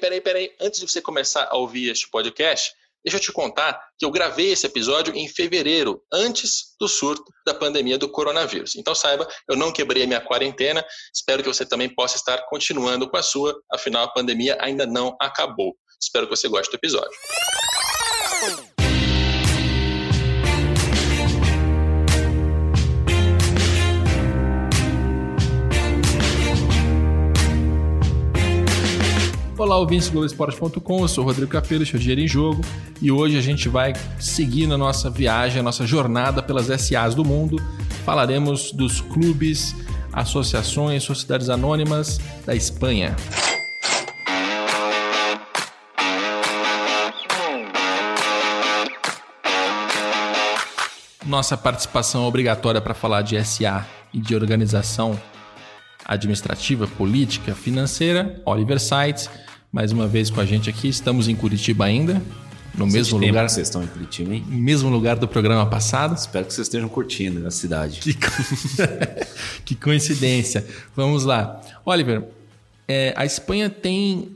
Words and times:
peraí, 0.00 0.20
peraí. 0.20 0.50
Antes 0.60 0.80
de 0.80 0.90
você 0.90 1.00
começar 1.00 1.46
a 1.50 1.56
ouvir 1.56 1.90
este 1.90 2.08
podcast, 2.08 2.72
deixa 3.04 3.18
eu 3.18 3.20
te 3.20 3.32
contar 3.32 3.80
que 3.98 4.04
eu 4.04 4.10
gravei 4.10 4.50
esse 4.52 4.66
episódio 4.66 5.14
em 5.14 5.28
fevereiro, 5.28 6.02
antes 6.12 6.74
do 6.80 6.88
surto 6.88 7.24
da 7.46 7.54
pandemia 7.54 7.98
do 7.98 8.08
coronavírus. 8.08 8.74
Então 8.76 8.94
saiba, 8.94 9.28
eu 9.48 9.56
não 9.56 9.72
quebrei 9.72 10.04
a 10.04 10.06
minha 10.06 10.20
quarentena. 10.20 10.84
Espero 11.14 11.42
que 11.42 11.48
você 11.48 11.64
também 11.64 11.94
possa 11.94 12.16
estar 12.16 12.38
continuando 12.48 13.08
com 13.08 13.16
a 13.16 13.22
sua, 13.22 13.60
afinal 13.72 14.04
a 14.04 14.12
pandemia 14.12 14.56
ainda 14.60 14.86
não 14.86 15.16
acabou. 15.20 15.76
Espero 16.00 16.26
que 16.26 16.34
você 16.34 16.48
goste 16.48 16.72
do 16.72 16.76
episódio. 16.76 17.10
Olá, 29.60 29.76
ouvintes 29.76 30.08
do 30.08 30.12
Globoesporte.com, 30.12 31.02
eu 31.02 31.06
sou 31.06 31.22
Rodrigo 31.22 31.50
Capello, 31.50 31.82
este 31.82 31.94
é 31.94 31.98
Dinheiro 31.98 32.22
em 32.22 32.26
Jogo 32.26 32.62
e 32.98 33.12
hoje 33.12 33.36
a 33.36 33.42
gente 33.42 33.68
vai 33.68 33.92
seguir 34.18 34.66
na 34.66 34.78
nossa 34.78 35.10
viagem, 35.10 35.60
a 35.60 35.62
nossa 35.62 35.86
jornada 35.86 36.42
pelas 36.42 36.68
SAs 36.80 37.14
do 37.14 37.22
mundo. 37.22 37.58
Falaremos 38.02 38.72
dos 38.72 39.02
clubes, 39.02 39.76
associações, 40.14 41.02
sociedades 41.02 41.50
anônimas 41.50 42.18
da 42.46 42.54
Espanha. 42.54 43.14
Nossa 51.26 51.54
participação 51.54 52.24
obrigatória 52.24 52.80
para 52.80 52.94
falar 52.94 53.20
de 53.20 53.44
SA 53.44 53.86
e 54.10 54.20
de 54.20 54.34
organização 54.34 55.20
administrativa, 56.06 56.86
política, 56.86 57.54
financeira, 57.54 58.40
Oliver 58.46 58.80
Sites 58.80 59.28
mais 59.72 59.92
uma 59.92 60.06
vez 60.06 60.30
com 60.30 60.40
a 60.40 60.46
gente 60.46 60.68
aqui. 60.68 60.88
Estamos 60.88 61.28
em 61.28 61.36
Curitiba 61.36 61.84
ainda, 61.84 62.20
no 62.74 62.86
mesmo 62.86 63.18
lugar. 63.18 63.46
Que 63.46 63.52
vocês 63.52 63.68
estão 63.68 63.82
em 63.82 63.86
Curitiba, 63.86 64.34
hein? 64.34 64.44
Mesmo 64.48 64.88
lugar 64.88 65.16
do 65.16 65.28
programa 65.28 65.64
passado. 65.66 66.16
Espero 66.16 66.44
que 66.44 66.52
vocês 66.52 66.66
estejam 66.66 66.88
curtindo 66.88 67.46
a 67.46 67.50
cidade. 67.50 68.00
Que, 68.00 68.14
que 69.64 69.74
coincidência. 69.76 70.66
Vamos 70.96 71.24
lá. 71.24 71.60
Oliver, 71.84 72.24
é, 72.88 73.14
a 73.16 73.24
Espanha 73.24 73.70
tem 73.70 74.28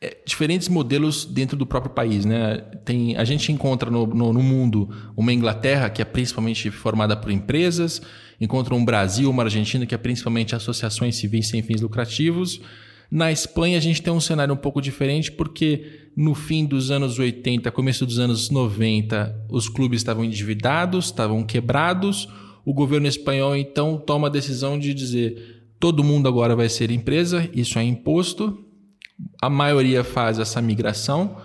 é, 0.00 0.16
diferentes 0.24 0.68
modelos 0.68 1.24
dentro 1.24 1.56
do 1.56 1.66
próprio 1.66 1.92
país, 1.92 2.24
né? 2.24 2.58
Tem, 2.84 3.16
a 3.16 3.24
gente 3.24 3.50
encontra 3.50 3.90
no, 3.90 4.06
no, 4.06 4.32
no, 4.32 4.42
mundo 4.42 4.88
uma 5.16 5.32
Inglaterra 5.32 5.90
que 5.90 6.00
é 6.00 6.04
principalmente 6.04 6.70
formada 6.70 7.16
por 7.16 7.32
empresas, 7.32 8.00
encontra 8.40 8.72
um 8.72 8.84
Brasil, 8.84 9.28
uma 9.28 9.42
Argentina 9.42 9.84
que 9.84 9.94
é 9.96 9.98
principalmente 9.98 10.54
associações 10.54 11.16
civis 11.16 11.48
sem 11.48 11.60
fins 11.60 11.80
lucrativos. 11.80 12.60
Na 13.12 13.30
Espanha, 13.30 13.76
a 13.76 13.80
gente 13.80 14.00
tem 14.00 14.10
um 14.10 14.18
cenário 14.18 14.54
um 14.54 14.56
pouco 14.56 14.80
diferente, 14.80 15.30
porque 15.30 16.08
no 16.16 16.34
fim 16.34 16.64
dos 16.64 16.90
anos 16.90 17.18
80, 17.18 17.70
começo 17.70 18.06
dos 18.06 18.18
anos 18.18 18.48
90, 18.48 19.48
os 19.50 19.68
clubes 19.68 20.00
estavam 20.00 20.24
endividados, 20.24 21.04
estavam 21.04 21.44
quebrados. 21.44 22.26
O 22.64 22.72
governo 22.72 23.06
espanhol, 23.06 23.54
então, 23.54 23.98
toma 23.98 24.28
a 24.28 24.30
decisão 24.30 24.78
de 24.78 24.94
dizer: 24.94 25.62
todo 25.78 26.02
mundo 26.02 26.26
agora 26.26 26.56
vai 26.56 26.70
ser 26.70 26.90
empresa, 26.90 27.46
isso 27.52 27.78
é 27.78 27.84
imposto. 27.84 28.64
A 29.42 29.50
maioria 29.50 30.02
faz 30.02 30.38
essa 30.38 30.62
migração, 30.62 31.36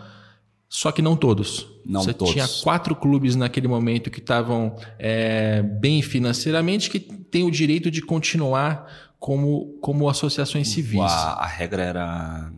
só 0.69 0.89
que 0.89 1.01
não 1.01 1.17
todos. 1.17 1.67
Não 1.85 2.01
Você 2.01 2.13
todos. 2.13 2.33
tinha 2.33 2.47
quatro 2.63 2.95
clubes 2.95 3.35
naquele 3.35 3.67
momento 3.67 4.09
que 4.09 4.19
estavam 4.19 4.77
é, 4.97 5.61
bem 5.61 6.01
financeiramente, 6.01 6.89
que 6.89 6.99
têm 6.99 7.43
o 7.43 7.51
direito 7.51 7.91
de 7.91 8.01
continuar 8.01 9.06
como, 9.19 9.77
como 9.81 10.09
associações 10.09 10.69
civis. 10.69 10.99
A, 10.99 11.43
a 11.43 11.47
regra 11.47 11.83
era 11.83 12.51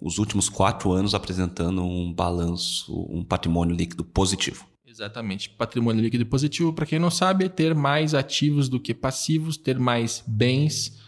os 0.00 0.18
últimos 0.18 0.48
quatro 0.48 0.92
anos 0.92 1.14
apresentando 1.14 1.82
um 1.82 2.12
balanço, 2.12 3.06
um 3.10 3.24
patrimônio 3.24 3.74
líquido 3.74 4.04
positivo. 4.04 4.66
Exatamente. 4.86 5.50
Patrimônio 5.50 6.02
líquido 6.02 6.24
positivo, 6.24 6.72
para 6.72 6.86
quem 6.86 6.98
não 6.98 7.10
sabe, 7.10 7.44
é 7.44 7.48
ter 7.48 7.74
mais 7.74 8.14
ativos 8.14 8.68
do 8.68 8.80
que 8.80 8.94
passivos, 8.94 9.56
ter 9.56 9.78
mais 9.78 10.24
bens, 10.26 10.98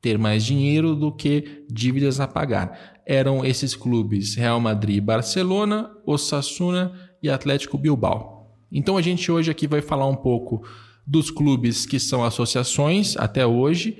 ter 0.00 0.18
mais 0.18 0.44
dinheiro 0.44 0.94
do 0.94 1.12
que 1.12 1.64
dívidas 1.70 2.20
a 2.20 2.26
pagar. 2.26 3.00
Eram 3.06 3.44
esses 3.44 3.74
clubes 3.74 4.34
Real 4.34 4.60
Madrid, 4.60 5.02
Barcelona, 5.02 5.90
Osasuna 6.04 6.92
e 7.22 7.30
Atlético 7.30 7.78
Bilbao. 7.78 8.56
Então 8.72 8.96
a 8.96 9.02
gente 9.02 9.30
hoje 9.30 9.50
aqui 9.50 9.66
vai 9.66 9.80
falar 9.80 10.06
um 10.06 10.16
pouco 10.16 10.66
dos 11.06 11.30
clubes 11.30 11.86
que 11.86 11.98
são 11.98 12.24
associações 12.24 13.16
até 13.16 13.46
hoje 13.46 13.98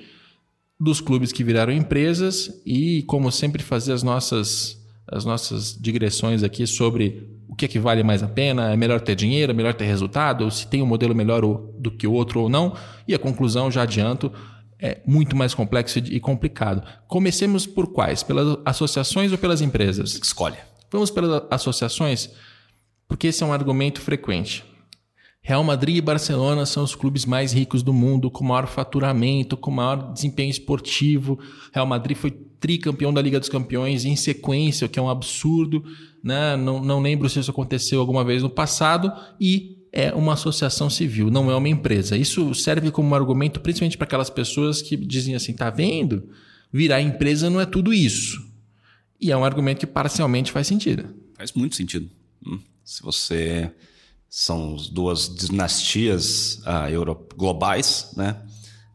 dos 0.79 1.01
clubes 1.01 1.31
que 1.31 1.43
viraram 1.43 1.73
empresas 1.73 2.61
e, 2.65 3.03
como 3.03 3.31
sempre, 3.31 3.61
fazer 3.61 3.91
as 3.91 4.01
nossas, 4.01 4.81
as 5.07 5.25
nossas 5.25 5.77
digressões 5.79 6.41
aqui 6.41 6.65
sobre 6.65 7.27
o 7.49 7.55
que 7.55 7.65
é 7.65 7.67
que 7.67 7.79
vale 7.79 8.03
mais 8.03 8.23
a 8.23 8.27
pena, 8.27 8.71
é 8.71 8.77
melhor 8.77 9.01
ter 9.01 9.15
dinheiro, 9.15 9.51
é 9.51 9.55
melhor 9.55 9.73
ter 9.73 9.85
resultado, 9.85 10.49
se 10.49 10.67
tem 10.67 10.81
um 10.81 10.85
modelo 10.85 11.13
melhor 11.13 11.41
do 11.41 11.91
que 11.91 12.07
o 12.07 12.13
outro 12.13 12.41
ou 12.41 12.49
não. 12.49 12.75
E 13.07 13.13
a 13.13 13.19
conclusão, 13.19 13.69
já 13.69 13.81
adianto, 13.81 14.31
é 14.79 15.01
muito 15.05 15.35
mais 15.35 15.53
complexo 15.53 15.99
e 15.99 16.19
complicado. 16.19 16.81
Comecemos 17.07 17.65
por 17.65 17.87
quais? 17.91 18.23
Pelas 18.23 18.57
associações 18.63 19.31
ou 19.31 19.37
pelas 19.37 19.61
empresas? 19.61 20.17
Escolhe. 20.23 20.57
Vamos 20.89 21.11
pelas 21.11 21.43
associações, 21.51 22.29
porque 23.07 23.27
esse 23.27 23.43
é 23.43 23.45
um 23.45 23.51
argumento 23.51 23.99
frequente. 23.99 24.63
Real 25.41 25.63
Madrid 25.63 25.97
e 25.97 26.01
Barcelona 26.01 26.65
são 26.65 26.83
os 26.83 26.93
clubes 26.93 27.25
mais 27.25 27.53
ricos 27.53 27.81
do 27.81 27.93
mundo, 27.93 28.29
com 28.29 28.43
maior 28.43 28.67
faturamento, 28.67 29.57
com 29.57 29.71
maior 29.71 30.13
desempenho 30.13 30.51
esportivo. 30.51 31.39
Real 31.73 31.87
Madrid 31.87 32.17
foi 32.17 32.31
tricampeão 32.59 33.13
da 33.13 33.21
Liga 33.21 33.39
dos 33.39 33.49
Campeões 33.49 34.05
em 34.05 34.15
sequência, 34.15 34.85
o 34.85 34.89
que 34.89 34.99
é 34.99 35.01
um 35.01 35.09
absurdo. 35.09 35.83
Né? 36.23 36.55
Não, 36.57 36.83
não 36.83 37.01
lembro 37.01 37.29
se 37.29 37.39
isso 37.39 37.51
aconteceu 37.51 37.99
alguma 37.99 38.23
vez 38.23 38.43
no 38.43 38.49
passado. 38.49 39.11
E 39.39 39.77
é 39.91 40.13
uma 40.13 40.33
associação 40.33 40.89
civil, 40.89 41.31
não 41.31 41.49
é 41.49 41.55
uma 41.55 41.69
empresa. 41.69 42.15
Isso 42.15 42.53
serve 42.53 42.91
como 42.91 43.09
um 43.09 43.15
argumento 43.15 43.59
principalmente 43.59 43.97
para 43.97 44.05
aquelas 44.05 44.29
pessoas 44.29 44.81
que 44.81 44.95
dizem 44.95 45.35
assim: 45.35 45.53
tá 45.53 45.69
vendo? 45.69 46.29
Virar 46.71 47.01
empresa 47.01 47.49
não 47.49 47.59
é 47.59 47.65
tudo 47.65 47.93
isso. 47.93 48.47
E 49.19 49.31
é 49.31 49.37
um 49.37 49.43
argumento 49.43 49.79
que 49.79 49.87
parcialmente 49.87 50.51
faz 50.51 50.67
sentido. 50.67 51.13
Faz 51.33 51.51
muito 51.53 51.75
sentido. 51.75 52.09
Hum. 52.45 52.59
Se 52.83 53.01
você 53.01 53.71
são 54.29 54.75
duas 54.91 55.27
dinastias 55.33 56.59
uh, 56.59 57.35
globais, 57.35 58.11
né? 58.15 58.45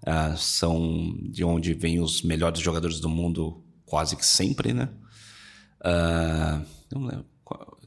Uh, 0.06 0.36
são 0.36 1.16
de 1.30 1.42
onde 1.42 1.74
vêm 1.74 2.00
os 2.00 2.22
melhores 2.22 2.60
jogadores 2.60 3.00
do 3.00 3.08
mundo 3.08 3.64
quase 3.84 4.16
que 4.16 4.24
sempre, 4.24 4.72
né? 4.72 4.88
Uh, 5.80 6.64
não 6.92 7.06
lembro. 7.06 7.26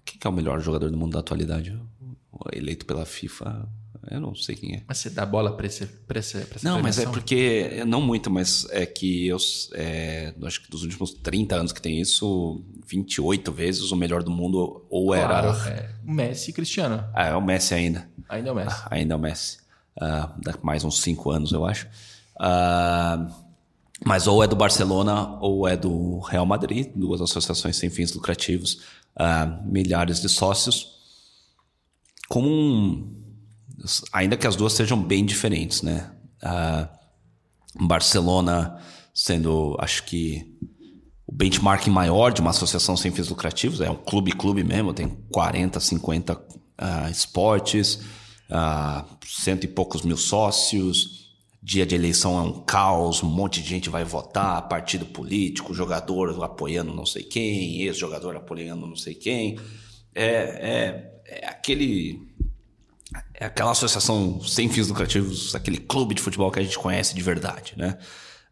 Quem 0.03 0.19
que 0.19 0.27
é 0.27 0.29
o 0.29 0.33
melhor 0.33 0.59
jogador 0.61 0.89
do 0.89 0.97
mundo 0.97 1.13
da 1.13 1.19
atualidade? 1.19 1.79
Eleito 2.53 2.85
pela 2.85 3.05
FIFA. 3.05 3.67
Eu 4.09 4.21
não 4.21 4.33
sei 4.35 4.55
quem 4.55 4.75
é. 4.75 4.83
Mas 4.87 4.99
você 4.99 5.09
dá 5.09 5.25
bola 5.25 5.55
para 5.55 5.67
esse, 5.67 5.85
pra 5.85 6.19
esse, 6.19 6.37
pra 6.45 6.59
Não, 6.63 6.81
mas 6.81 6.97
é 6.97 7.05
porque. 7.05 7.83
Não 7.85 8.01
muito, 8.01 8.29
mas 8.29 8.65
é 8.71 8.85
que 8.85 9.27
eu. 9.27 9.37
É, 9.73 10.33
acho 10.43 10.63
que 10.63 10.71
dos 10.71 10.83
últimos 10.83 11.13
30 11.13 11.55
anos 11.55 11.71
que 11.71 11.81
tem 11.81 11.99
isso, 11.99 12.63
28 12.87 13.51
vezes 13.51 13.91
o 13.91 13.95
melhor 13.95 14.23
do 14.23 14.31
mundo 14.31 14.85
ou 14.89 15.07
claro, 15.07 15.49
era. 15.49 15.69
É. 15.69 15.89
Messi 16.03 16.51
e 16.51 16.53
Cristiano. 16.53 17.03
Ah, 17.13 17.27
é 17.27 17.35
o 17.35 17.41
Messi 17.41 17.73
ainda. 17.73 18.09
Ainda 18.29 18.49
é 18.49 18.51
o 18.51 18.55
Messi. 18.55 18.69
Ah, 18.69 18.87
ainda 18.91 19.13
é 19.13 19.17
o 19.17 19.19
Messi. 19.19 19.57
Uh, 19.97 20.57
mais 20.61 20.83
uns 20.83 21.01
5 21.01 21.31
anos, 21.31 21.51
eu 21.51 21.65
acho. 21.65 21.87
Uh, 22.39 23.29
mas 24.05 24.27
ou 24.27 24.43
é 24.43 24.47
do 24.47 24.55
Barcelona 24.55 25.37
ou 25.41 25.67
é 25.67 25.75
do 25.75 26.19
Real 26.19 26.45
Madrid, 26.45 26.91
duas 26.95 27.19
associações 27.19 27.75
sem 27.77 27.89
fins 27.89 28.13
lucrativos, 28.13 28.81
uh, 29.19 29.63
milhares 29.65 30.21
de 30.21 30.29
sócios. 30.29 30.95
Com 32.29 32.43
um 32.43 33.16
ainda 34.11 34.37
que 34.37 34.47
as 34.47 34.55
duas 34.55 34.73
sejam 34.73 35.01
bem 35.01 35.25
diferentes, 35.25 35.81
né? 35.81 36.11
Uh, 36.43 37.87
Barcelona 37.87 38.79
sendo, 39.17 39.75
acho 39.79 40.03
que, 40.03 40.55
o 41.25 41.31
benchmarking 41.33 41.89
maior 41.89 42.31
de 42.31 42.39
uma 42.39 42.51
associação 42.51 42.95
sem 42.95 43.11
fins 43.11 43.29
lucrativos, 43.29 43.81
é 43.81 43.89
um 43.89 43.95
clube-clube 43.95 44.63
mesmo, 44.63 44.93
tem 44.93 45.09
40, 45.31 45.79
50 45.79 46.33
uh, 46.33 47.11
esportes, 47.11 47.95
uh, 48.49 49.03
cento 49.25 49.63
e 49.63 49.67
poucos 49.67 50.03
mil 50.03 50.15
sócios, 50.15 51.27
dia 51.61 51.85
de 51.85 51.95
eleição 51.95 52.37
é 52.37 52.41
um 52.43 52.61
caos, 52.61 53.23
um 53.23 53.27
monte 53.27 53.61
de 53.61 53.67
gente 53.67 53.89
vai 53.89 54.05
votar, 54.05 54.69
partido 54.69 55.05
político, 55.05 55.73
jogador 55.73 56.41
apoiando 56.43 56.93
não 56.93 57.05
sei 57.05 57.23
quem, 57.23 57.81
ex-jogador 57.81 58.35
apoiando 58.35 58.85
não 58.85 58.95
sei 58.95 59.15
quem. 59.15 59.59
É, 60.13 60.25
é, 60.25 61.21
é 61.25 61.47
aquele 61.47 62.21
é 63.39 63.45
aquela 63.45 63.71
associação 63.71 64.41
sem 64.41 64.67
fins 64.67 64.87
lucrativos, 64.87 65.53
aquele 65.53 65.77
clube 65.77 66.15
de 66.15 66.21
futebol 66.21 66.51
que 66.51 66.59
a 66.59 66.63
gente 66.63 66.77
conhece 66.77 67.13
de 67.13 67.21
verdade, 67.21 67.73
né? 67.77 67.97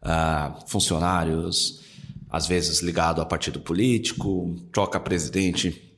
Uh, 0.00 0.68
funcionários, 0.68 1.80
às 2.30 2.46
vezes 2.46 2.80
ligado 2.80 3.20
a 3.20 3.26
partido 3.26 3.58
político, 3.58 4.54
troca 4.72 5.00
presidente, 5.00 5.92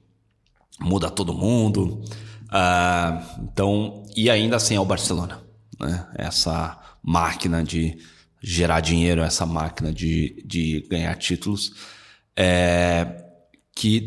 muda 0.80 1.10
todo 1.10 1.34
mundo. 1.34 2.02
Uh, 2.46 3.42
então, 3.42 4.06
e 4.16 4.30
ainda 4.30 4.56
assim 4.56 4.74
é 4.74 4.80
o 4.80 4.86
Barcelona, 4.86 5.42
né? 5.78 6.08
Essa 6.14 6.80
máquina 7.02 7.62
de 7.62 7.98
gerar 8.40 8.80
dinheiro, 8.80 9.20
essa 9.20 9.44
máquina 9.44 9.92
de, 9.92 10.42
de 10.46 10.86
ganhar 10.88 11.14
títulos. 11.16 11.72
é, 12.34 13.24
que, 13.74 14.06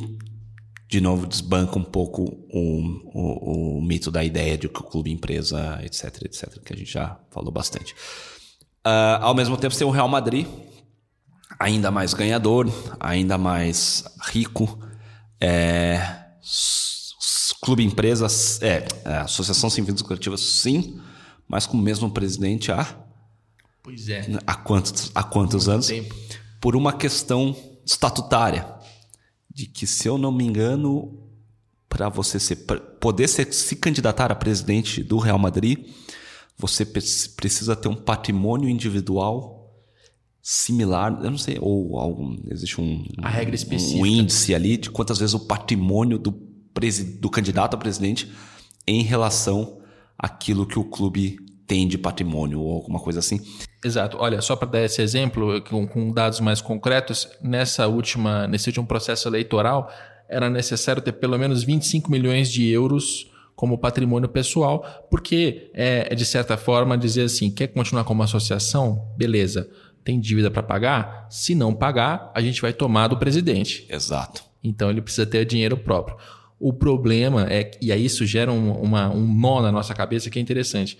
de 0.92 1.00
novo, 1.00 1.26
desbanca 1.26 1.80
um 1.80 1.86
pouco 1.86 2.24
o, 2.50 2.82
o, 3.14 3.78
o, 3.78 3.82
mito 3.82 4.12
da 4.12 4.26
ideia 4.26 4.58
de 4.58 4.68
que 4.68 4.82
o 4.82 4.84
clube 4.84 5.10
empresa, 5.10 5.80
etc, 5.82 6.24
etc, 6.24 6.62
que 6.62 6.74
a 6.74 6.76
gente 6.76 6.92
já 6.92 7.18
falou 7.30 7.50
bastante. 7.50 7.94
Uh, 8.86 9.22
ao 9.22 9.34
mesmo 9.34 9.56
tempo, 9.56 9.74
você 9.74 9.80
tem 9.80 9.88
o 9.88 9.92
Real 9.92 10.10
Madrid, 10.10 10.46
ainda 11.58 11.90
mais 11.92 12.14
ganhador, 12.14 12.70
ainda 13.00 13.38
mais 13.38 14.04
rico, 14.22 14.86
é, 15.40 16.26
clube 17.62 17.86
empresa, 17.86 18.28
é, 18.60 18.86
é, 19.06 19.18
associação 19.20 19.70
sem 19.70 19.86
fins 19.86 20.02
lucrativos, 20.02 20.62
sim, 20.62 21.00
mas 21.48 21.66
com 21.66 21.78
o 21.78 21.82
mesmo 21.82 22.12
presidente 22.12 22.70
há. 22.70 22.86
Pois 23.82 24.10
é. 24.10 24.28
Há 24.46 24.56
quantos, 24.56 25.10
há 25.16 25.24
quantos 25.24 25.70
anos? 25.70 25.88
Tempo. 25.88 26.14
Por 26.60 26.76
uma 26.76 26.92
questão 26.92 27.56
estatutária. 27.86 28.81
De 29.54 29.66
que, 29.66 29.86
se 29.86 30.08
eu 30.08 30.18
não 30.18 30.32
me 30.32 30.46
engano, 30.46 31.28
para 31.90 32.08
você 32.08 32.40
ser, 32.40 32.56
poder 33.00 33.28
ser, 33.28 33.52
se 33.54 33.76
candidatar 33.76 34.32
a 34.32 34.36
presidente 34.36 35.04
do 35.04 35.18
Real 35.18 35.38
Madrid, 35.38 35.88
você 36.58 36.86
precisa 36.86 37.76
ter 37.76 37.88
um 37.88 37.96
patrimônio 37.96 38.70
individual 38.70 39.62
similar, 40.42 41.20
eu 41.24 41.30
não 41.30 41.38
sei, 41.38 41.58
ou 41.60 42.00
algum, 42.00 42.38
existe 42.50 42.80
um, 42.80 43.06
a 43.22 43.30
regra 43.30 43.54
específica. 43.54 44.02
um 44.02 44.06
índice 44.06 44.56
ali 44.56 44.78
de 44.78 44.90
quantas 44.90 45.20
vezes 45.20 45.36
o 45.36 45.40
patrimônio 45.40 46.18
do, 46.18 46.32
do 47.20 47.30
candidato 47.30 47.76
a 47.76 47.78
presidente 47.78 48.32
em 48.88 49.04
relação 49.04 49.82
àquilo 50.18 50.66
que 50.66 50.80
o 50.80 50.84
clube 50.84 51.38
tem 51.68 51.88
de 51.88 51.98
patrimônio 51.98 52.60
ou 52.60 52.74
alguma 52.74 53.00
coisa 53.00 53.20
assim. 53.20 53.40
Exato. 53.84 54.18
Olha, 54.20 54.42
só 54.42 54.56
para 54.56 54.68
dar 54.68 54.82
esse 54.82 55.02
exemplo 55.02 55.62
com, 55.62 55.88
com, 55.88 56.12
dados 56.12 56.40
mais 56.40 56.62
concretos, 56.62 57.28
nessa 57.42 57.88
última, 57.88 58.48
nesse 58.48 58.70
último 58.70 58.86
processo 58.86 59.28
eleitoral 59.28 59.92
era 60.30 60.50
necessário 60.50 61.02
ter 61.02 61.12
pelo 61.14 61.38
menos 61.38 61.64
25 61.64 62.10
milhões 62.10 62.50
de 62.50 62.68
euros 62.70 63.30
como 63.56 63.78
patrimônio 63.78 64.30
pessoal, 64.30 65.06
porque 65.10 65.70
é, 65.74 66.08
é 66.10 66.16
de 66.16 66.26
certa 66.26 66.56
forma 66.58 66.98
dizer 66.98 67.24
assim, 67.24 67.52
quer 67.52 67.68
continuar 67.68 68.06
como 68.06 68.24
associação? 68.24 69.14
Beleza 69.18 69.70
tem 70.04 70.20
dívida 70.20 70.50
para 70.50 70.64
pagar? 70.64 71.28
Se 71.30 71.56
não 71.56 71.74
pagar, 71.74 72.32
a 72.34 72.42
gente 72.42 72.62
vai 72.62 72.74
tomar 72.74 73.08
do 73.08 73.18
presidente. 73.18 73.86
Exato. 73.90 74.44
Então 74.64 74.90
ele 74.90 75.02
precisa 75.02 75.26
ter 75.26 75.46
dinheiro 75.46 75.78
próprio. 75.78 76.18
O 76.60 76.74
problema 76.74 77.48
é, 77.50 77.72
e 77.82 77.92
aí 77.92 78.06
isso 78.06 78.26
gera 78.26 78.52
um, 78.52 78.72
uma, 78.74 79.10
um 79.10 79.26
nó 79.26 79.62
na 79.62 79.72
nossa 79.72 79.94
cabeça 79.94 80.30
que 80.30 80.38
é 80.38 80.42
interessante. 80.42 80.98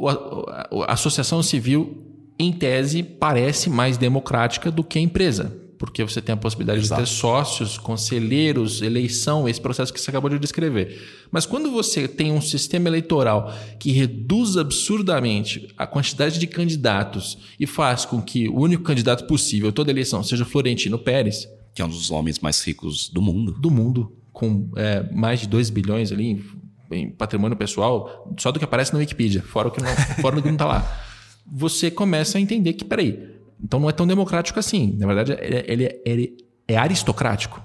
A 0.00 0.92
associação 0.92 1.42
civil, 1.42 2.04
em 2.38 2.52
tese, 2.52 3.02
parece 3.02 3.68
mais 3.68 3.96
democrática 3.96 4.70
do 4.70 4.84
que 4.84 4.98
a 4.98 5.02
empresa 5.02 5.68
porque 5.78 6.02
você 6.02 6.20
tem 6.20 6.32
a 6.32 6.36
possibilidade 6.36 6.80
Exato. 6.80 7.02
de 7.02 7.08
ter 7.08 7.14
sócios, 7.14 7.78
conselheiros, 7.78 8.82
eleição, 8.82 9.48
esse 9.48 9.60
processo 9.60 9.92
que 9.92 10.00
você 10.00 10.10
acabou 10.10 10.28
de 10.28 10.38
descrever. 10.38 11.00
Mas 11.30 11.46
quando 11.46 11.70
você 11.70 12.08
tem 12.08 12.32
um 12.32 12.40
sistema 12.40 12.88
eleitoral 12.88 13.54
que 13.78 13.92
reduz 13.92 14.56
absurdamente 14.56 15.68
a 15.78 15.86
quantidade 15.86 16.38
de 16.38 16.46
candidatos 16.46 17.38
e 17.58 17.66
faz 17.66 18.04
com 18.04 18.20
que 18.20 18.48
o 18.48 18.60
único 18.60 18.82
candidato 18.82 19.26
possível 19.26 19.72
toda 19.72 19.90
eleição 19.90 20.22
seja 20.22 20.44
Florentino 20.44 20.98
Pérez, 20.98 21.48
que 21.72 21.80
é 21.80 21.84
um 21.84 21.88
dos 21.88 22.10
homens 22.10 22.40
mais 22.40 22.60
ricos 22.60 23.08
do 23.08 23.22
mundo, 23.22 23.52
do 23.52 23.70
mundo, 23.70 24.12
com 24.32 24.68
é, 24.76 25.08
mais 25.12 25.40
de 25.40 25.46
2 25.46 25.70
bilhões 25.70 26.10
ali 26.10 26.44
em 26.90 27.10
patrimônio 27.10 27.56
pessoal, 27.56 28.32
só 28.38 28.50
do 28.50 28.58
que 28.58 28.64
aparece 28.64 28.92
na 28.92 28.98
Wikipedia, 28.98 29.42
fora 29.42 29.68
o 29.68 29.70
que 29.70 29.82
não, 29.82 29.90
fora 30.20 30.40
que 30.40 30.46
não 30.46 30.54
está 30.54 30.66
lá. 30.66 31.00
Você 31.46 31.90
começa 31.90 32.38
a 32.38 32.40
entender 32.40 32.74
que, 32.74 32.84
peraí, 32.84 33.38
então 33.62 33.80
não 33.80 33.88
é 33.88 33.92
tão 33.92 34.06
democrático 34.06 34.58
assim. 34.58 34.94
Na 34.98 35.06
verdade, 35.06 35.32
ele, 35.40 35.64
ele, 35.66 36.00
ele 36.04 36.36
é 36.66 36.76
aristocrático. 36.76 37.62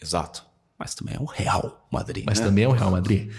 Exato. 0.00 0.44
Mas 0.78 0.94
também 0.94 1.14
é 1.14 1.20
o 1.20 1.24
Real 1.24 1.86
Madrid. 1.90 2.24
Mas 2.26 2.40
né? 2.40 2.46
também 2.46 2.64
é 2.64 2.68
o 2.68 2.72
Real 2.72 2.90
Madrid. 2.90 3.30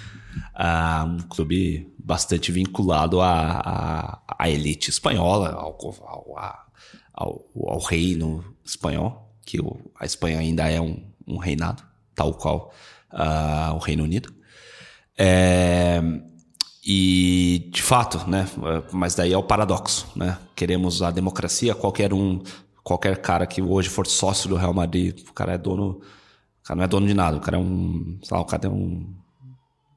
Ah, 0.56 1.06
um 1.07 1.19
clube 1.19 1.94
bastante 1.97 2.51
vinculado 2.51 3.21
à, 3.21 3.59
à, 3.59 4.21
à 4.39 4.50
elite 4.50 4.89
espanhola, 4.89 5.50
ao, 5.50 5.77
ao, 6.07 6.38
ao, 7.13 7.45
ao, 7.68 7.79
reino 7.79 8.44
espanhol, 8.63 9.31
que 9.45 9.59
o, 9.59 9.79
a 10.00 10.06
Espanha 10.06 10.39
ainda 10.39 10.69
é 10.69 10.81
um, 10.81 11.03
um 11.27 11.38
reinado, 11.38 11.83
tal 12.15 12.33
qual 12.33 12.74
uh, 13.12 13.74
o 13.75 13.77
Reino 13.77 14.03
Unido. 14.03 14.33
É, 15.18 16.01
e, 16.86 17.69
de 17.71 17.81
fato, 17.81 18.30
né? 18.30 18.48
Mas 18.92 19.15
daí 19.15 19.31
é 19.31 19.38
o 19.38 19.44
paradoxo, 19.44 20.07
né? 20.15 20.38
Queremos 20.56 21.01
a 21.01 21.12
democracia, 21.12 21.74
qualquer 21.74 22.13
um, 22.13 22.42
qualquer 22.83 23.18
cara 23.18 23.48
que 23.48 23.62
hoje 23.62 23.89
for 23.89 24.06
sócio 24.06 24.50
do 24.50 24.56
Real 24.56 24.74
Madrid, 24.74 25.21
o 25.27 25.33
cara 25.33 25.54
é 25.54 25.57
dono, 25.57 26.01
o 26.01 26.63
cara 26.63 26.77
não 26.77 26.83
é 26.83 26.88
dono 26.88 27.07
de 27.07 27.13
nada, 27.13 27.38
o 27.38 27.39
cara 27.39 27.57
é 27.57 27.60
um, 27.60 28.19
sei 28.21 28.36
lá, 28.36 28.42
o 28.42 28.45
cara 28.45 28.68
é 28.68 28.69
um 28.69 29.15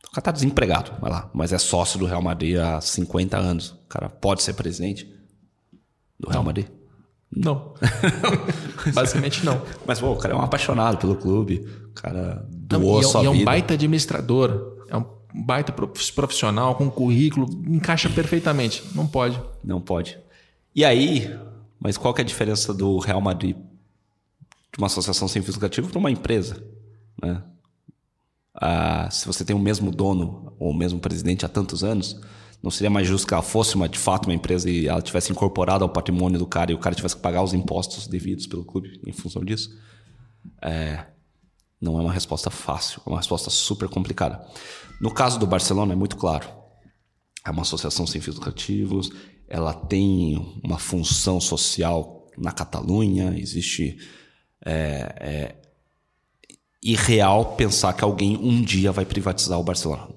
o 0.07 0.11
cara 0.17 0.23
tá 0.23 0.31
desempregado, 0.31 0.93
vai 1.01 1.11
lá, 1.11 1.29
mas 1.35 1.53
é 1.53 1.59
sócio 1.59 1.99
do 1.99 2.07
Real 2.07 2.23
Madrid 2.23 2.57
há 2.57 2.81
50 2.81 3.37
anos. 3.37 3.71
O 3.71 3.89
cara 3.89 4.09
pode 4.09 4.43
ser 4.43 4.55
presidente 4.55 5.07
do 6.19 6.31
Real 6.31 6.43
Madrid? 6.43 6.69
Não. 7.31 7.75
Basicamente 8.95 9.45
não. 9.45 9.61
Mas 9.85 10.01
pô, 10.01 10.13
o 10.13 10.17
cara 10.17 10.33
é 10.33 10.37
um 10.37 10.41
apaixonado 10.41 10.97
pelo 10.97 11.17
clube, 11.17 11.69
o 11.91 11.93
cara 11.93 12.47
doou 12.51 12.95
não, 12.95 13.01
e, 13.01 13.05
sua 13.05 13.21
e 13.21 13.25
vida. 13.25 13.37
é 13.37 13.41
um 13.41 13.45
baita 13.45 13.75
administrador. 13.75 14.75
É 14.88 14.97
um 14.97 15.05
baita 15.35 15.73
profissional, 15.73 16.75
com 16.75 16.91
currículo, 16.91 17.47
encaixa 17.67 18.09
perfeitamente. 18.09 18.83
Não 18.94 19.06
pode. 19.06 19.41
Não 19.62 19.81
pode. 19.81 20.19
E 20.75 20.85
aí, 20.85 21.38
mas 21.79 21.97
qual 21.97 22.15
que 22.15 22.21
é 22.21 22.25
a 22.25 22.27
diferença 22.27 22.73
do 22.73 22.99
Real 22.99 23.21
Madrid 23.21 23.56
de 23.56 24.79
uma 24.79 24.87
associação 24.87 25.29
sem 25.29 25.43
fins 25.43 25.55
lucrativos 25.55 25.91
para 25.91 25.99
uma 25.99 26.11
empresa? 26.11 26.62
Né? 27.23 27.43
Ah, 28.55 29.09
se 29.11 29.27
você 29.27 29.44
tem 29.44 29.55
o 29.55 29.59
mesmo 29.59 29.91
dono 29.91 30.55
ou 30.59 30.71
o 30.71 30.77
mesmo 30.77 30.99
presidente 30.99 31.44
há 31.44 31.49
tantos 31.49 31.85
anos, 31.85 32.19
não 32.62 32.71
seria 32.71 32.91
mais 32.91 33.06
justo 33.06 33.27
que 33.27 33.35
ela 33.35 33.43
fosse 33.43 33.75
uma, 33.75 33.89
de 33.89 33.99
fato 33.99 34.27
uma 34.27 34.35
empresa 34.35 34.71
e 34.71 34.89
ela 34.89 35.03
tivesse 35.03 35.31
incorporado 35.31 35.85
ao 35.85 35.91
patrimônio 35.91 36.39
do 36.39 36.47
cara 36.47 36.73
e 36.73 36.75
o 36.75 36.79
cara 36.79 36.94
tivesse 36.94 37.17
que 37.17 37.23
pagar 37.23 37.43
os 37.43 37.53
impostos 37.53 38.06
devidos 38.06 38.47
pelo 38.47 38.65
clube 38.65 39.00
em 39.06 39.12
função 39.12 39.44
disso? 39.44 39.77
É, 40.62 41.05
não 41.81 41.99
é 41.99 42.02
uma 42.02 42.12
resposta 42.12 42.50
fácil, 42.50 43.02
é 43.06 43.11
uma 43.11 43.19
resposta 43.19 43.50
super 43.50 43.88
complicada. 43.88 44.44
No 45.00 45.11
caso 45.11 45.38
do 45.38 45.46
Barcelona 45.46 45.93
é 45.93 45.96
muito 45.96 46.17
claro. 46.17 46.49
É 47.44 47.50
uma 47.50 47.62
associação 47.62 48.06
sem 48.06 48.20
fins 48.20 48.34
lucrativos, 48.34 49.11
ela 49.49 49.73
tem 49.73 50.61
uma 50.64 50.78
função 50.78 51.40
social 51.40 52.26
na 52.37 52.50
Catalunha, 52.50 53.38
existe 53.38 53.98
é, 54.65 55.15
é, 55.20 55.55
irreal 56.82 57.56
pensar 57.56 57.93
que 57.93 58.05
alguém 58.05 58.36
um 58.36 58.62
dia 58.62 58.91
vai 58.91 59.05
privatizar 59.05 59.58
o 59.58 59.65
Barcelona. 59.65 60.08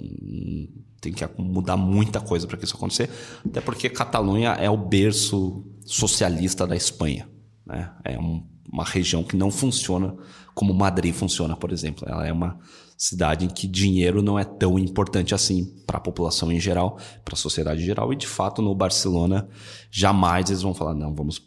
Tem 1.00 1.14
que 1.14 1.24
mudar 1.38 1.78
muita 1.78 2.20
coisa 2.20 2.48
para 2.48 2.58
que 2.58 2.66
isso 2.66 2.76
acontecer, 2.76 3.10
até 3.46 3.62
porque 3.62 3.90
Catalunha 3.90 4.52
é 4.52 4.70
o 4.70 4.78
berço 4.78 5.66
socialista 5.86 6.66
da 6.66 6.76
Espanha. 6.76 7.30
Né? 7.66 7.92
É 8.04 8.20
um, 8.20 8.46
uma 8.72 8.84
região 8.84 9.24
que 9.24 9.36
não 9.36 9.52
funciona 9.52 10.16
como 10.54 10.74
Madrid 10.74 11.14
funciona, 11.14 11.56
por 11.56 11.72
exemplo. 11.72 12.08
Ela 12.08 12.28
é 12.28 12.34
uma 12.34 12.60
cidade 12.98 13.46
em 13.46 13.48
que 13.48 13.66
dinheiro 13.66 14.22
não 14.22 14.38
é 14.38 14.44
tão 14.44 14.78
importante 14.78 15.34
assim 15.34 15.66
para 15.88 15.98
a 15.98 16.02
população 16.02 16.52
em 16.52 16.60
geral, 16.60 17.00
para 17.24 17.34
a 17.34 17.38
sociedade 17.38 17.82
em 17.82 17.86
geral, 17.86 18.12
e 18.12 18.16
de 18.16 18.28
fato 18.28 18.62
no 18.62 18.76
Barcelona 18.76 19.48
jamais 19.90 20.50
eles 20.50 20.62
vão 20.62 20.74
falar, 20.74 20.94
não, 20.94 21.16
vamos 21.16 21.42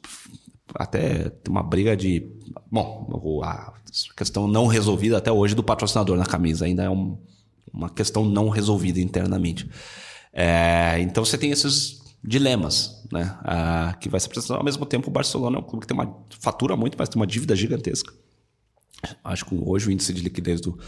até 0.75 1.29
ter 1.29 1.51
uma 1.51 1.63
briga 1.63 1.97
de. 1.97 2.27
Bom, 2.71 3.43
a 3.45 3.75
questão 4.17 4.49
não 4.49 4.67
resolvida 4.67 5.19
até 5.19 5.31
hoje 5.31 5.55
do 5.55 5.63
patrocinador 5.63 6.17
na 6.17 6.25
camisa 6.25 6.65
ainda 6.65 6.83
é 6.85 6.91
um, 6.91 7.19
uma 7.73 7.91
questão 7.91 8.25
não 8.25 8.49
resolvida 8.49 8.99
internamente. 8.99 9.69
É, 10.33 10.99
então 11.01 11.23
você 11.23 11.37
tem 11.37 11.51
esses 11.51 12.02
dilemas, 12.23 13.03
né? 13.11 13.37
Ah, 13.45 13.97
que 14.01 14.09
vai 14.09 14.21
se 14.21 14.27
apresentando. 14.27 14.59
Ao 14.59 14.65
mesmo 14.65 14.87
tempo, 14.87 15.09
o 15.09 15.13
Barcelona 15.13 15.57
é 15.57 15.61
um 15.61 15.65
clube 15.65 15.81
que 15.81 15.87
tem 15.87 15.97
uma 15.97 16.17
fatura 16.39 16.77
muito, 16.77 16.97
mas 16.97 17.09
tem 17.09 17.21
uma 17.21 17.27
dívida 17.27 17.57
gigantesca. 17.57 18.13
Acho 19.25 19.45
que 19.47 19.55
hoje 19.55 19.89
o 19.89 19.91
índice 19.91 20.15
de 20.15 20.23
liquidez 20.23 20.61
do, 20.61 20.79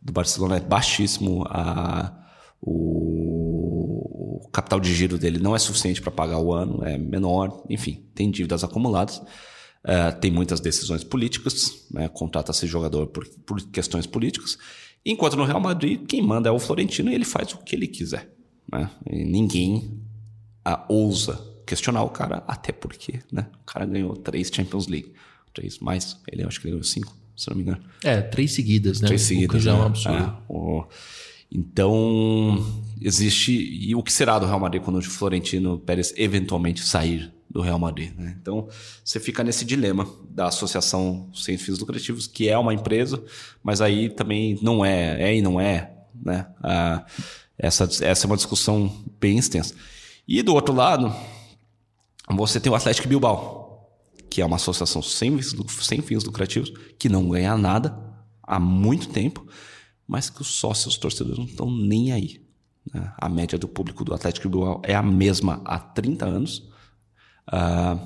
do 0.00 0.12
Barcelona 0.12 0.56
é 0.56 0.60
baixíssimo. 0.60 1.44
A, 1.48 2.12
o, 2.60 4.44
o, 4.44 4.48
capital 4.50 4.78
de 4.78 4.94
giro 4.94 5.18
dele 5.18 5.40
não 5.40 5.56
é 5.56 5.58
suficiente 5.58 6.00
para 6.00 6.12
pagar 6.12 6.38
o 6.38 6.52
ano, 6.52 6.84
é 6.84 6.96
menor. 6.96 7.64
Enfim, 7.68 8.06
tem 8.14 8.30
dívidas 8.30 8.62
acumuladas. 8.62 9.18
Uh, 9.18 10.18
tem 10.18 10.30
muitas 10.30 10.60
decisões 10.60 11.04
políticas, 11.04 11.86
né? 11.90 12.08
contrata-se 12.08 12.66
jogador 12.66 13.08
por, 13.08 13.28
por, 13.44 13.60
questões 13.68 14.06
políticas. 14.06 14.56
Enquanto 15.04 15.36
no 15.36 15.44
Real 15.44 15.60
Madrid, 15.60 16.06
quem 16.06 16.22
manda 16.22 16.48
é 16.48 16.52
o 16.52 16.58
Florentino 16.58 17.10
e 17.10 17.14
ele 17.14 17.24
faz 17.26 17.52
o 17.52 17.58
que 17.58 17.74
ele 17.74 17.88
quiser. 17.88 18.30
Né? 18.72 18.90
ninguém 19.06 20.03
uh, 20.66 20.84
ousa 20.88 21.40
questionar 21.66 22.02
o 22.02 22.10
cara, 22.10 22.44
até 22.46 22.72
porque 22.72 23.20
né? 23.32 23.46
o 23.62 23.64
cara 23.64 23.86
ganhou 23.86 24.14
três 24.16 24.50
Champions 24.52 24.86
League. 24.86 25.12
Três 25.52 25.78
mais, 25.78 26.16
ele 26.30 26.42
acho 26.42 26.60
que 26.60 26.68
ganhou 26.68 26.82
cinco 26.82 27.16
se 27.36 27.48
não 27.50 27.56
me 27.56 27.62
engano. 27.62 27.80
É, 28.02 28.20
três 28.20 28.52
seguidas, 28.52 29.00
né? 29.00 29.08
Três 29.08 29.22
seguidas. 29.22 29.62
já 29.62 29.72
é 29.72 29.74
um 29.74 29.78
né? 29.80 29.86
absurdo. 29.86 30.36
O... 30.48 30.84
Então, 31.50 32.64
existe. 33.00 33.52
E 33.52 33.94
o 33.94 34.02
que 34.02 34.12
será 34.12 34.38
do 34.38 34.46
Real 34.46 34.60
Madrid 34.60 34.82
quando 34.82 34.98
o 34.98 35.02
Florentino 35.02 35.78
Pérez 35.78 36.12
eventualmente 36.16 36.80
sair 36.82 37.32
do 37.48 37.60
Real 37.60 37.78
Madrid. 37.78 38.12
Né? 38.16 38.36
Então, 38.40 38.68
você 39.04 39.20
fica 39.20 39.44
nesse 39.44 39.64
dilema 39.64 40.08
da 40.28 40.46
associação 40.46 41.28
sem 41.34 41.56
fins 41.56 41.78
lucrativos, 41.78 42.26
que 42.26 42.48
é 42.48 42.58
uma 42.58 42.74
empresa, 42.74 43.22
mas 43.62 43.80
aí 43.80 44.08
também 44.08 44.58
não 44.60 44.84
é, 44.84 45.22
é 45.22 45.36
e 45.36 45.42
não 45.42 45.60
é. 45.60 45.92
Né? 46.14 46.46
Ah, 46.60 47.04
essa, 47.56 47.84
essa 48.00 48.26
é 48.26 48.26
uma 48.26 48.36
discussão 48.36 49.04
bem 49.20 49.38
extensa. 49.38 49.74
E 50.26 50.42
do 50.42 50.54
outro 50.54 50.74
lado, 50.74 51.14
você 52.30 52.58
tem 52.58 52.72
o 52.72 52.74
Atlético 52.74 53.08
Bilbao, 53.08 53.90
que 54.30 54.40
é 54.40 54.46
uma 54.46 54.56
associação 54.56 55.02
sem, 55.02 55.40
sem 55.42 56.00
fins 56.02 56.24
lucrativos, 56.24 56.72
que 56.98 57.08
não 57.08 57.28
ganha 57.28 57.56
nada 57.56 57.96
há 58.42 58.58
muito 58.58 59.08
tempo, 59.08 59.46
mas 60.06 60.28
que 60.28 60.42
os 60.42 60.48
sócios, 60.48 60.94
os 60.94 60.98
torcedores 60.98 61.38
não 61.38 61.46
estão 61.46 61.70
nem 61.70 62.12
aí. 62.12 62.44
Né? 62.92 63.12
A 63.16 63.28
média 63.28 63.58
do 63.58 63.68
público 63.68 64.04
do 64.04 64.14
Atlético 64.14 64.48
Bilbao 64.48 64.82
é 64.84 64.94
a 64.94 65.02
mesma 65.02 65.62
há 65.64 65.78
30 65.78 66.26
anos. 66.26 66.58
Uh, 67.48 67.96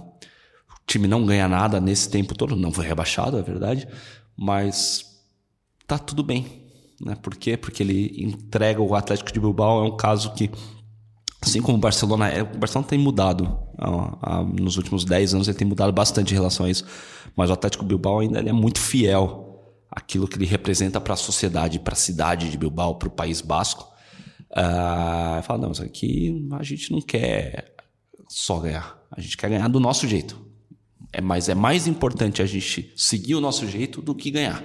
o 0.70 0.86
time 0.86 1.06
não 1.06 1.24
ganha 1.24 1.48
nada 1.48 1.80
nesse 1.80 2.08
tempo 2.10 2.34
todo, 2.34 2.56
não 2.56 2.72
foi 2.72 2.86
rebaixado, 2.86 3.38
é 3.38 3.42
verdade, 3.42 3.88
mas 4.36 5.24
tá 5.86 5.98
tudo 5.98 6.22
bem. 6.22 6.68
Né? 7.00 7.14
Por 7.16 7.36
quê? 7.36 7.56
Porque 7.56 7.82
ele 7.82 8.22
entrega 8.22 8.80
o 8.80 8.94
Atlético 8.94 9.32
de 9.32 9.40
Bilbao, 9.40 9.84
é 9.84 9.88
um 9.88 9.96
caso 9.96 10.32
que, 10.34 10.50
assim 11.40 11.62
como 11.62 11.78
o 11.78 11.80
Barcelona, 11.80 12.28
é, 12.28 12.42
o 12.42 12.58
Barcelona 12.58 12.88
tem 12.88 12.98
mudado. 12.98 13.58
Nos 14.58 14.76
últimos 14.76 15.04
10 15.04 15.34
anos 15.34 15.48
ele 15.48 15.56
tem 15.56 15.66
mudado 15.66 15.92
bastante 15.92 16.32
em 16.32 16.34
relação 16.34 16.66
a 16.66 16.70
isso, 16.70 16.84
mas 17.36 17.50
o 17.50 17.52
Atlético 17.52 17.84
Bilbao 17.84 18.20
ainda 18.20 18.40
é 18.40 18.52
muito 18.52 18.80
fiel 18.80 19.48
àquilo 19.90 20.26
que 20.26 20.36
ele 20.36 20.46
representa 20.46 21.00
para 21.00 21.14
a 21.14 21.16
sociedade, 21.16 21.78
para 21.78 21.94
a 21.94 21.96
cidade 21.96 22.50
de 22.50 22.58
Bilbao, 22.58 22.96
para 22.96 23.08
o 23.08 23.10
País 23.10 23.40
Basco. 23.40 23.88
Uh, 24.50 25.42
fala, 25.42 25.58
não, 25.58 25.72
isso 25.72 25.82
aqui 25.82 26.48
a 26.52 26.62
gente 26.62 26.90
não 26.90 27.00
quer 27.00 27.74
só 28.28 28.58
ganhar. 28.58 28.98
A 29.10 29.20
gente 29.20 29.36
quer 29.36 29.48
ganhar 29.48 29.68
do 29.68 29.80
nosso 29.80 30.06
jeito. 30.06 30.48
É, 31.12 31.20
mas 31.20 31.48
é 31.48 31.54
mais 31.54 31.86
importante 31.86 32.42
a 32.42 32.46
gente 32.46 32.92
seguir 32.96 33.34
o 33.34 33.40
nosso 33.40 33.66
jeito 33.66 34.02
do 34.02 34.14
que 34.14 34.30
ganhar. 34.30 34.62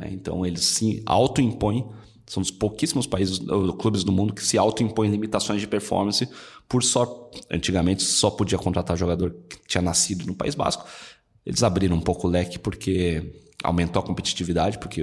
É, 0.00 0.10
então 0.10 0.44
eles 0.44 0.64
se 0.64 1.02
autoimpõem. 1.06 1.88
São 2.26 2.40
dos 2.40 2.50
pouquíssimos 2.50 3.06
países, 3.06 3.40
clubes 3.78 4.04
do 4.04 4.12
mundo 4.12 4.32
que 4.32 4.44
se 4.44 4.56
autoimpõem 4.56 5.10
limitações 5.10 5.60
de 5.60 5.66
performance 5.66 6.28
por 6.68 6.82
só. 6.82 7.30
Antigamente 7.50 8.02
só 8.02 8.30
podia 8.30 8.58
contratar 8.58 8.96
jogador 8.96 9.34
que 9.48 9.58
tinha 9.66 9.82
nascido 9.82 10.24
no 10.26 10.34
País 10.34 10.54
Basco. 10.54 10.86
Eles 11.44 11.62
abriram 11.62 11.96
um 11.96 12.00
pouco 12.00 12.28
o 12.28 12.30
leque 12.30 12.58
porque 12.58 13.40
aumentou 13.62 14.00
a 14.00 14.06
competitividade, 14.06 14.78
porque 14.78 15.02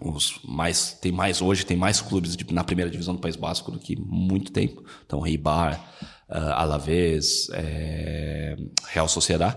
os 0.00 0.40
mais 0.44 0.92
tem 0.92 1.10
mais 1.10 1.40
hoje 1.40 1.64
tem 1.64 1.76
mais 1.76 2.00
clubes 2.00 2.36
de, 2.36 2.52
na 2.52 2.62
primeira 2.62 2.90
divisão 2.90 3.14
do 3.14 3.20
País 3.20 3.36
Basco 3.36 3.70
do 3.70 3.78
que 3.78 3.96
muito 3.96 4.52
tempo. 4.52 4.84
Então 5.06 5.20
Reibar, 5.20 5.78
uh, 6.28 6.52
Alavés, 6.54 7.48
é, 7.52 8.56
Real 8.88 9.08
Sociedad. 9.08 9.56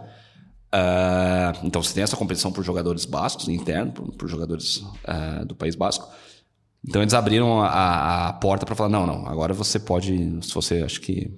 Uh, 0.74 1.65
então 1.65 1.84
você 1.84 1.93
tem 1.93 2.03
essa 2.03 2.15
competição 2.15 2.51
por 2.51 2.63
jogadores 2.63 3.03
bascos, 3.03 3.50
interno, 3.50 3.91
por, 3.91 4.12
por 4.13 4.27
jogadores 4.29 4.77
uh, 4.77 5.46
do 5.46 5.53
País 5.55 5.75
Basco. 5.75 6.10
Então 6.88 7.01
eles 7.01 7.13
abriram 7.13 7.61
a, 7.61 8.29
a 8.29 8.33
porta 8.33 8.65
para 8.65 8.75
falar: 8.75 8.89
não, 8.89 9.05
não, 9.05 9.27
agora 9.27 9.53
você 9.53 9.79
pode, 9.79 10.39
se 10.41 10.53
você 10.53 10.81
acho 10.81 11.00
que 11.01 11.31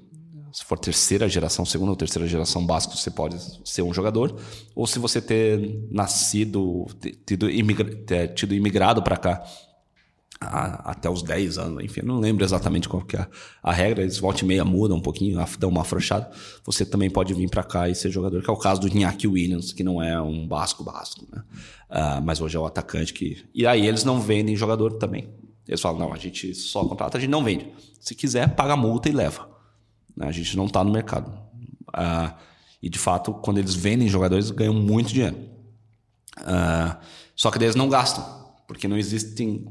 se 0.53 0.63
for 0.63 0.77
terceira 0.77 1.27
geração, 1.27 1.65
segunda 1.65 1.91
ou 1.91 1.97
terceira 1.97 2.27
geração 2.27 2.63
basco, 2.63 2.95
você 2.95 3.09
pode 3.09 3.38
ser 3.67 3.81
um 3.81 3.93
jogador. 3.93 4.39
Ou 4.75 4.85
se 4.85 5.00
você 5.00 5.19
ter 5.19 5.88
nascido, 5.91 6.85
tido, 7.25 7.50
imigra, 7.50 7.95
ter 8.05 8.33
tido 8.35 8.53
imigrado 8.53 9.01
para 9.01 9.17
cá 9.17 9.43
até 10.43 11.09
os 11.09 11.21
10 11.23 11.57
anos, 11.57 11.83
enfim, 11.83 12.01
não 12.03 12.19
lembro 12.19 12.43
exatamente 12.43 12.88
qual 12.89 13.03
que 13.03 13.15
é 13.15 13.27
a 13.62 13.71
regra, 13.71 14.01
eles 14.01 14.17
volta 14.17 14.43
e 14.43 14.47
meia 14.47 14.63
mudam 14.63 14.97
um 14.97 15.01
pouquinho, 15.01 15.43
dão 15.57 15.69
uma 15.69 15.81
afrouxada, 15.81 16.29
você 16.63 16.85
também 16.85 17.09
pode 17.09 17.33
vir 17.33 17.50
para 17.50 17.63
cá 17.63 17.89
e 17.89 17.95
ser 17.95 18.12
jogador, 18.12 18.41
que 18.41 18.50
é 18.50 18.53
o 18.53 18.57
caso 18.57 18.81
do 18.81 18.88
Iñaki 18.88 19.27
Williams, 19.27 19.73
que 19.73 19.83
não 19.83 20.01
é 20.01 20.21
um 20.21 20.47
basco 20.47 20.83
basco, 20.83 21.25
né? 21.31 21.43
Uh, 21.89 22.21
mas 22.23 22.41
hoje 22.41 22.57
é 22.57 22.59
o 22.59 22.65
atacante 22.65 23.13
que... 23.13 23.45
E 23.53 23.67
aí 23.67 23.85
eles 23.85 24.03
não 24.03 24.19
vendem 24.19 24.55
jogador 24.55 24.93
também. 24.93 25.29
Eles 25.67 25.79
falam, 25.79 26.00
não, 26.00 26.13
a 26.13 26.17
gente 26.17 26.53
só 26.55 26.83
contrata, 26.85 27.17
a 27.17 27.21
gente 27.21 27.29
não 27.29 27.43
vende. 27.43 27.67
Se 28.00 28.15
quiser, 28.15 28.55
paga 28.55 28.73
a 28.73 28.77
multa 28.77 29.09
e 29.09 29.12
leva. 29.12 29.47
A 30.19 30.31
gente 30.31 30.57
não 30.57 30.65
está 30.65 30.83
no 30.83 30.91
mercado. 30.91 31.31
Uh, 31.89 32.33
e 32.81 32.89
de 32.89 33.00
fato, 33.00 33.33
quando 33.33 33.59
eles 33.59 33.73
vendem 33.73 34.07
jogadores, 34.07 34.51
ganham 34.51 34.73
muito 34.73 35.13
dinheiro. 35.13 35.38
Uh, 36.39 36.97
só 37.35 37.50
que 37.50 37.57
eles 37.57 37.75
não 37.75 37.88
gastam, 37.88 38.23
porque 38.67 38.88
não 38.88 38.97
existem 38.97 39.65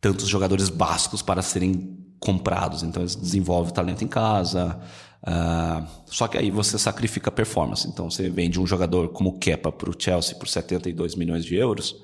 tantos 0.00 0.28
jogadores 0.28 0.68
básicos 0.68 1.22
para 1.22 1.42
serem 1.42 1.98
comprados. 2.18 2.82
Então 2.82 3.02
eles 3.02 3.14
desenvolvem 3.14 3.72
talento 3.72 4.02
em 4.02 4.08
casa. 4.08 4.78
Uh, 5.22 5.86
só 6.06 6.26
que 6.26 6.38
aí 6.38 6.50
você 6.50 6.78
sacrifica 6.78 7.30
performance. 7.30 7.86
Então 7.88 8.10
você 8.10 8.28
vende 8.28 8.60
um 8.60 8.66
jogador 8.66 9.08
como 9.08 9.38
Kepa 9.38 9.70
para 9.70 9.90
o 9.90 9.94
Chelsea 9.96 10.34
por 10.36 10.48
72 10.48 11.14
milhões 11.14 11.44
de 11.44 11.56
euros. 11.56 11.96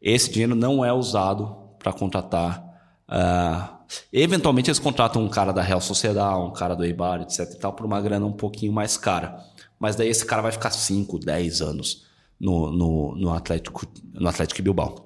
Esse 0.00 0.30
dinheiro 0.30 0.54
não 0.54 0.84
é 0.84 0.92
usado 0.92 1.56
para 1.78 1.92
contratar. 1.92 2.64
Uh, 3.08 3.76
eventualmente 4.12 4.70
eles 4.70 4.78
contratam 4.78 5.22
um 5.24 5.28
cara 5.28 5.52
da 5.52 5.62
Real 5.62 5.80
Sociedade, 5.80 6.40
um 6.40 6.52
cara 6.52 6.74
do 6.74 6.84
Eibar, 6.84 7.22
etc. 7.22 7.40
E 7.52 7.58
tal, 7.58 7.72
por 7.72 7.86
uma 7.86 8.00
grana 8.00 8.26
um 8.26 8.32
pouquinho 8.32 8.72
mais 8.72 8.96
cara. 8.96 9.44
Mas 9.78 9.96
daí 9.96 10.08
esse 10.08 10.24
cara 10.24 10.42
vai 10.42 10.52
ficar 10.52 10.70
5, 10.70 11.18
10 11.18 11.60
anos 11.60 12.06
no, 12.40 12.70
no, 12.70 13.16
no, 13.16 13.32
Atlético, 13.32 13.86
no 14.14 14.28
Atlético 14.28 14.62
Bilbao. 14.62 15.05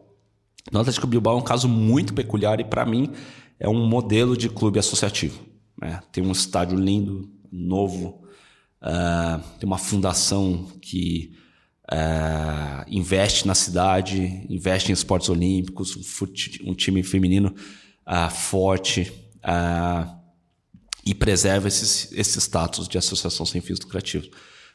O 0.72 0.78
Atlético 0.78 1.06
Bilbao 1.06 1.36
é 1.36 1.40
um 1.40 1.44
caso 1.44 1.68
muito 1.68 2.14
peculiar 2.14 2.60
e, 2.60 2.64
para 2.64 2.84
mim, 2.84 3.12
é 3.58 3.68
um 3.68 3.86
modelo 3.86 4.36
de 4.36 4.48
clube 4.48 4.78
associativo. 4.78 5.40
Né? 5.80 6.00
Tem 6.12 6.24
um 6.24 6.32
estádio 6.32 6.78
lindo, 6.78 7.30
novo, 7.50 8.22
uh, 8.82 9.42
tem 9.58 9.66
uma 9.66 9.78
fundação 9.78 10.66
que 10.80 11.32
uh, 11.90 12.84
investe 12.88 13.46
na 13.46 13.54
cidade, 13.54 14.46
investe 14.48 14.90
em 14.90 14.94
esportes 14.94 15.28
olímpicos, 15.28 15.96
um, 15.96 16.70
um 16.70 16.74
time 16.74 17.02
feminino 17.02 17.54
uh, 18.06 18.30
forte 18.30 19.12
e 21.04 21.14
preserva 21.14 21.66
esse, 21.66 22.14
esse 22.14 22.38
status 22.38 22.86
de 22.86 22.98
associação 22.98 23.46
sem 23.46 23.60
fins 23.60 23.80
lucrativos. 23.80 24.30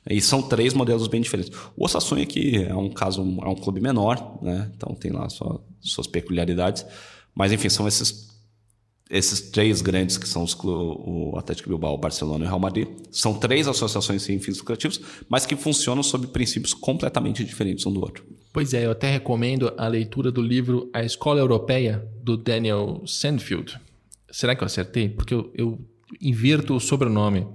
E 0.10 0.22
são 0.22 0.42
três 0.42 0.74
modelos 0.74 1.08
bem 1.08 1.22
diferentes. 1.22 1.52
O 1.76 1.86
Osasuna 1.86 2.22
aqui 2.22 2.64
é 2.64 2.76
um 2.76 2.90
caso, 2.90 3.22
é 3.22 3.50
um 3.50 3.56
clube 3.56 3.82
menor, 3.82 4.38
né? 4.42 4.72
Então 4.76 4.94
tem 4.94 5.12
lá 5.12 5.28
sua, 5.30 5.64
suas 5.82 6.06
peculiaridades. 6.06 6.86
Mas 7.34 7.52
enfim, 7.52 7.70
são 7.70 7.88
esses 7.88 8.36
esses 9.10 9.40
três 9.40 9.82
grandes 9.82 10.18
que 10.18 10.28
são 10.28 10.44
os, 10.44 10.58
o 10.64 11.36
Atlético 11.38 11.70
Bilbao, 11.70 11.94
o 11.94 11.98
Barcelona 11.98 12.44
e 12.44 12.48
o 12.48 12.50
Real 12.50 12.60
Madrid, 12.60 12.88
são 13.12 13.36
três 13.36 13.68
associações 13.68 14.24
sem 14.24 14.40
fins 14.40 14.58
lucrativos, 14.58 15.00
mas 15.30 15.46
que 15.46 15.56
funcionam 15.56 16.02
sob 16.02 16.28
princípios 16.28 16.74
completamente 16.74 17.44
diferentes 17.44 17.86
um 17.86 17.94
do 17.94 18.02
outro. 18.02 18.26
Pois 18.52 18.74
é, 18.74 18.86
eu 18.86 18.92
até 18.92 19.12
recomendo 19.12 19.72
a 19.78 19.88
leitura 19.88 20.32
do 20.32 20.42
livro 20.42 20.90
A 20.94 21.04
Escola 21.04 21.40
Europeia, 21.40 22.08
do 22.22 22.36
Daniel 22.36 23.04
Sandfield. 23.06 23.80
Será 24.32 24.56
que 24.56 24.64
eu 24.64 24.66
acertei? 24.66 25.10
Porque 25.10 25.34
eu, 25.34 25.52
eu 25.54 25.80
inverto 26.20 26.76
o 26.76 26.80
sobrenome. 26.80 27.46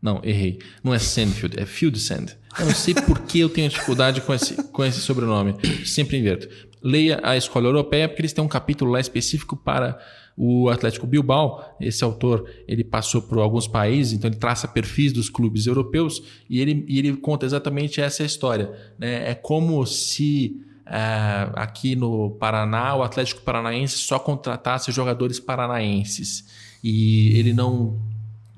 Não, 0.00 0.20
errei. 0.22 0.58
Não 0.84 0.94
é 0.94 0.98
Sandfield, 0.98 1.58
é 1.58 1.66
Field 1.66 1.98
Sand. 1.98 2.26
Eu 2.58 2.66
não 2.66 2.74
sei 2.74 2.94
por 2.94 3.20
que 3.20 3.40
eu 3.40 3.48
tenho 3.48 3.68
dificuldade 3.68 4.20
com 4.20 4.32
esse, 4.32 4.54
com 4.70 4.84
esse 4.84 5.00
sobrenome. 5.00 5.54
Sempre 5.84 6.18
inverto. 6.18 6.48
Leia 6.82 7.20
a 7.22 7.36
Escola 7.36 7.66
Europeia, 7.66 8.08
porque 8.08 8.22
eles 8.22 8.32
têm 8.32 8.44
um 8.44 8.48
capítulo 8.48 8.90
lá 8.90 9.00
específico 9.00 9.56
para 9.56 9.98
o 10.36 10.68
Atlético 10.68 11.06
Bilbao. 11.06 11.76
Esse 11.80 12.04
autor 12.04 12.48
ele 12.68 12.84
passou 12.84 13.22
por 13.22 13.38
alguns 13.38 13.66
países, 13.66 14.12
então 14.12 14.28
ele 14.28 14.38
traça 14.38 14.68
perfis 14.68 15.12
dos 15.12 15.28
clubes 15.30 15.66
europeus 15.66 16.22
e 16.48 16.60
ele, 16.60 16.84
e 16.86 16.98
ele 16.98 17.16
conta 17.16 17.46
exatamente 17.46 18.00
essa 18.00 18.22
história. 18.22 18.70
Né? 18.98 19.30
É 19.30 19.34
como 19.34 19.84
se 19.86 20.60
é, 20.86 21.50
aqui 21.54 21.96
no 21.96 22.30
Paraná 22.32 22.94
o 22.94 23.02
Atlético 23.02 23.40
Paranaense 23.40 23.98
só 23.98 24.18
contratasse 24.18 24.92
jogadores 24.92 25.40
paranaenses 25.40 26.44
e 26.82 27.36
ele 27.38 27.52
não 27.52 27.98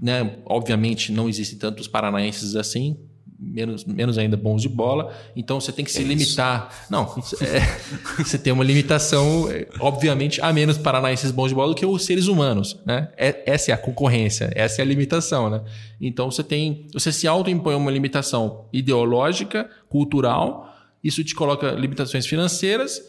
né? 0.01 0.37
Obviamente 0.45 1.13
não 1.13 1.29
existem 1.29 1.59
tantos 1.59 1.89
paranaenses 1.89 2.55
assim, 2.57 2.97
menos, 3.39 3.85
menos 3.85 4.19
ainda 4.19 4.37
bons 4.37 4.63
de 4.63 4.69
bola, 4.69 5.15
então 5.37 5.61
você 5.61 5.71
tem 5.71 5.85
que 5.85 5.93
se 5.93 6.03
é 6.03 6.05
limitar. 6.05 6.69
Isso. 6.71 6.91
Não, 6.91 7.05
é, 7.41 8.23
você 8.23 8.39
tem 8.39 8.53
uma 8.53 8.65
limitação, 8.65 9.47
obviamente, 9.81 10.41
a 10.41 10.53
menos 10.53 10.77
paranaenses 10.77 11.31
bons 11.31 11.49
de 11.49 11.55
bola 11.55 11.69
do 11.69 11.75
que 11.75 11.87
os 11.87 12.05
seres 12.05 12.27
humanos, 12.27 12.79
né? 12.85 13.11
É, 13.17 13.43
essa 13.47 13.71
é 13.71 13.75
a 13.75 13.79
concorrência, 13.79 14.51
essa 14.55 14.81
é 14.81 14.83
a 14.83 14.87
limitação, 14.87 15.49
né? 15.49 15.63
Então 16.01 16.31
você 16.31 16.43
tem, 16.43 16.87
você 16.93 17.13
se 17.13 17.29
autoimpõe 17.29 17.75
uma 17.75 17.91
limitação 17.91 18.67
ideológica, 18.73 19.69
cultural, 19.89 20.75
isso 21.03 21.23
te 21.23 21.35
coloca 21.35 21.71
limitações 21.73 22.27
financeiras 22.27 23.01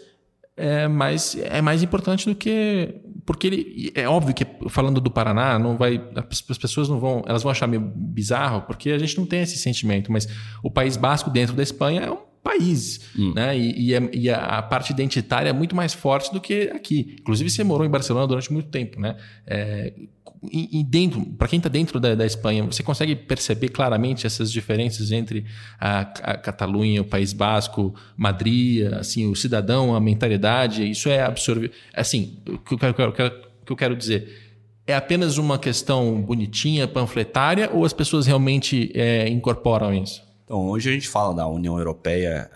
é, 0.59 0.87
mas 0.87 1.37
é 1.41 1.61
mais 1.61 1.81
importante 1.81 2.27
do 2.27 2.35
que 2.35 2.95
porque 3.25 3.47
ele 3.47 3.91
é 3.95 4.07
óbvio 4.09 4.33
que 4.33 4.45
falando 4.69 4.99
do 4.99 5.09
Paraná 5.09 5.57
não 5.57 5.77
vai 5.77 6.01
as 6.49 6.57
pessoas 6.57 6.89
não 6.89 6.99
vão 6.99 7.23
elas 7.25 7.43
vão 7.43 7.51
achar 7.51 7.67
meio 7.67 7.81
bizarro 7.81 8.61
porque 8.63 8.91
a 8.91 8.97
gente 8.97 9.17
não 9.17 9.25
tem 9.25 9.41
esse 9.41 9.57
sentimento 9.57 10.11
mas 10.11 10.27
o 10.61 10.69
País 10.69 10.97
Basco 10.97 11.29
dentro 11.29 11.55
da 11.55 11.63
Espanha 11.63 12.01
é 12.01 12.11
um 12.11 12.29
país 12.43 13.01
hum. 13.17 13.33
né? 13.35 13.57
E, 13.57 13.89
e, 13.89 13.93
é, 13.93 14.09
e, 14.13 14.29
a 14.29 14.61
parte 14.61 14.91
identitária 14.91 15.49
é 15.49 15.53
muito 15.53 15.75
mais 15.75 15.93
forte 15.93 16.31
do 16.31 16.39
que 16.39 16.71
aqui. 16.73 17.17
Inclusive 17.19 17.49
você 17.49 17.63
morou 17.63 17.85
em 17.85 17.89
Barcelona 17.89 18.25
durante 18.25 18.51
muito 18.51 18.69
tempo 18.69 18.99
né? 18.99 19.17
É, 19.45 19.93
e, 20.41 20.84
dentro, 20.84 21.25
para 21.38 21.48
quem 21.48 21.58
está 21.58 21.67
dentro 21.67 22.00
da, 22.00 22.15
da, 22.15 22.25
Espanha, 22.25 22.63
você 22.63 22.81
consegue 22.81 23.13
perceber 23.15 23.69
claramente 23.69 24.25
essas 24.25 24.50
diferenças 24.51 25.12
entre 25.12 25.46
a, 25.79 26.00
a 26.00 26.38
Catalunha, 26.38 27.01
o 27.01 27.05
País 27.05 27.34
Basco, 27.34 27.93
Madrid, 28.15 28.91
assim, 28.93 29.29
o 29.29 29.36
cidadão, 29.36 29.93
a 29.93 30.00
mentalidade, 30.00 30.89
isso 30.89 31.10
é 31.10 31.22
absorvido. 31.22 31.74
Assim, 31.93 32.38
o 32.48 32.58
que 32.58 32.74
eu 32.74 32.93
quero, 32.93 33.12
que 33.13 33.72
eu 33.72 33.75
quero 33.75 33.96
dizer 33.96 34.50
é 34.88 34.96
apenas 34.96 35.38
uma 35.38 35.60
questão 35.60 36.22
bonitinha, 36.22 36.88
panfletária, 36.88 37.69
ou 37.72 37.86
as 37.86 37.93
pessoas 37.93 38.25
realmente 38.25 38.91
é, 38.96 39.27
incorporam 39.29 39.93
isso? 39.93 40.24
Então, 40.46 40.67
hoje 40.67 40.89
a 40.89 40.93
gente 40.93 41.08
fala 41.08 41.36
da 41.36 41.48
União 41.48 41.77
Europeia 41.77 42.50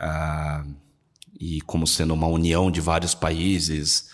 e 1.39 1.61
como 1.61 1.85
sendo 1.85 2.13
uma 2.13 2.27
união 2.27 2.71
de 2.71 2.81
vários 2.81 3.13
países 3.13 4.09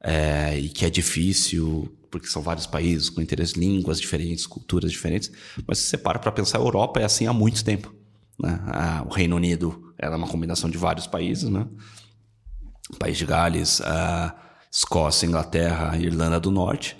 é, 0.00 0.56
e 0.58 0.68
que 0.68 0.84
é 0.84 0.90
difícil 0.90 1.90
porque 2.14 2.28
são 2.28 2.40
vários 2.40 2.64
países 2.64 3.10
com 3.10 3.20
interesses, 3.20 3.56
línguas 3.56 4.00
diferentes, 4.00 4.46
culturas 4.46 4.92
diferentes. 4.92 5.32
Mas 5.66 5.78
se 5.78 5.88
você 5.88 5.98
para 5.98 6.20
para 6.20 6.30
pensar, 6.30 6.58
a 6.58 6.60
Europa 6.60 7.00
é 7.00 7.04
assim 7.04 7.26
há 7.26 7.32
muito 7.32 7.64
tempo. 7.64 7.92
Né? 8.38 8.56
O 9.04 9.12
Reino 9.12 9.34
Unido 9.34 9.92
era 9.98 10.16
uma 10.16 10.28
combinação 10.28 10.70
de 10.70 10.78
vários 10.78 11.08
países, 11.08 11.50
né? 11.50 11.66
País 13.00 13.18
de 13.18 13.26
Gales, 13.26 13.82
Escócia, 14.70 15.26
Inglaterra, 15.26 15.98
Irlanda 15.98 16.38
do 16.38 16.52
Norte. 16.52 16.96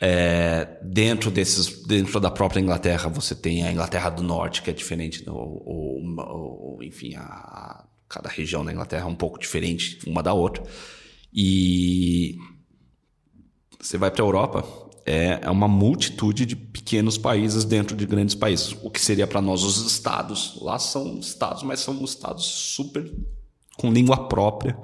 É, 0.00 0.78
dentro 0.80 1.28
desses, 1.28 1.84
dentro 1.84 2.20
da 2.20 2.30
própria 2.30 2.60
Inglaterra, 2.60 3.08
você 3.08 3.34
tem 3.34 3.66
a 3.66 3.72
Inglaterra 3.72 4.10
do 4.10 4.22
Norte, 4.22 4.62
que 4.62 4.70
é 4.70 4.72
diferente, 4.72 5.28
ou, 5.28 6.14
ou, 6.16 6.84
enfim, 6.84 7.16
a, 7.16 7.84
cada 8.08 8.28
região 8.28 8.64
da 8.64 8.72
Inglaterra 8.72 9.02
é 9.06 9.08
um 9.08 9.14
pouco 9.16 9.40
diferente 9.40 9.98
uma 10.06 10.22
da 10.22 10.32
outra. 10.32 10.62
E 11.34 12.38
você 13.80 13.96
vai 13.98 14.10
para 14.10 14.22
a 14.22 14.26
Europa, 14.26 14.64
é, 15.06 15.38
é 15.42 15.50
uma 15.50 15.68
multitude 15.68 16.44
de 16.44 16.56
pequenos 16.56 17.16
países 17.16 17.64
dentro 17.64 17.96
de 17.96 18.04
grandes 18.04 18.34
países. 18.34 18.76
O 18.82 18.90
que 18.90 19.00
seria 19.00 19.26
para 19.26 19.40
nós 19.40 19.62
os 19.62 19.86
estados. 19.86 20.58
Lá 20.60 20.78
são 20.78 21.18
estados, 21.20 21.62
mas 21.62 21.80
são 21.80 22.02
estados 22.04 22.44
super 22.44 23.08
com 23.78 23.92
língua 23.92 24.28
própria. 24.28 24.76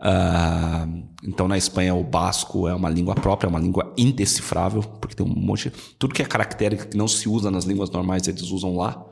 Uh, 0.00 1.06
então 1.22 1.46
na 1.46 1.58
Espanha 1.58 1.94
o 1.94 2.02
basco 2.02 2.66
é 2.66 2.74
uma 2.74 2.88
língua 2.88 3.14
própria, 3.14 3.48
é 3.48 3.50
uma 3.50 3.58
língua 3.58 3.92
indecifrável, 3.98 4.82
porque 4.82 5.14
tem 5.14 5.26
um 5.26 5.28
monte. 5.28 5.70
Tudo 5.98 6.14
que 6.14 6.22
é 6.22 6.24
caractere 6.24 6.78
que 6.78 6.96
não 6.96 7.06
se 7.06 7.28
usa 7.28 7.50
nas 7.50 7.64
línguas 7.64 7.90
normais 7.90 8.26
eles 8.26 8.50
usam 8.50 8.76
lá. 8.76 9.04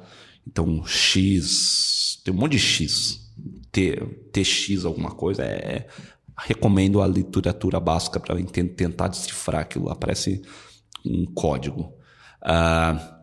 Então 0.46 0.82
X, 0.86 2.22
tem 2.24 2.32
um 2.32 2.38
monte 2.38 2.52
de 2.52 2.58
X. 2.58 3.28
T, 3.70 3.96
TX 4.32 4.86
alguma 4.86 5.10
coisa 5.10 5.42
é 5.42 5.86
recomendo 6.38 7.02
a 7.02 7.06
literatura 7.06 7.80
básica 7.80 8.20
para 8.20 8.36
tentar 8.76 9.08
decifrar 9.08 9.62
aquilo 9.62 9.86
lá. 9.86 9.94
Parece 9.94 10.42
um 11.04 11.24
código. 11.26 11.92
Uh, 12.42 13.18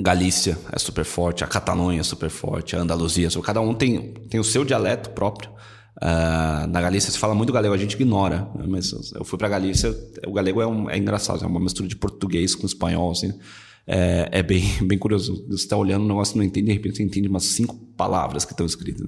Galícia 0.00 0.56
é 0.72 0.78
super 0.78 1.04
forte, 1.04 1.42
a 1.42 1.46
Catalunha 1.46 2.00
é 2.00 2.04
super 2.04 2.30
forte, 2.30 2.76
a 2.76 2.80
Andaluzia, 2.80 3.28
cada 3.42 3.60
um 3.60 3.74
tem, 3.74 4.12
tem 4.28 4.38
o 4.38 4.44
seu 4.44 4.64
dialeto 4.64 5.10
próprio. 5.10 5.50
Uh, 6.00 6.68
na 6.68 6.80
Galícia 6.80 7.10
se 7.10 7.18
fala 7.18 7.34
muito 7.34 7.52
galego, 7.52 7.74
a 7.74 7.78
gente 7.78 7.94
ignora. 7.94 8.48
Né? 8.54 8.64
Mas 8.68 8.92
eu 9.12 9.24
fui 9.24 9.36
para 9.36 9.48
Galícia, 9.48 9.92
o 10.26 10.32
galego 10.32 10.62
é, 10.62 10.66
um, 10.66 10.88
é, 10.88 10.96
engraçado, 10.96 11.42
é 11.42 11.46
uma 11.46 11.58
mistura 11.58 11.88
de 11.88 11.96
português 11.96 12.54
com 12.54 12.66
espanhol, 12.66 13.10
assim. 13.10 13.32
É, 13.84 14.28
é 14.30 14.42
bem, 14.42 14.62
bem 14.86 14.98
curioso. 14.98 15.44
Você 15.48 15.64
está 15.64 15.76
olhando 15.76 16.04
o 16.04 16.08
negócio 16.08 16.36
não 16.36 16.44
entende, 16.44 16.66
de 16.66 16.72
repente 16.74 16.98
você 16.98 17.02
entende 17.02 17.26
umas 17.26 17.44
cinco 17.44 17.74
palavras 17.96 18.44
que 18.44 18.52
estão 18.52 18.64
escritas. 18.66 19.04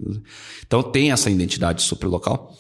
Então 0.67 0.83
tem 0.83 1.13
essa 1.13 1.31
identidade 1.31 1.83
super 1.83 2.09
local. 2.09 2.57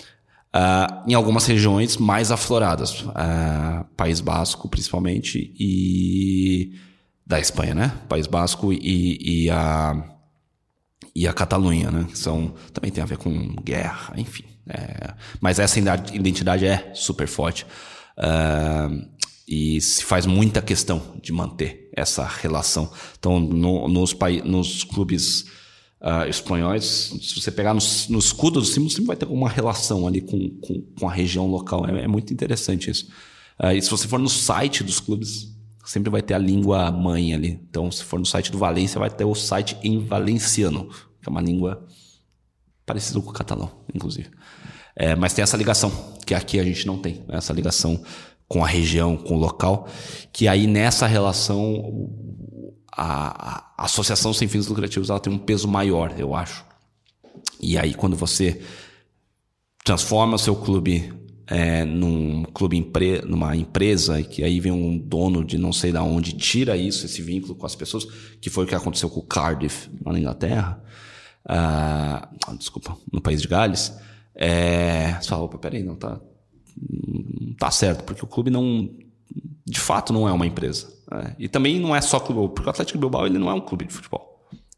Uh, 0.52 1.08
em 1.08 1.14
algumas 1.14 1.46
regiões 1.46 1.96
mais 1.96 2.32
afloradas, 2.32 3.02
uh, 3.02 3.84
País 3.96 4.20
Basco 4.20 4.68
principalmente 4.68 5.54
e 5.56 6.72
da 7.24 7.38
Espanha, 7.38 7.72
né? 7.72 7.92
País 8.08 8.26
Basco 8.26 8.72
e, 8.72 9.44
e 9.44 9.50
a 9.50 10.16
e 11.14 11.28
a 11.28 11.32
Catalunha, 11.32 11.90
né? 11.90 12.08
São 12.14 12.54
também 12.72 12.90
tem 12.90 13.02
a 13.02 13.06
ver 13.06 13.18
com 13.18 13.54
guerra, 13.62 14.14
enfim. 14.16 14.44
É, 14.68 15.14
mas 15.40 15.58
essa 15.58 15.78
identidade 15.78 16.64
é 16.66 16.92
super 16.94 17.26
forte 17.26 17.66
uh, 18.18 19.08
e 19.48 19.80
se 19.80 20.04
faz 20.04 20.26
muita 20.26 20.62
questão 20.62 21.16
de 21.22 21.32
manter 21.32 21.90
essa 21.96 22.24
relação. 22.24 22.90
Então, 23.18 23.40
no, 23.40 23.88
nos, 23.88 24.16
nos 24.44 24.84
clubes 24.84 25.46
uh, 26.00 26.28
espanhóis, 26.28 27.12
se 27.20 27.40
você 27.40 27.50
pegar 27.50 27.74
no, 27.74 27.80
no 28.08 28.18
escudo 28.18 28.60
do 28.60 28.66
símbolo, 28.66 28.90
sempre 28.90 29.06
vai 29.06 29.16
ter 29.16 29.26
alguma 29.26 29.48
relação 29.48 30.06
ali 30.06 30.20
com, 30.20 30.50
com, 30.60 30.82
com 30.98 31.08
a 31.08 31.12
região 31.12 31.46
local. 31.46 31.86
É, 31.86 32.04
é 32.04 32.08
muito 32.08 32.32
interessante 32.32 32.90
isso. 32.90 33.08
Uh, 33.62 33.72
e 33.72 33.82
se 33.82 33.90
você 33.90 34.08
for 34.08 34.18
no 34.18 34.28
site 34.28 34.82
dos 34.82 35.00
clubes, 35.00 35.54
sempre 35.84 36.10
vai 36.10 36.22
ter 36.22 36.34
a 36.34 36.38
língua 36.38 36.90
mãe 36.90 37.34
ali. 37.34 37.60
Então, 37.68 37.90
se 37.90 38.02
for 38.04 38.18
no 38.18 38.26
site 38.26 38.50
do 38.50 38.58
Valência, 38.58 38.98
vai 38.98 39.10
ter 39.10 39.24
o 39.24 39.34
site 39.34 39.76
em 39.82 39.98
valenciano, 39.98 40.88
que 41.20 41.28
é 41.28 41.30
uma 41.30 41.40
língua 41.40 41.86
parecida 42.86 43.20
com 43.20 43.30
o 43.30 43.32
catalão, 43.32 43.70
inclusive. 43.94 44.30
É, 44.96 45.14
mas 45.14 45.32
tem 45.32 45.42
essa 45.42 45.56
ligação, 45.56 45.90
que 46.26 46.34
aqui 46.34 46.58
a 46.58 46.64
gente 46.64 46.86
não 46.86 46.98
tem, 46.98 47.24
né? 47.28 47.36
essa 47.36 47.52
ligação 47.52 48.02
com 48.48 48.64
a 48.64 48.66
região, 48.66 49.16
com 49.16 49.36
o 49.36 49.38
local, 49.38 49.88
que 50.32 50.48
aí 50.48 50.66
nessa 50.66 51.06
relação 51.06 52.10
a, 52.92 53.64
a 53.76 53.84
associação 53.84 54.32
sem 54.32 54.48
fins 54.48 54.66
lucrativos 54.66 55.10
ela 55.10 55.20
tem 55.20 55.32
um 55.32 55.38
peso 55.38 55.68
maior, 55.68 56.14
eu 56.18 56.34
acho. 56.34 56.64
E 57.60 57.78
aí, 57.78 57.94
quando 57.94 58.16
você 58.16 58.60
transforma 59.84 60.34
o 60.34 60.38
seu 60.38 60.56
clube 60.56 61.12
é, 61.50 61.84
num 61.84 62.44
clube 62.44 62.76
empre, 62.76 63.22
numa 63.22 63.56
empresa, 63.56 64.20
e 64.20 64.24
que 64.24 64.44
aí 64.44 64.60
vem 64.60 64.70
um 64.70 64.96
dono 64.96 65.44
de 65.44 65.58
não 65.58 65.72
sei 65.72 65.90
da 65.90 66.02
onde, 66.02 66.32
tira 66.32 66.76
isso, 66.76 67.04
esse 67.04 67.20
vínculo 67.20 67.56
com 67.56 67.66
as 67.66 67.74
pessoas, 67.74 68.04
que 68.40 68.48
foi 68.48 68.64
o 68.64 68.66
que 68.68 68.74
aconteceu 68.74 69.10
com 69.10 69.18
o 69.18 69.26
Cardiff, 69.26 69.90
lá 70.04 70.12
na 70.12 70.20
Inglaterra, 70.20 70.80
uh, 71.44 72.56
desculpa, 72.56 72.96
no 73.12 73.20
país 73.20 73.42
de 73.42 73.48
Gales, 73.48 73.92
é, 74.32 75.14
você 75.20 75.28
fala, 75.28 75.42
opa, 75.42 75.58
peraí, 75.58 75.82
não 75.82 75.96
tá, 75.96 76.20
não 76.80 77.52
tá 77.54 77.70
certo, 77.72 78.04
porque 78.04 78.24
o 78.24 78.28
clube 78.28 78.48
não, 78.48 78.88
de 79.70 79.80
fato 79.80 80.12
não 80.12 80.28
é 80.28 80.32
uma 80.32 80.46
empresa. 80.46 80.92
É, 81.12 81.34
e 81.38 81.48
também 81.48 81.78
não 81.78 81.94
é 81.94 82.00
só 82.00 82.18
clube, 82.18 82.54
porque 82.54 82.68
o 82.68 82.70
Atlético 82.70 82.98
Bilbao 82.98 83.26
ele 83.26 83.38
não 83.38 83.48
é 83.48 83.54
um 83.54 83.60
clube 83.60 83.84
de 83.84 83.92
futebol. 83.92 84.28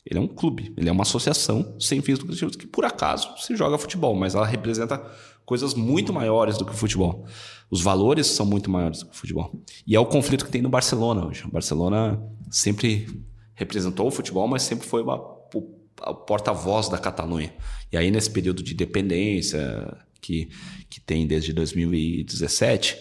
Ele 0.04 0.18
é 0.18 0.22
um 0.22 0.28
clube, 0.28 0.74
ele 0.76 0.88
é 0.88 0.92
uma 0.92 1.02
associação 1.02 1.76
sem 1.78 2.02
fins 2.02 2.18
lucrativos 2.18 2.56
que 2.56 2.66
por 2.66 2.84
acaso 2.84 3.30
se 3.38 3.56
joga 3.56 3.78
futebol, 3.78 4.14
mas 4.14 4.34
ela 4.34 4.46
representa 4.46 4.98
coisas 5.46 5.74
muito 5.74 6.12
maiores 6.12 6.58
do 6.58 6.64
que 6.64 6.72
o 6.72 6.76
futebol. 6.76 7.24
Os 7.70 7.80
valores 7.80 8.26
são 8.26 8.44
muito 8.44 8.70
maiores 8.70 9.00
do 9.00 9.06
que 9.06 9.12
o 9.12 9.16
futebol. 9.16 9.52
E 9.86 9.96
é 9.96 10.00
o 10.00 10.04
conflito 10.04 10.44
que 10.44 10.50
tem 10.50 10.60
no 10.60 10.68
Barcelona 10.68 11.26
hoje. 11.26 11.44
O 11.46 11.50
Barcelona 11.50 12.20
sempre 12.50 13.06
representou 13.54 14.08
o 14.08 14.10
futebol, 14.10 14.46
mas 14.46 14.62
sempre 14.62 14.86
foi 14.86 15.02
uma, 15.02 15.16
o 15.16 16.14
porta-voz 16.26 16.88
da 16.88 16.98
Catalunha. 16.98 17.54
E 17.90 17.96
aí 17.96 18.10
nesse 18.10 18.30
período 18.30 18.62
de 18.62 18.74
dependência 18.74 19.96
que, 20.20 20.48
que 20.90 21.00
tem 21.00 21.26
desde 21.26 21.52
2017, 21.52 22.98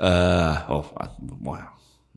uh, 0.00 0.72
oh, 0.72 1.56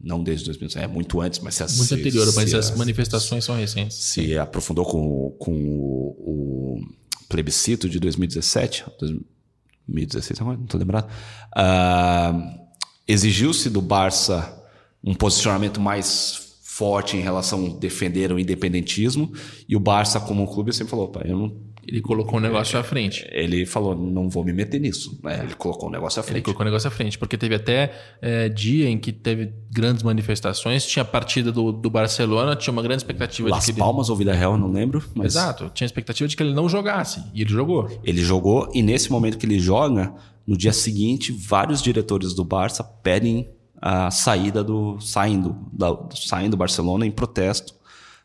não 0.01 0.23
desde 0.23 0.45
2017, 0.45 0.85
é 0.85 0.87
muito 0.87 1.21
antes, 1.21 1.39
mas 1.39 1.55
se 1.55 1.61
Muito 1.63 1.85
se, 1.85 1.93
anterior, 1.93 2.27
se, 2.27 2.35
mas 2.35 2.49
se, 2.49 2.55
as 2.55 2.75
manifestações 2.75 3.45
são 3.45 3.55
recentes. 3.55 3.97
Se 3.97 4.37
aprofundou 4.37 4.85
com, 4.85 5.31
com 5.39 5.51
o, 5.51 6.15
o 6.19 6.85
plebiscito 7.29 7.87
de 7.87 7.99
2017, 7.99 8.85
2016, 8.99 10.39
não 10.39 10.53
estou 10.63 10.79
lembrado, 10.79 11.09
uh, 11.57 12.59
exigiu-se 13.07 13.69
do 13.69 13.81
Barça 13.81 14.61
um 15.03 15.13
posicionamento 15.13 15.79
mais 15.79 16.57
forte 16.63 17.15
em 17.15 17.21
relação 17.21 17.65
a 17.65 17.79
defender 17.79 18.31
o 18.31 18.39
independentismo, 18.39 19.31
e 19.69 19.75
o 19.75 19.79
Barça, 19.79 20.19
como 20.19 20.47
clube, 20.51 20.73
sempre 20.73 20.91
falou: 20.91 21.11
eu 21.23 21.37
não 21.37 21.72
ele 21.85 22.01
colocou 22.01 22.39
o 22.39 22.41
negócio 22.41 22.79
à 22.79 22.83
frente. 22.83 23.27
Ele 23.31 23.65
falou, 23.65 23.95
não 23.95 24.29
vou 24.29 24.43
me 24.43 24.53
meter 24.53 24.79
nisso. 24.79 25.19
Né? 25.21 25.41
Ele 25.43 25.53
colocou 25.55 25.89
o 25.89 25.91
negócio 25.91 26.19
à 26.19 26.23
frente. 26.23 26.37
Ele 26.37 26.43
colocou 26.43 26.61
o 26.61 26.65
negócio 26.65 26.87
à 26.87 26.91
frente, 26.91 27.17
porque 27.17 27.37
teve 27.37 27.55
até 27.55 27.91
é, 28.21 28.47
dia 28.49 28.89
em 28.89 28.97
que 28.97 29.11
teve 29.11 29.53
grandes 29.69 30.01
manifestações, 30.01 30.85
tinha 30.85 31.03
a 31.03 31.05
partida 31.05 31.51
do, 31.51 31.71
do 31.71 31.89
Barcelona, 31.89 32.55
tinha 32.55 32.71
uma 32.71 32.81
grande 32.81 33.01
expectativa 33.01 33.49
Las 33.49 33.65
de 33.65 33.73
que 33.73 33.79
Palmas 33.79 34.07
ele... 34.07 34.11
ou 34.11 34.17
Vila 34.17 34.33
Real, 34.33 34.57
não 34.57 34.71
lembro. 34.71 35.03
Mas... 35.13 35.35
Exato, 35.35 35.69
tinha 35.73 35.85
a 35.85 35.87
expectativa 35.89 36.27
de 36.27 36.37
que 36.37 36.43
ele 36.43 36.53
não 36.53 36.69
jogasse, 36.69 37.23
e 37.33 37.41
ele 37.41 37.49
jogou. 37.49 37.89
Ele 38.03 38.21
jogou, 38.23 38.69
e 38.73 38.81
nesse 38.81 39.11
momento 39.11 39.37
que 39.37 39.45
ele 39.45 39.59
joga, 39.59 40.13
no 40.47 40.57
dia 40.57 40.73
seguinte, 40.73 41.31
vários 41.31 41.81
diretores 41.81 42.33
do 42.33 42.45
Barça 42.45 42.83
pedem 42.83 43.49
a 43.81 44.09
saída 44.09 44.63
do... 44.63 44.99
saindo, 45.01 45.57
da, 45.71 45.97
saindo 46.15 46.51
do 46.51 46.57
Barcelona 46.57 47.05
em 47.05 47.11
protesto, 47.11 47.73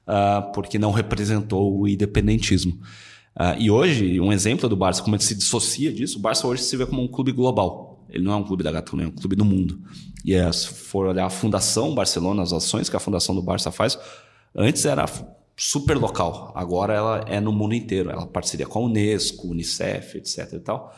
uh, 0.07 0.53
porque 0.53 0.79
não 0.79 0.92
representou 0.92 1.81
o 1.81 1.88
independentismo. 1.88 2.79
Uh, 3.38 3.55
e 3.57 3.70
hoje, 3.70 4.20
um 4.20 4.33
exemplo 4.33 4.68
do 4.68 4.77
Barça, 4.77 5.01
como 5.01 5.14
ele 5.14 5.22
se 5.22 5.35
dissocia 5.35 5.92
disso, 5.92 6.18
o 6.18 6.20
Barça 6.20 6.44
hoje 6.46 6.62
se 6.62 6.77
vê 6.77 6.85
como 6.85 7.01
um 7.01 7.07
clube 7.07 7.31
global. 7.31 8.05
Ele 8.09 8.24
não 8.24 8.33
é 8.33 8.37
um 8.37 8.42
clube 8.42 8.64
da 8.64 8.72
Catalunha, 8.72 9.07
é 9.07 9.09
um 9.09 9.14
clube 9.14 9.37
do 9.37 9.44
mundo. 9.44 9.81
E 10.24 10.35
é, 10.35 10.51
se 10.51 10.66
for 10.66 11.07
olhar 11.07 11.27
a 11.27 11.31
Fundação 11.31 11.94
Barcelona, 11.94 12.42
as 12.42 12.53
ações 12.53 12.88
que 12.88 12.96
a 12.96 12.98
Fundação 12.98 13.35
do 13.35 13.42
Barça 13.42 13.70
faz, 13.70 13.96
antes 14.57 14.85
era 14.85 15.07
super 15.57 15.96
local, 15.96 16.53
agora 16.55 16.94
ela 16.94 17.24
é 17.29 17.40
no 17.40 17.53
mundo 17.53 17.74
inteiro. 17.74 18.11
Ela 18.11 18.27
parceria 18.27 18.66
com 18.66 18.81
a 18.81 18.83
Unesco, 18.83 19.48
Unicef, 19.48 20.16
etc. 20.18 20.55
E 20.55 20.59
tal. 20.59 20.96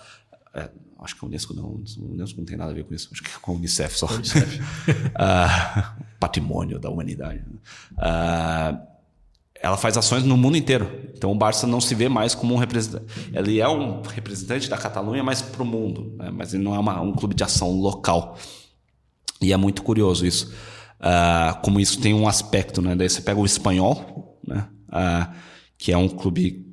É, 0.55 0.70
acho 1.00 1.16
que 1.18 1.24
a 1.24 1.29
Unesco 1.29 1.53
não, 1.53 1.64
a 1.64 2.12
Unesco 2.12 2.38
não 2.38 2.44
tem 2.46 2.57
nada 2.57 2.70
a 2.70 2.74
ver 2.74 2.85
com 2.85 2.94
isso. 2.94 3.09
Acho 3.12 3.22
que 3.22 3.31
é 3.31 3.38
com 3.40 3.53
a 3.53 3.55
Unicef 3.55 3.98
só. 3.98 4.07
Unicef. 4.07 4.61
uh, 4.61 6.05
patrimônio 6.18 6.79
da 6.79 6.88
humanidade. 6.88 7.44
Uh, 7.92 8.90
ela 9.62 9.77
faz 9.77 9.96
ações 9.96 10.25
no 10.25 10.37
mundo 10.37 10.57
inteiro. 10.57 11.11
Então 11.14 11.31
o 11.31 11.35
Barça 11.35 11.66
não 11.66 11.81
se 11.81 11.94
vê 11.94 12.09
mais 12.09 12.35
como 12.35 12.55
um 12.55 12.57
representante. 12.57 13.05
Ele 13.33 13.61
é 13.61 13.68
um 13.68 14.03
representante 14.03 14.68
da 14.68 14.77
Catalunha, 14.77 15.23
mas 15.23 15.42
para 15.42 15.62
o 15.62 15.66
mundo. 15.66 16.14
Né? 16.16 16.31
Mas 16.31 16.55
ele 16.55 16.62
não 16.62 16.75
é 16.75 16.79
uma, 16.79 17.01
um 17.01 17.12
clube 17.12 17.35
de 17.35 17.44
ação 17.44 17.73
local. 17.73 18.38
E 19.40 19.53
é 19.53 19.57
muito 19.57 19.83
curioso 19.83 20.27
isso. 20.27 20.53
Uh, 21.01 21.61
como 21.62 21.81
isso 21.81 22.01
tem 22.01 22.12
um 22.12 22.29
aspecto, 22.29 22.83
né? 22.83 22.94
Daí 22.94 23.09
você 23.09 23.23
pega 23.23 23.40
o 23.40 23.46
espanhol, 23.46 24.38
né? 24.46 24.68
Uh, 24.88 25.35
que 25.79 25.92
é 25.92 25.96
um 25.96 26.09
clube. 26.09 26.66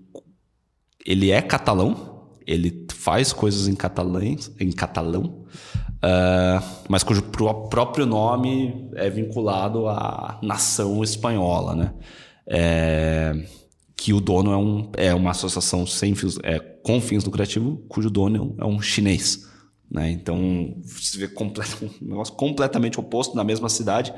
Ele 1.05 1.31
é 1.31 1.41
catalão, 1.41 2.27
ele 2.45 2.85
faz 2.93 3.31
coisas 3.31 3.69
em 3.69 3.75
catalão, 3.75 4.21
em 4.59 4.71
catalão 4.71 5.45
uh, 5.97 6.63
mas 6.89 7.03
cujo 7.03 7.21
próprio 7.21 8.05
nome 8.05 8.89
é 8.95 9.09
vinculado 9.09 9.87
à 9.87 10.39
nação 10.41 11.03
espanhola, 11.03 11.75
né? 11.75 11.93
É, 12.49 13.35
que 13.95 14.13
o 14.13 14.21
dono 14.21 14.51
é, 14.51 14.57
um, 14.57 14.91
é 14.95 15.13
uma 15.13 15.31
associação 15.31 15.85
sem 15.85 16.15
fins, 16.15 16.37
é, 16.43 16.59
com 16.59 17.01
fins 17.01 17.25
lucrativos, 17.25 17.79
cujo 17.89 18.09
dono 18.09 18.55
é 18.59 18.65
um 18.65 18.81
chinês. 18.81 19.47
Né? 19.89 20.11
Então, 20.11 20.75
você 20.83 21.17
vê 21.17 21.25
um 21.81 22.07
negócio 22.09 22.33
completamente 22.35 22.99
oposto 22.99 23.35
na 23.35 23.43
mesma 23.43 23.69
cidade, 23.69 24.13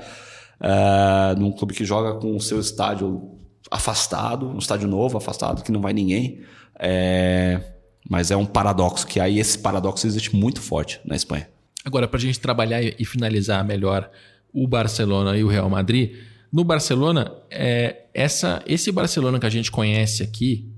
uh, 0.60 1.40
num 1.40 1.52
clube 1.52 1.74
que 1.74 1.86
joga 1.86 2.20
com 2.20 2.36
o 2.36 2.42
seu 2.42 2.60
estádio 2.60 3.40
afastado, 3.72 4.50
um 4.50 4.58
estádio 4.58 4.88
novo, 4.88 5.18
afastado, 5.18 5.64
que 5.64 5.72
não 5.72 5.82
vai 5.82 5.94
ninguém. 5.94 6.42
É, 6.78 7.62
mas 8.10 8.32
é 8.32 8.38
um 8.38 8.46
paradoxo, 8.46 9.06
que 9.06 9.20
aí 9.20 9.40
esse 9.40 9.60
paradoxo 9.60 10.08
existe 10.08 10.36
muito 10.36 10.62
forte 10.62 11.00
na 11.06 11.16
Espanha. 11.16 11.48
Agora, 11.86 12.08
para 12.08 12.18
a 12.18 12.22
gente 12.22 12.40
trabalhar 12.40 12.82
e 12.82 13.06
finalizar 13.06 13.64
melhor 13.64 14.10
o 14.54 14.68
Barcelona 14.68 15.38
e 15.38 15.44
o 15.44 15.48
Real 15.48 15.70
Madrid, 15.70 16.16
no 16.52 16.64
Barcelona, 16.64 17.32
é, 17.50 18.06
essa, 18.14 18.64
esse 18.66 18.92
Barcelona 18.92 19.40
que 19.40 19.46
a 19.46 19.50
gente 19.50 19.72
conhece 19.72 20.24
aqui 20.24 20.72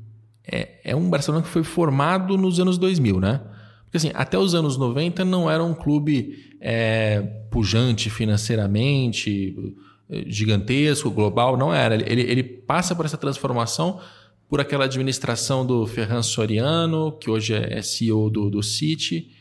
é, 0.44 0.80
é 0.84 0.96
um 0.96 1.10
Barcelona 1.10 1.44
que 1.44 1.50
foi 1.50 1.64
formado 1.64 2.38
nos 2.38 2.60
anos 2.60 2.78
2000, 2.78 3.20
né? 3.20 3.42
Porque 3.84 3.98
assim, 3.98 4.12
até 4.14 4.38
os 4.38 4.56
anos 4.56 4.78
90 4.78 5.24
não 5.26 5.50
era 5.50 5.64
um 5.64 5.74
clube 5.74 6.56
é, 6.60 7.22
pujante 7.50 8.10
financeiramente, 8.10 9.56
gigantesco, 10.28 11.10
global, 11.10 11.58
não 11.58 11.74
era. 11.74 11.96
Ele, 11.96 12.22
ele 12.22 12.44
passa 12.44 12.96
por 12.96 13.06
essa 13.06 13.18
transformação 13.18 14.00
por 14.50 14.60
aquela 14.60 14.84
administração 14.84 15.66
do 15.66 15.88
Ferran 15.88 16.22
Soriano, 16.22 17.14
que 17.14 17.30
hoje 17.30 17.54
é 17.54 17.82
CEO 17.82 18.30
do, 18.30 18.50
do 18.50 18.62
City, 18.62 19.32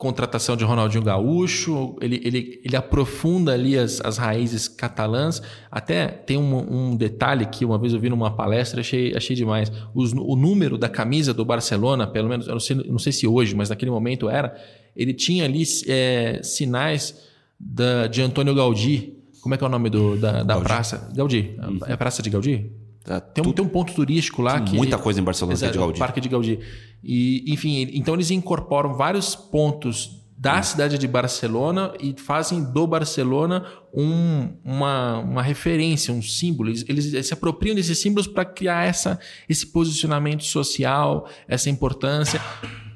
contratação 0.00 0.56
de 0.56 0.64
Ronaldinho 0.64 1.04
Gaúcho, 1.04 1.94
ele, 2.00 2.22
ele, 2.24 2.58
ele 2.64 2.74
aprofunda 2.74 3.52
ali 3.52 3.76
as, 3.76 4.00
as 4.00 4.16
raízes 4.16 4.66
catalãs. 4.66 5.42
Até 5.70 6.08
tem 6.08 6.38
um, 6.38 6.88
um 6.90 6.96
detalhe 6.96 7.44
que 7.44 7.66
uma 7.66 7.78
vez 7.78 7.92
eu 7.92 8.00
vi 8.00 8.08
numa 8.08 8.34
palestra, 8.34 8.80
achei, 8.80 9.14
achei 9.14 9.36
demais. 9.36 9.70
Os, 9.94 10.14
o 10.14 10.34
número 10.36 10.78
da 10.78 10.88
camisa 10.88 11.34
do 11.34 11.44
Barcelona, 11.44 12.06
pelo 12.06 12.30
menos, 12.30 12.46
eu 12.46 12.54
não 12.54 12.60
sei, 12.60 12.76
não 12.76 12.98
sei 12.98 13.12
se 13.12 13.26
hoje, 13.26 13.54
mas 13.54 13.68
naquele 13.68 13.90
momento 13.90 14.30
era, 14.30 14.56
ele 14.96 15.12
tinha 15.12 15.44
ali 15.44 15.64
é, 15.86 16.40
sinais 16.42 17.20
da, 17.58 18.06
de 18.06 18.22
Antônio 18.22 18.54
Gaudí. 18.54 19.18
Como 19.42 19.54
é 19.54 19.58
que 19.58 19.64
é 19.64 19.66
o 19.66 19.70
nome 19.70 19.90
do, 19.90 20.16
da, 20.16 20.42
da 20.42 20.58
praça? 20.62 21.10
Gaudí. 21.14 21.58
Uhum. 21.62 21.78
É 21.86 21.92
a 21.92 21.96
Praça 21.98 22.22
de 22.22 22.30
Gaudí? 22.30 22.72
Tá, 23.04 23.18
tem, 23.18 23.44
um, 23.46 23.52
tem 23.52 23.64
um 23.64 23.68
ponto 23.68 23.92
turístico 23.92 24.42
lá 24.42 24.60
que. 24.60 24.76
Muita 24.76 24.98
coisa 24.98 25.20
em 25.20 25.24
Barcelona 25.24 25.54
exato, 25.54 25.72
que 25.72 25.78
é 25.78 25.80
de 25.80 25.84
Gaudí. 25.84 25.98
Parque 25.98 26.20
de 26.20 26.28
Gaudí. 26.28 26.58
E, 27.02 27.44
enfim, 27.52 27.88
então 27.92 28.14
eles 28.14 28.30
incorporam 28.30 28.94
vários 28.94 29.34
pontos 29.34 30.20
da 30.40 30.62
cidade 30.62 30.96
de 30.96 31.06
Barcelona 31.06 31.92
e 32.00 32.14
fazem 32.18 32.64
do 32.64 32.86
Barcelona 32.86 33.66
um, 33.92 34.48
uma, 34.64 35.18
uma 35.18 35.42
referência, 35.42 36.14
um 36.14 36.22
símbolo. 36.22 36.70
Eles, 36.70 36.84
eles 36.88 37.26
se 37.26 37.34
apropriam 37.34 37.74
desses 37.74 37.98
símbolos 37.98 38.26
para 38.26 38.46
criar 38.46 38.86
essa, 38.86 39.20
esse 39.46 39.66
posicionamento 39.66 40.42
social, 40.42 41.28
essa 41.46 41.68
importância, 41.68 42.40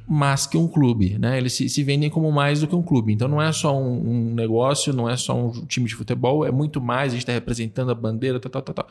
mas 0.09 0.47
que 0.47 0.57
um 0.57 0.67
clube. 0.67 1.19
Né? 1.19 1.37
Eles 1.37 1.53
se, 1.53 1.69
se 1.69 1.83
vendem 1.83 2.09
como 2.09 2.33
mais 2.33 2.61
do 2.61 2.67
que 2.67 2.75
um 2.75 2.83
clube. 2.83 3.13
Então 3.13 3.29
não 3.29 3.43
é 3.43 3.53
só 3.53 3.79
um, 3.79 4.31
um 4.31 4.35
negócio, 4.35 4.95
não 4.95 5.07
é 5.07 5.15
só 5.15 5.37
um 5.37 5.51
time 5.67 5.87
de 5.87 5.95
futebol, 5.95 6.47
é 6.47 6.51
muito 6.51 6.81
mais. 6.81 7.13
A 7.13 7.17
gente 7.17 7.25
está 7.25 7.33
representando 7.33 7.91
a 7.91 7.95
bandeira, 7.95 8.41
tal, 8.41 8.51
tal, 8.51 8.63
tal, 8.63 8.75
tal. 8.75 8.89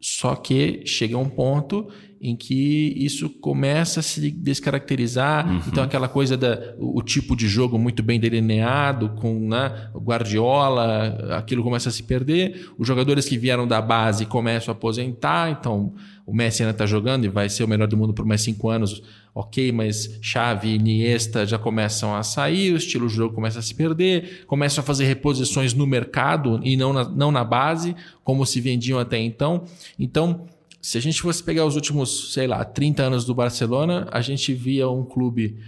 Só 0.00 0.34
que 0.34 0.82
chega 0.84 1.16
um 1.16 1.28
ponto 1.28 1.88
em 2.20 2.36
que 2.36 2.94
isso 2.96 3.28
começa 3.28 4.00
a 4.00 4.02
se 4.02 4.30
descaracterizar. 4.30 5.48
Uhum. 5.48 5.60
Então, 5.66 5.84
aquela 5.84 6.08
coisa 6.08 6.36
da 6.36 6.74
o 6.78 7.02
tipo 7.02 7.36
de 7.36 7.46
jogo 7.48 7.78
muito 7.78 8.02
bem 8.02 8.18
delineado, 8.18 9.10
com 9.10 9.48
né, 9.48 9.90
o 9.94 10.00
Guardiola, 10.00 11.36
aquilo 11.36 11.62
começa 11.62 11.88
a 11.88 11.92
se 11.92 12.02
perder. 12.02 12.70
Os 12.78 12.86
jogadores 12.86 13.26
que 13.26 13.38
vieram 13.38 13.66
da 13.66 13.80
base 13.80 14.26
começam 14.26 14.72
a 14.72 14.76
aposentar. 14.76 15.50
Então, 15.50 15.94
o 16.26 16.34
Messi 16.34 16.62
ainda 16.62 16.72
está 16.72 16.84
jogando 16.84 17.24
e 17.24 17.28
vai 17.28 17.48
ser 17.48 17.62
o 17.62 17.68
melhor 17.68 17.86
do 17.86 17.96
mundo 17.96 18.12
por 18.12 18.26
mais 18.26 18.42
cinco 18.42 18.68
anos 18.68 19.02
ok, 19.36 19.70
mas 19.70 20.18
Xavi 20.22 20.70
e 20.70 20.74
Iniesta 20.76 21.44
já 21.44 21.58
começam 21.58 22.16
a 22.16 22.22
sair, 22.22 22.72
o 22.72 22.76
estilo 22.78 23.06
de 23.06 23.14
jogo 23.14 23.34
começa 23.34 23.58
a 23.58 23.62
se 23.62 23.74
perder, 23.74 24.46
começam 24.46 24.80
a 24.80 24.84
fazer 24.84 25.04
reposições 25.04 25.74
no 25.74 25.86
mercado 25.86 26.58
e 26.64 26.74
não 26.74 26.90
na, 26.90 27.04
não 27.06 27.30
na 27.30 27.44
base, 27.44 27.94
como 28.24 28.46
se 28.46 28.62
vendiam 28.62 28.98
até 28.98 29.18
então. 29.18 29.64
Então, 29.98 30.46
se 30.80 30.96
a 30.96 31.02
gente 31.02 31.20
fosse 31.20 31.44
pegar 31.44 31.66
os 31.66 31.74
últimos, 31.74 32.32
sei 32.32 32.46
lá, 32.46 32.64
30 32.64 33.02
anos 33.02 33.26
do 33.26 33.34
Barcelona, 33.34 34.08
a 34.10 34.22
gente 34.22 34.54
via 34.54 34.88
um 34.88 35.04
clube 35.04 35.58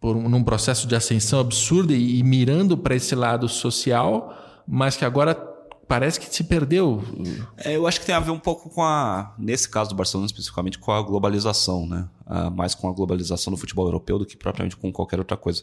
por 0.00 0.16
um, 0.16 0.28
num 0.28 0.44
processo 0.44 0.86
de 0.86 0.94
ascensão 0.94 1.40
absurda 1.40 1.92
e, 1.92 2.20
e 2.20 2.22
mirando 2.22 2.78
para 2.78 2.94
esse 2.94 3.16
lado 3.16 3.48
social, 3.48 4.62
mas 4.68 4.96
que 4.96 5.04
agora 5.04 5.34
parece 5.86 6.18
que 6.18 6.34
se 6.34 6.44
perdeu. 6.44 7.02
É, 7.56 7.76
eu 7.76 7.86
acho 7.86 8.00
que 8.00 8.06
tem 8.06 8.14
a 8.14 8.20
ver 8.20 8.30
um 8.30 8.38
pouco 8.38 8.70
com 8.70 8.82
a, 8.82 9.34
nesse 9.38 9.68
caso 9.68 9.90
do 9.90 9.96
Barcelona 9.96 10.26
especificamente, 10.26 10.78
com 10.78 10.92
a 10.92 11.02
globalização, 11.02 11.86
né? 11.86 12.08
Ah, 12.26 12.50
mais 12.50 12.74
com 12.74 12.88
a 12.88 12.92
globalização 12.92 13.52
do 13.52 13.56
futebol 13.56 13.86
europeu 13.86 14.18
do 14.18 14.26
que 14.26 14.36
propriamente 14.36 14.76
com 14.76 14.92
qualquer 14.92 15.18
outra 15.18 15.36
coisa. 15.36 15.62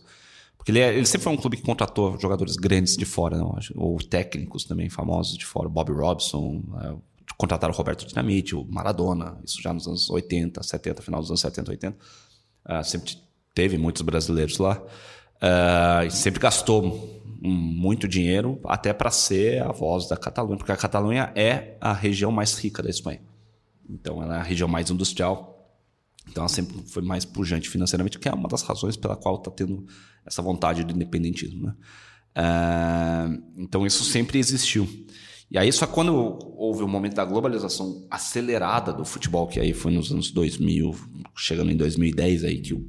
Porque 0.58 0.72
ele, 0.72 0.80
é, 0.80 0.96
ele 0.96 1.06
sempre 1.06 1.24
foi 1.24 1.34
um 1.34 1.38
clube 1.38 1.58
que 1.58 1.64
contratou 1.64 2.20
jogadores 2.20 2.56
grandes 2.56 2.96
de 2.96 3.06
fora, 3.06 3.38
não? 3.38 3.58
ou 3.76 3.98
técnicos 3.98 4.64
também 4.64 4.90
famosos 4.90 5.36
de 5.38 5.46
fora. 5.46 5.68
Bob 5.68 5.92
Robson, 5.92 6.62
é, 6.84 6.94
contrataram 7.36 7.74
o 7.74 7.78
Roberto 7.78 8.06
Dinamite, 8.06 8.56
o 8.56 8.64
Maradona, 8.66 9.40
isso 9.44 9.62
já 9.62 9.74
nos 9.74 9.88
anos 9.88 10.10
80, 10.10 10.62
70, 10.62 11.02
final 11.02 11.20
dos 11.20 11.32
anos 11.32 11.42
70, 11.42 11.72
80. 11.72 11.98
Ah, 12.64 12.84
sempre 12.84 13.18
teve 13.56 13.78
muitos 13.78 14.04
brasileiros 14.04 14.60
lá. 14.60 14.82
Ah, 15.42 16.08
sempre 16.12 16.40
gastou 16.40 17.21
muito 17.42 18.08
dinheiro 18.08 18.60
até 18.66 18.94
para 18.94 19.10
ser 19.10 19.64
a 19.64 19.72
voz 19.72 20.08
da 20.08 20.16
Catalunha, 20.16 20.58
porque 20.58 20.72
a 20.72 20.78
Catalunha 20.78 21.32
é 21.36 21.76
a 21.82 21.92
região 21.92 22.32
mais 22.32 22.54
rica 22.58 22.84
da 22.84 22.90
Espanha. 22.90 23.20
Então 23.90 24.22
ela 24.22 24.36
é 24.36 24.40
a 24.40 24.44
região 24.44 24.70
mais 24.70 24.92
industrial. 24.92 25.50
Então 26.30 26.44
ela 26.44 26.50
sempre 26.50 26.84
foi 26.88 27.02
mais 27.02 27.26
pujante 27.26 27.68
financeiramente, 27.68 28.20
que 28.20 28.30
é 28.30 28.34
uma 28.34 28.48
das 28.48 28.62
razões 28.62 28.96
pela 28.96 29.16
qual 29.16 29.36
está 29.36 29.50
tendo 29.50 29.86
essa 30.24 30.42
vontade 30.42 30.84
de 30.84 30.94
independentismo. 30.94 31.66
Né? 31.66 31.74
Uh, 32.38 33.44
então 33.58 33.88
isso 33.88 34.04
sempre 34.04 34.38
existiu. 34.38 34.88
E 35.50 35.58
aí 35.58 35.74
só 35.74 35.88
quando 35.88 36.14
houve 36.56 36.84
o 36.84 36.88
momento 36.88 37.16
da 37.16 37.26
globalização 37.26 38.06
acelerada 38.10 38.94
do 38.94 39.04
futebol, 39.04 39.48
que 39.48 39.60
aí 39.60 39.74
foi 39.74 39.92
nos 39.92 40.12
anos 40.12 40.30
2000, 40.30 40.96
chegando 41.36 41.72
em 41.72 41.76
2010 41.76 42.44
aí 42.44 42.60
que 42.60 42.74
o 42.74 42.88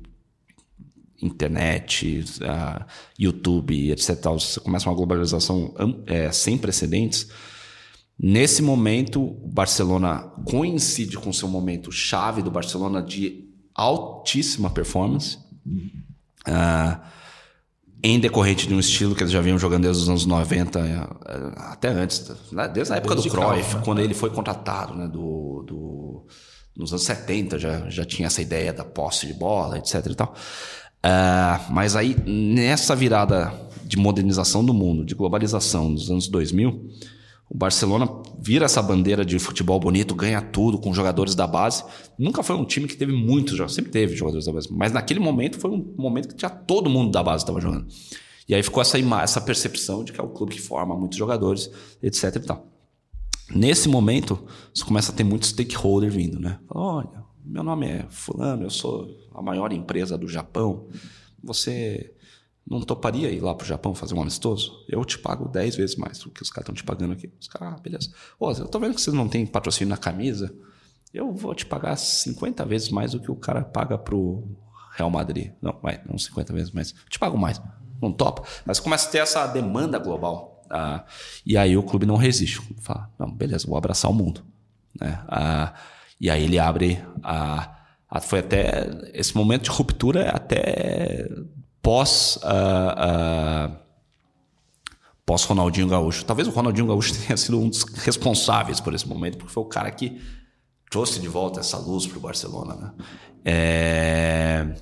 internet, 1.23 2.25
uh, 2.41 2.85
YouTube, 3.19 3.91
etc. 3.93 4.23
Você 4.25 4.61
começa 4.61 4.89
uma 4.89 4.97
globalização 4.97 5.75
é, 6.07 6.31
sem 6.33 6.59
precedentes. 6.59 7.29
Nesse 8.19 8.63
momento, 8.63 9.23
o 9.23 9.49
Barcelona 9.49 10.33
coincide 10.45 11.17
com 11.17 11.33
seu 11.33 11.49
momento 11.49 11.91
chave 11.91 12.43
do 12.43 12.51
Barcelona 12.51 13.03
de 13.03 13.49
altíssima 13.75 14.69
performance. 14.69 15.39
Uh, 16.47 17.13
em 18.03 18.19
decorrente 18.19 18.67
de 18.67 18.75
um 18.75 18.81
estilo 18.81 19.15
que 19.15 19.23
eles 19.23 19.33
já 19.33 19.41
vinham 19.41 19.59
jogando 19.59 19.85
desde 19.85 20.03
os 20.03 20.09
anos 20.09 20.27
90, 20.27 20.81
eh, 20.81 21.07
até 21.57 21.89
antes, 21.89 22.33
né? 22.51 22.67
desde 22.67 22.93
a 22.93 22.97
época 22.97 23.15
desde 23.15 23.31
do 23.31 23.37
Cruyff, 23.37 23.77
né? 23.77 23.83
quando 23.85 24.01
ele 24.01 24.13
foi 24.13 24.31
contratado, 24.31 24.93
né? 24.95 25.07
do, 25.07 25.63
do, 25.65 26.27
nos 26.77 26.91
anos 26.91 27.05
70 27.05 27.59
já, 27.61 27.89
já 27.89 28.05
tinha 28.05 28.27
essa 28.27 28.43
ideia 28.43 28.73
da 28.73 28.85
posse 28.85 29.29
de 29.29 29.35
bola, 29.35 29.79
etc. 29.79 30.05
E 30.05 30.15
tal. 30.17 30.35
Uh, 31.05 31.73
mas 31.73 31.97
aí, 31.97 32.17
nessa 32.25 32.95
virada 32.95 33.53
de 33.85 33.97
modernização 33.97 34.65
do 34.65 34.73
mundo, 34.73 35.05
de 35.05 35.15
globalização 35.15 35.93
dos 35.93 36.11
anos 36.11 36.29
2000, 36.29 36.91
o 37.51 37.57
Barcelona 37.57 38.09
vira 38.41 38.65
essa 38.65 38.81
bandeira 38.81 39.25
de 39.25 39.39
futebol 39.39 39.79
bonito, 39.79 40.15
ganha 40.15 40.41
tudo 40.41 40.79
com 40.79 40.95
jogadores 40.95 41.35
da 41.35 41.47
base. 41.47 41.85
Nunca 42.19 42.43
foi 42.43 42.57
um 42.57 42.65
time 42.65 42.89
que 42.89 42.97
teve 42.97 43.13
muitos 43.13 43.53
jogadores, 43.53 43.75
sempre 43.75 43.91
teve 43.91 44.17
jogadores 44.17 44.47
da 44.47 44.53
base, 44.53 44.69
mas 44.73 44.93
naquele 44.93 45.21
momento 45.21 45.59
foi 45.59 45.71
um 45.71 45.95
momento 45.99 46.29
que 46.29 46.35
tinha 46.35 46.49
todo 46.49 46.89
mundo 46.89 47.11
da 47.11 47.23
base 47.23 47.43
estava 47.43 47.61
jogando. 47.61 47.87
E 48.49 48.55
aí 48.55 48.63
ficou 48.63 48.81
essa, 48.81 48.99
essa 48.99 49.41
percepção 49.41 50.03
de 50.03 50.13
que 50.13 50.21
é 50.21 50.25
o 50.25 50.29
clube 50.29 50.55
que 50.55 50.61
forma 50.61 50.97
muitos 50.97 51.19
jogadores, 51.19 51.71
etc 52.03 52.37
e 52.37 52.41
tal. 52.41 52.67
Nesse 53.55 53.89
momento, 53.89 54.39
você 54.75 54.83
começa 54.83 55.13
a 55.13 55.15
ter 55.15 55.25
muito 55.25 55.47
stakeholder 55.47 56.11
vindo, 56.11 56.41
né? 56.41 56.59
Olha, 56.71 57.23
meu 57.45 57.63
nome 57.63 57.87
é 57.87 58.07
fulano, 58.09 58.63
eu 58.63 58.71
sou 58.71 59.09
a 59.35 59.43
maior 59.43 59.73
empresa 59.73 60.17
do 60.17 60.29
Japão, 60.29 60.89
você 61.43 62.15
não 62.67 62.81
toparia 62.81 63.31
ir 63.31 63.41
lá 63.41 63.55
pro 63.55 63.67
Japão 63.67 63.95
fazer 63.95 64.15
um 64.15 64.23
amistoso? 64.23 64.85
Eu 64.89 65.05
te 65.05 65.19
pago 65.19 65.49
10 65.49 65.77
vezes 65.77 65.97
mais 65.97 66.19
do 66.19 66.31
que 66.31 66.43
os 66.43 66.51
caras 66.51 66.65
estão 66.65 66.75
te 66.75 66.85
pagando 66.85 67.13
aqui. 67.13 67.31
Os 67.41 67.49
caras, 67.49 67.75
ah, 67.75 67.81
beleza. 67.83 68.13
Ô, 68.39 68.51
eu 68.51 68.69
tô 68.69 68.79
vendo 68.79 68.95
que 68.95 69.01
vocês 69.01 69.15
não 69.15 69.29
têm 69.29 69.45
patrocínio 69.47 69.91
na 69.91 69.97
camisa, 69.97 70.55
eu 71.13 71.33
vou 71.33 71.55
te 71.55 71.67
pagar 71.67 71.97
50 71.97 72.65
vezes 72.65 72.89
mais 72.89 73.13
do 73.13 73.21
que 73.21 73.31
o 73.31 73.37
cara 73.37 73.63
paga 73.63 73.99
pro 73.99 74.49
Real 74.93 75.11
Madrid. 75.11 75.53
Não, 75.61 75.79
vai, 75.83 76.01
não 76.09 76.17
50 76.17 76.53
vezes 76.53 76.71
mais. 76.71 76.93
Eu 76.93 77.11
te 77.11 77.19
pago 77.19 77.37
mais. 77.37 77.61
Não 78.01 78.13
topa. 78.13 78.43
Mas 78.65 78.81
começa 78.81 79.09
a 79.09 79.11
ter 79.11 79.19
essa 79.19 79.47
demanda 79.47 79.99
global. 79.99 80.63
Ah, 80.71 81.05
e 81.45 81.57
aí 81.57 81.77
o 81.77 81.83
clube 81.83 82.07
não 82.07 82.17
resiste. 82.17 82.61
Fala, 82.81 83.11
não, 83.19 83.31
beleza, 83.31 83.67
vou 83.67 83.77
abraçar 83.77 84.11
o 84.11 84.15
mundo. 84.15 84.43
Né? 84.99 85.23
Ah, 85.29 85.75
e 86.19 86.31
aí 86.31 86.45
ele 86.45 86.59
abre 86.59 87.05
a, 87.23 87.82
Foi 88.21 88.41
até. 88.41 88.91
Esse 89.15 89.37
momento 89.37 89.65
de 89.65 89.71
ruptura 89.71 90.23
é 90.23 90.37
até 90.37 91.29
pós. 91.81 92.39
Uh, 92.43 93.71
uh, 93.71 93.83
pós 95.25 95.45
Ronaldinho 95.45 95.89
Gaúcho. 95.89 96.25
Talvez 96.25 96.47
o 96.47 96.51
Ronaldinho 96.51 96.87
Gaúcho 96.87 97.15
tenha 97.27 97.37
sido 97.37 97.59
um 97.59 97.69
dos 97.69 97.83
responsáveis 97.83 98.81
por 98.81 98.95
esse 98.95 99.09
momento, 99.09 99.39
porque 99.39 99.53
foi 99.53 99.63
o 99.63 99.67
cara 99.67 99.91
que 99.91 100.21
trouxe 100.91 101.19
de 101.19 101.29
volta 101.29 101.61
essa 101.61 101.79
luz 101.79 102.07
para 102.07 102.19
o 102.19 102.21
Barcelona. 102.21 102.75
Né? 102.75 102.93
É, 103.45 104.75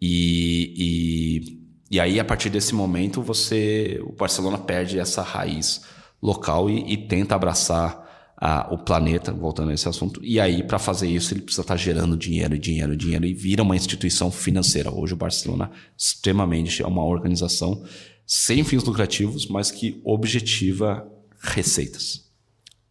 e, 0.00 0.74
e, 0.76 1.96
e, 1.96 2.00
aí, 2.00 2.18
a 2.18 2.24
partir 2.24 2.50
desse 2.50 2.74
momento, 2.74 3.22
você 3.22 4.00
o 4.02 4.12
Barcelona 4.12 4.58
perde 4.58 4.98
essa 4.98 5.22
raiz 5.22 5.82
local 6.20 6.68
e, 6.68 6.92
e 6.92 6.96
tenta 6.96 7.34
abraçar 7.34 8.07
a, 8.40 8.72
o 8.72 8.78
planeta, 8.78 9.32
voltando 9.32 9.70
a 9.70 9.74
esse 9.74 9.88
assunto. 9.88 10.20
E 10.22 10.38
aí, 10.38 10.62
para 10.62 10.78
fazer 10.78 11.08
isso, 11.08 11.34
ele 11.34 11.42
precisa 11.42 11.62
estar 11.62 11.74
tá 11.74 11.78
gerando 11.78 12.16
dinheiro, 12.16 12.56
dinheiro, 12.56 12.96
dinheiro 12.96 13.26
e 13.26 13.34
vira 13.34 13.62
uma 13.62 13.74
instituição 13.74 14.30
financeira. 14.30 14.92
Hoje, 14.92 15.12
o 15.12 15.16
Barcelona 15.16 15.70
extremamente 15.96 16.82
é 16.82 16.86
uma 16.86 17.04
organização 17.04 17.84
sem 18.24 18.62
fins 18.62 18.84
lucrativos, 18.84 19.48
mas 19.48 19.70
que 19.70 20.00
objetiva 20.04 21.06
receitas. 21.40 22.28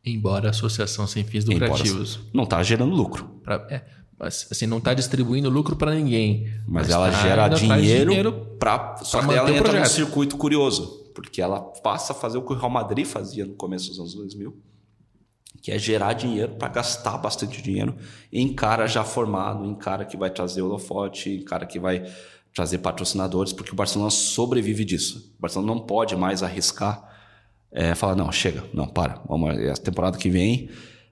Embora 0.04 0.48
a 0.48 0.52
associação 0.52 1.08
sem 1.08 1.24
fins 1.24 1.46
lucrativos. 1.46 2.16
Embora, 2.16 2.30
não 2.34 2.44
está 2.44 2.62
gerando 2.64 2.94
lucro. 2.94 3.30
Pra, 3.44 3.66
é, 3.70 3.84
mas, 4.20 4.48
assim, 4.52 4.66
não 4.66 4.80
está 4.80 4.94
distribuindo 4.94 5.50
lucro 5.50 5.76
para 5.76 5.94
ninguém. 5.94 6.46
Mas, 6.68 6.88
mas 6.88 6.90
ela 6.90 7.12
tá, 7.12 7.22
gera 7.22 7.48
dinheiro, 7.50 8.10
dinheiro 8.10 8.34
para. 8.60 8.98
Só 9.04 9.26
que 9.26 9.34
ela 9.34 9.52
entra 9.52 9.80
num 9.80 9.86
circuito 9.86 10.36
curioso. 10.36 11.06
Porque 11.14 11.42
ela 11.42 11.60
passa 11.60 12.14
a 12.14 12.16
fazer 12.16 12.38
o 12.38 12.44
que 12.44 12.54
o 12.54 12.56
Real 12.56 12.70
Madrid 12.70 13.06
fazia 13.06 13.46
no 13.46 13.54
começo 13.54 13.90
dos 13.90 14.00
anos 14.00 14.14
2000, 14.14 14.56
que 15.62 15.72
é 15.72 15.80
gerar 15.80 16.14
dinheiro 16.14 16.56
para 16.56 16.70
gastar 16.70 17.18
bastante 17.18 17.62
dinheiro 17.62 17.96
em 18.32 18.54
cara 18.54 18.88
já 18.88 19.04
formado, 19.04 19.66
em 19.66 19.76
cara 19.76 20.06
que 20.06 20.18
vai 20.18 20.30
trazer 20.30 20.62
holofote, 20.62 21.30
em 21.30 21.44
cara 21.44 21.66
que 21.66 21.80
vai 21.80 22.06
trazer 22.54 22.80
patrocinadores, 22.80 23.54
porque 23.54 23.72
o 23.72 23.76
Barcelona 23.76 24.10
sobrevive 24.10 24.84
disso. 24.84 25.34
O 25.38 25.42
Barcelona 25.42 25.74
não 25.74 25.80
pode 25.82 26.16
mais 26.16 26.42
arriscar 26.42 27.08
é, 27.72 27.94
falar, 27.94 28.16
não, 28.16 28.32
chega, 28.32 28.64
não, 28.74 28.88
para, 28.88 29.22
vamos, 29.28 29.58
é 29.58 29.72
a 29.72 29.76
temporada 29.76 30.18
que 30.18 30.30
vem 30.30 30.70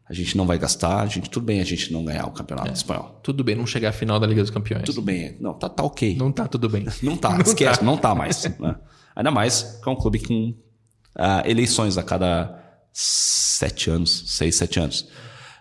a 0.08 0.13
gente 0.13 0.38
não 0.38 0.45
vai 0.45 0.60
gastar, 0.60 1.01
a 1.01 1.05
gente, 1.08 1.29
tudo 1.29 1.45
bem 1.45 1.60
a 1.60 1.63
gente 1.63 1.91
não 1.91 2.05
ganhar 2.05 2.27
o 2.27 2.31
campeonato 2.31 2.69
é, 2.69 2.73
espanhol. 2.73 3.19
Tudo 3.23 3.43
bem 3.43 3.55
não 3.55 3.65
chegar 3.65 3.89
à 3.89 3.91
final 3.91 4.19
da 4.19 4.27
Liga 4.27 4.41
dos 4.41 4.51
Campeões. 4.51 4.84
Tudo 4.84 5.01
bem, 5.01 5.36
não, 5.39 5.53
tá, 5.53 5.67
tá 5.67 5.84
ok. 5.84 6.15
Não 6.15 6.31
tá 6.31 6.47
tudo 6.47 6.69
bem. 6.69 6.86
não 7.01 7.17
tá, 7.17 7.31
não 7.34 7.41
esquece, 7.41 7.79
tá. 7.79 7.86
não 7.86 7.97
tá 7.97 8.13
mais. 8.13 8.43
Né? 8.60 8.75
Ainda 9.15 9.31
mais 9.31 9.79
que 9.84 9.89
é 9.89 9.91
um 9.91 9.95
clube 9.95 10.19
com 10.19 10.49
uh, 10.49 11.49
eleições 11.49 11.97
a 11.97 12.03
cada 12.03 12.64
sete 12.97 13.89
anos, 13.89 14.23
seis, 14.27 14.55
sete 14.55 14.79
anos. 14.79 15.01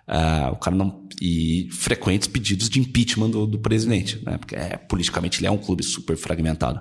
Uh, 0.07 0.53
o 0.53 0.57
cara 0.57 0.77
não. 0.77 1.05
E 1.21 1.69
frequentes 1.73 2.29
pedidos 2.29 2.69
de 2.69 2.79
impeachment 2.79 3.31
do, 3.31 3.47
do 3.47 3.59
presidente, 3.59 4.23
né? 4.25 4.39
Porque 4.39 4.55
é, 4.55 4.77
politicamente 4.77 5.41
ele 5.41 5.49
é 5.49 5.51
um 5.51 5.59
clube 5.59 5.83
super 5.83 6.17
fragmentado. 6.17 6.81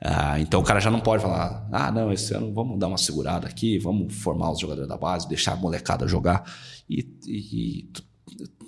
Ah, 0.00 0.38
então 0.38 0.60
o 0.60 0.62
cara 0.62 0.78
já 0.78 0.90
não 0.90 1.00
pode 1.00 1.22
falar, 1.22 1.66
ah, 1.72 1.90
não, 1.90 2.12
esse 2.12 2.34
ano 2.34 2.52
vamos 2.52 2.78
dar 2.78 2.86
uma 2.86 2.98
segurada 2.98 3.46
aqui, 3.46 3.78
vamos 3.78 4.14
formar 4.14 4.50
os 4.50 4.60
jogadores 4.60 4.88
da 4.88 4.96
base, 4.96 5.26
deixar 5.26 5.52
a 5.52 5.56
molecada 5.56 6.06
jogar. 6.06 6.44
E, 6.88 7.08
e 7.26 7.90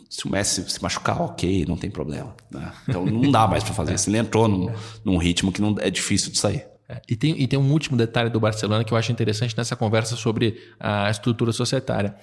se 0.08 0.26
o 0.26 0.30
Messi 0.30 0.68
se 0.70 0.82
machucar, 0.82 1.20
ok, 1.20 1.66
não 1.66 1.76
tem 1.76 1.90
problema. 1.90 2.34
Né? 2.50 2.72
Então 2.88 3.04
não 3.04 3.30
dá 3.30 3.46
mais 3.46 3.62
para 3.62 3.74
fazer 3.74 3.94
isso. 3.94 4.08
Ele 4.08 4.18
entrou 4.18 4.48
num, 4.48 4.72
num, 5.04 5.18
ritmo 5.18 5.52
que 5.52 5.60
não 5.60 5.76
é 5.78 5.90
difícil 5.90 6.30
de 6.32 6.38
sair. 6.38 6.66
É, 6.88 7.02
e, 7.08 7.16
tem, 7.16 7.40
e 7.40 7.46
tem 7.46 7.58
um 7.58 7.70
último 7.70 7.96
detalhe 7.96 8.30
do 8.30 8.40
Barcelona 8.40 8.82
que 8.82 8.92
eu 8.92 8.96
acho 8.96 9.12
interessante 9.12 9.56
nessa 9.56 9.76
conversa 9.76 10.16
sobre 10.16 10.58
a 10.80 11.10
estrutura 11.10 11.52
societária. 11.52 12.14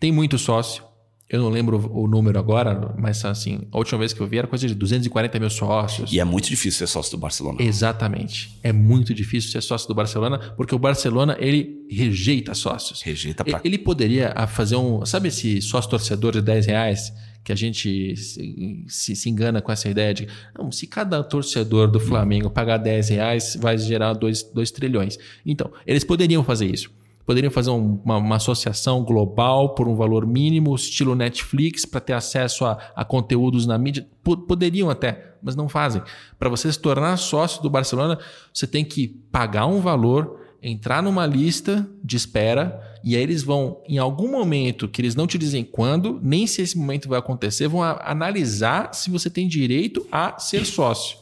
Tem 0.00 0.10
muito 0.10 0.38
sócio, 0.38 0.82
eu 1.28 1.42
não 1.42 1.50
lembro 1.50 1.90
o 1.92 2.08
número 2.08 2.38
agora, 2.38 2.94
mas 2.96 3.22
assim, 3.22 3.68
a 3.70 3.76
última 3.76 3.98
vez 3.98 4.14
que 4.14 4.20
eu 4.20 4.26
vi 4.26 4.38
era 4.38 4.46
coisa 4.46 4.66
de 4.66 4.74
240 4.74 5.38
mil 5.38 5.50
sócios. 5.50 6.10
E 6.10 6.18
é 6.18 6.24
muito 6.24 6.48
difícil 6.48 6.78
ser 6.78 6.86
sócio 6.86 7.18
do 7.18 7.20
Barcelona. 7.20 7.60
Exatamente. 7.60 8.58
É 8.62 8.72
muito 8.72 9.12
difícil 9.12 9.50
ser 9.50 9.60
sócio 9.60 9.86
do 9.86 9.94
Barcelona, 9.94 10.38
porque 10.56 10.74
o 10.74 10.78
Barcelona, 10.78 11.36
ele 11.38 11.86
rejeita 11.90 12.54
sócios. 12.54 13.02
Rejeita 13.02 13.44
pra... 13.44 13.60
Ele 13.62 13.76
poderia 13.76 14.32
ah, 14.34 14.46
fazer 14.46 14.76
um... 14.76 15.04
Sabe 15.04 15.28
esse 15.28 15.60
sócio 15.60 15.90
torcedor 15.90 16.32
de 16.32 16.40
10 16.40 16.66
reais? 16.66 17.12
Que 17.48 17.52
a 17.52 17.56
gente 17.56 18.14
se, 18.14 19.16
se, 19.16 19.30
engana 19.30 19.62
com 19.62 19.72
essa 19.72 19.88
ideia 19.88 20.12
de... 20.12 20.28
Não, 20.54 20.70
se 20.70 20.86
cada 20.86 21.24
torcedor 21.24 21.90
do 21.90 21.98
Flamengo 21.98 22.50
pagar 22.50 22.76
10 22.76 23.08
reais, 23.08 23.56
vai 23.58 23.78
gerar 23.78 24.12
2 24.12 24.70
trilhões. 24.70 25.16
Então, 25.46 25.72
eles 25.86 26.04
poderiam 26.04 26.44
fazer 26.44 26.66
isso 26.66 26.90
poderiam 27.24 27.50
fazer 27.50 27.70
uma, 27.70 28.18
uma, 28.18 28.36
associação 28.36 29.02
global 29.02 29.74
por 29.74 29.88
um 29.88 29.94
valor 29.94 30.26
mínimo, 30.26 30.74
estilo 30.74 31.14
Netflix, 31.14 31.86
para 31.86 32.00
ter 32.00 32.12
acesso 32.14 32.66
a, 32.66 32.78
a, 32.94 33.02
conteúdos 33.02 33.66
na 33.66 33.78
mídia. 33.78 34.06
P 34.22 34.36
poderiam 34.46 34.90
até, 34.90 35.34
mas 35.42 35.56
não 35.56 35.70
fazem. 35.70 36.02
Para 36.38 36.50
você 36.50 36.70
se 36.70 36.78
tornar 36.78 37.16
sócio 37.16 37.62
do 37.62 37.70
Barcelona, 37.70 38.18
você 38.52 38.66
tem 38.66 38.84
que 38.84 39.08
pagar 39.30 39.66
um 39.66 39.80
valor, 39.80 40.40
entrar 40.62 41.02
numa 41.02 41.26
lista 41.26 41.88
de 42.04 42.16
espera, 42.16 42.87
e 43.08 43.16
aí 43.16 43.22
eles 43.22 43.42
vão, 43.42 43.80
em 43.88 43.96
algum 43.96 44.30
momento, 44.30 44.86
que 44.86 45.00
eles 45.00 45.14
não 45.14 45.26
te 45.26 45.38
dizem 45.38 45.64
quando, 45.64 46.20
nem 46.22 46.46
se 46.46 46.60
esse 46.60 46.76
momento 46.76 47.08
vai 47.08 47.18
acontecer, 47.18 47.66
vão 47.66 47.82
analisar 47.82 48.92
se 48.92 49.08
você 49.08 49.30
tem 49.30 49.48
direito 49.48 50.06
a 50.12 50.38
ser 50.38 50.66
sócio. 50.66 51.16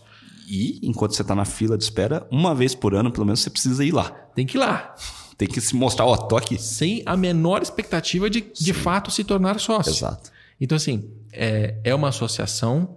E, 0.49 0.81
enquanto 0.83 1.15
você 1.15 1.23
está 1.23 1.33
na 1.33 1.45
fila 1.45 1.79
de 1.79 1.85
espera, 1.85 2.27
uma 2.29 2.57
vez 2.57 2.75
por 2.75 2.93
ano, 2.93 3.13
pelo 3.13 3.25
menos, 3.25 3.39
você 3.39 3.51
precisa 3.51 3.85
ir 3.85 3.93
lá. 3.93 4.11
Tem 4.35 4.45
que 4.45 4.57
ir 4.57 4.59
lá. 4.59 4.97
Tem 5.39 5.47
que 5.47 5.61
se 5.61 5.77
mostrar, 5.77 6.07
ó, 6.07 6.15
oh, 6.15 6.17
tô 6.17 6.37
aqui. 6.37 6.59
Sem 6.59 7.05
a 7.07 7.17
menor 7.17 7.63
expectativa 7.63 8.29
de, 8.29 8.41
de 8.41 8.73
fato, 8.73 9.09
se 9.13 9.23
tornar 9.23 9.61
sócio. 9.61 9.93
Exato. 9.93 10.33
Então, 10.61 10.75
assim, 10.75 11.09
é, 11.33 11.77
é 11.85 11.95
uma 11.95 12.09
associação, 12.09 12.97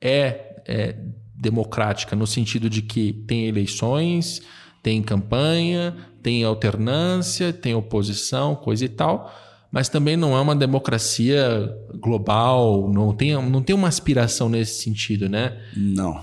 é, 0.00 0.62
é 0.64 0.96
democrática 1.34 2.14
no 2.14 2.24
sentido 2.24 2.70
de 2.70 2.82
que 2.82 3.14
tem 3.26 3.48
eleições, 3.48 4.42
tem 4.82 5.02
campanha, 5.02 5.96
tem 6.22 6.44
alternância, 6.44 7.52
tem 7.52 7.74
oposição, 7.74 8.54
coisa 8.54 8.84
e 8.84 8.88
tal, 8.88 9.32
mas 9.70 9.88
também 9.88 10.16
não 10.16 10.36
é 10.36 10.40
uma 10.40 10.56
democracia 10.56 11.74
global, 11.94 12.90
não 12.92 13.12
tem, 13.12 13.34
não 13.34 13.62
tem 13.62 13.74
uma 13.74 13.88
aspiração 13.88 14.48
nesse 14.48 14.82
sentido, 14.82 15.28
né? 15.28 15.58
Não. 15.76 16.20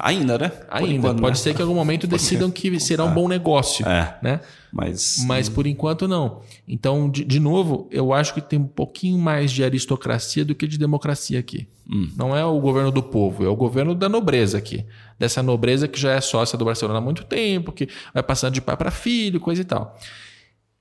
Ainda, 0.00 0.38
né? 0.38 0.52
Ainda. 0.68 0.92
Enquanto, 0.94 1.20
Pode 1.20 1.38
né? 1.38 1.42
ser 1.42 1.54
que 1.54 1.60
em 1.60 1.62
algum 1.62 1.74
momento 1.74 2.06
decidam 2.08 2.50
que 2.50 2.78
será 2.80 3.04
um 3.04 3.14
bom 3.14 3.28
negócio. 3.28 3.86
É. 3.86 4.18
Né? 4.22 4.40
Mas, 4.72 5.24
Mas 5.26 5.48
por 5.48 5.66
enquanto 5.66 6.08
não. 6.08 6.40
Então, 6.66 7.08
de, 7.08 7.24
de, 7.24 7.38
novo, 7.38 7.88
eu 7.90 8.12
acho 8.12 8.34
que 8.34 8.40
tem 8.40 8.58
um 8.58 8.66
pouquinho 8.66 9.18
mais 9.18 9.52
de 9.52 9.62
aristocracia 9.62 10.44
do 10.44 10.54
que 10.54 10.66
de 10.66 10.76
democracia 10.76 11.38
aqui. 11.38 11.68
Hum. 11.88 12.08
Não 12.16 12.36
é 12.36 12.44
o 12.44 12.60
governo 12.60 12.90
do 12.90 13.02
povo, 13.02 13.44
é 13.44 13.48
o 13.48 13.56
governo 13.56 13.94
da 13.94 14.08
nobreza 14.08 14.58
aqui. 14.58 14.84
Dessa 15.18 15.42
nobreza 15.42 15.88
que 15.88 15.98
já 15.98 16.12
é 16.12 16.20
sócia 16.20 16.58
do 16.58 16.64
Barcelona 16.64 16.98
há 16.98 17.02
muito 17.02 17.24
tempo, 17.24 17.72
que 17.72 17.88
vai 18.12 18.22
passando 18.22 18.54
de 18.54 18.60
pai 18.60 18.76
para 18.76 18.90
filho, 18.90 19.40
coisa 19.40 19.62
e 19.62 19.64
tal. 19.64 19.98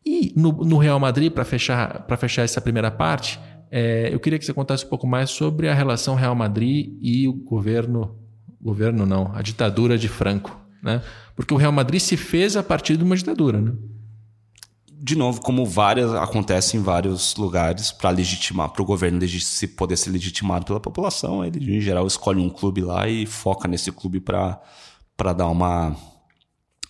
E 0.06 0.34
no, 0.36 0.52
no 0.52 0.78
Real 0.78 1.00
Madrid, 1.00 1.32
para 1.32 1.46
fechar, 1.46 2.06
fechar 2.18 2.44
essa 2.44 2.62
primeira 2.62 2.92
parte, 2.92 3.40
é, 3.72 4.14
eu 4.14 4.20
queria 4.20 4.38
que 4.38 4.46
você 4.46 4.54
contasse 4.54 4.86
um 4.86 4.90
pouco 4.90 5.08
mais 5.08 5.30
sobre 5.30 5.68
a 5.68 5.74
relação 5.74 6.16
Real 6.16 6.36
Madrid 6.36 6.94
e 7.02 7.28
o 7.28 7.34
governo 7.34 8.20
governo 8.62 9.06
não, 9.06 9.32
a 9.36 9.44
ditadura 9.44 9.96
de 9.96 10.08
Franco, 10.08 10.60
né? 10.82 11.02
Porque 11.36 11.54
o 11.54 11.58
Real 11.58 11.72
Madrid 11.72 12.00
se 12.00 12.18
fez 12.18 12.58
a 12.58 12.64
partir 12.64 12.98
de 12.98 13.04
uma 13.04 13.16
ditadura, 13.16 13.62
né? 13.62 13.74
De 15.06 15.16
novo, 15.16 15.40
como 15.40 15.64
várias 15.68 16.12
acontece 16.16 16.76
em 16.78 16.82
vários 16.82 17.36
lugares 17.36 17.92
para 17.92 18.10
legitimar, 18.10 18.70
para 18.70 18.82
o 18.82 18.86
governo 18.86 19.20
se 19.28 19.68
poder 19.68 19.98
ser 19.98 20.10
legitimado 20.10 20.66
pela 20.66 20.80
população, 20.80 21.46
ele 21.46 21.78
em 21.78 21.80
geral 21.80 22.08
escolhe 22.08 22.40
um 22.40 22.50
clube 22.50 22.82
lá 22.82 23.08
e 23.08 23.28
foca 23.28 23.68
nesse 23.68 23.92
clube 23.92 24.20
para 24.20 24.60
dar 25.38 25.48
uma 25.48 25.96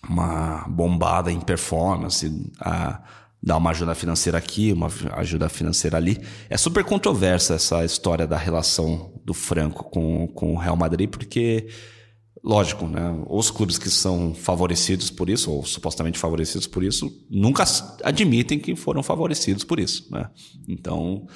uma 0.08 0.64
bombada 0.66 1.30
em 1.30 1.40
performance, 1.40 2.50
a, 2.58 3.02
dar 3.42 3.58
uma 3.58 3.68
ajuda 3.68 3.94
financeira 3.94 4.38
aqui, 4.38 4.72
uma 4.72 4.88
ajuda 5.12 5.50
financeira 5.50 5.98
ali. 5.98 6.18
É 6.48 6.56
super 6.56 6.84
controversa 6.84 7.56
essa 7.56 7.84
história 7.84 8.26
da 8.26 8.38
relação 8.38 9.12
do 9.26 9.34
Franco 9.34 9.84
com, 9.90 10.26
com 10.28 10.54
o 10.54 10.56
Real 10.56 10.76
Madrid, 10.76 11.10
porque, 11.10 11.68
lógico, 12.42 12.86
né, 12.86 13.00
os 13.28 13.50
clubes 13.50 13.78
que 13.78 13.90
são 13.90 14.34
favorecidos 14.34 15.10
por 15.10 15.28
isso, 15.28 15.50
ou 15.50 15.64
supostamente 15.64 16.18
favorecidos 16.18 16.66
por 16.66 16.82
isso, 16.82 17.10
nunca 17.30 17.64
admitem 18.04 18.58
que 18.58 18.76
foram 18.76 19.02
favorecidos 19.02 19.64
por 19.64 19.80
isso. 19.80 20.06
Né? 20.10 20.28
Então, 20.68 21.26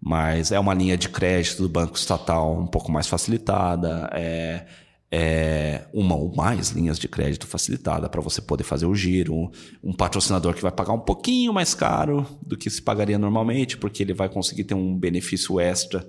mas 0.00 0.52
é 0.52 0.58
uma 0.58 0.74
linha 0.74 0.96
de 0.96 1.08
crédito 1.08 1.62
do 1.62 1.68
banco 1.68 1.96
estatal 1.96 2.58
um 2.58 2.66
pouco 2.66 2.90
mais 2.92 3.06
facilitada, 3.06 4.10
é, 4.12 4.66
é 5.10 5.86
uma 5.92 6.14
ou 6.14 6.34
mais 6.34 6.70
linhas 6.70 6.98
de 6.98 7.08
crédito 7.08 7.46
facilitada 7.46 8.08
para 8.08 8.20
você 8.20 8.42
poder 8.42 8.64
fazer 8.64 8.86
o 8.86 8.94
giro, 8.94 9.50
um 9.82 9.92
patrocinador 9.92 10.54
que 10.54 10.62
vai 10.62 10.72
pagar 10.72 10.92
um 10.92 11.00
pouquinho 11.00 11.52
mais 11.52 11.74
caro 11.74 12.26
do 12.42 12.56
que 12.56 12.68
se 12.68 12.82
pagaria 12.82 13.18
normalmente, 13.18 13.76
porque 13.76 14.02
ele 14.02 14.12
vai 14.12 14.28
conseguir 14.28 14.64
ter 14.64 14.74
um 14.74 14.96
benefício 14.96 15.58
extra 15.58 16.08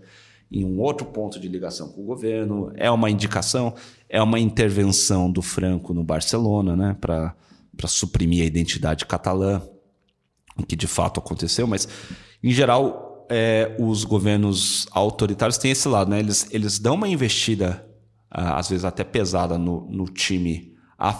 em 0.51 0.65
um 0.65 0.79
outro 0.79 1.05
ponto 1.05 1.39
de 1.39 1.47
ligação 1.47 1.89
com 1.89 2.01
o 2.01 2.05
governo. 2.05 2.71
É 2.75 2.89
uma 2.89 3.09
indicação, 3.09 3.73
é 4.07 4.21
uma 4.21 4.39
intervenção 4.39 5.31
do 5.31 5.41
Franco 5.41 5.93
no 5.93 6.03
Barcelona, 6.03 6.75
né, 6.75 6.97
para 6.99 7.35
suprimir 7.87 8.43
a 8.43 8.47
identidade 8.47 9.05
catalã, 9.05 9.61
o 10.57 10.65
que 10.65 10.75
de 10.75 10.87
fato 10.87 11.19
aconteceu, 11.19 11.67
mas 11.67 11.87
em 12.43 12.51
geral 12.51 13.27
é, 13.29 13.75
os 13.79 14.03
governos 14.03 14.87
autoritários 14.91 15.57
têm 15.57 15.71
esse 15.71 15.87
lado, 15.87 16.09
né? 16.09 16.19
Eles, 16.19 16.47
eles 16.51 16.79
dão 16.79 16.95
uma 16.95 17.07
investida, 17.07 17.87
às 18.29 18.69
vezes 18.69 18.83
até 18.83 19.03
pesada, 19.03 19.57
no, 19.57 19.87
no 19.89 20.05
time 20.05 20.75
a 20.97 21.13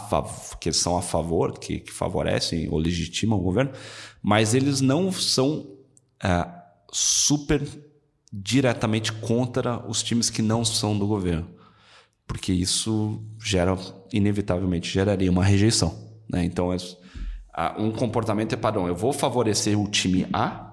que 0.60 0.74
são 0.74 0.98
a 0.98 1.02
favor, 1.02 1.58
que, 1.58 1.80
que, 1.80 1.92
favorecem 1.92 2.68
ou 2.70 2.78
legitimam 2.78 3.40
o 3.40 3.42
governo, 3.42 3.72
mas 4.22 4.54
eles 4.54 4.82
não 4.82 5.10
são 5.10 5.68
é, 6.22 6.46
super 6.92 7.62
diretamente 8.32 9.12
contra 9.12 9.84
os 9.88 10.04
times 10.04 10.30
que 10.30 10.42
não 10.42 10.64
são 10.64 10.98
do 10.98 11.08
governo, 11.08 11.48
porque 12.28 12.54
isso 12.54 13.24
gera 13.44 13.78
inevitavelmente 14.14 14.90
geraria 14.90 15.32
uma 15.32 15.44
rejeição, 15.44 15.98
né? 16.30 16.44
Então 16.44 16.72
é, 16.72 16.78
um 17.78 17.92
comportamento 17.92 18.54
é 18.54 18.58
padrão. 18.58 18.88
Eu 18.88 18.96
vou 18.96 19.12
favorecer 19.12 19.80
o 19.80 19.88
time 19.88 20.28
A 20.32 20.70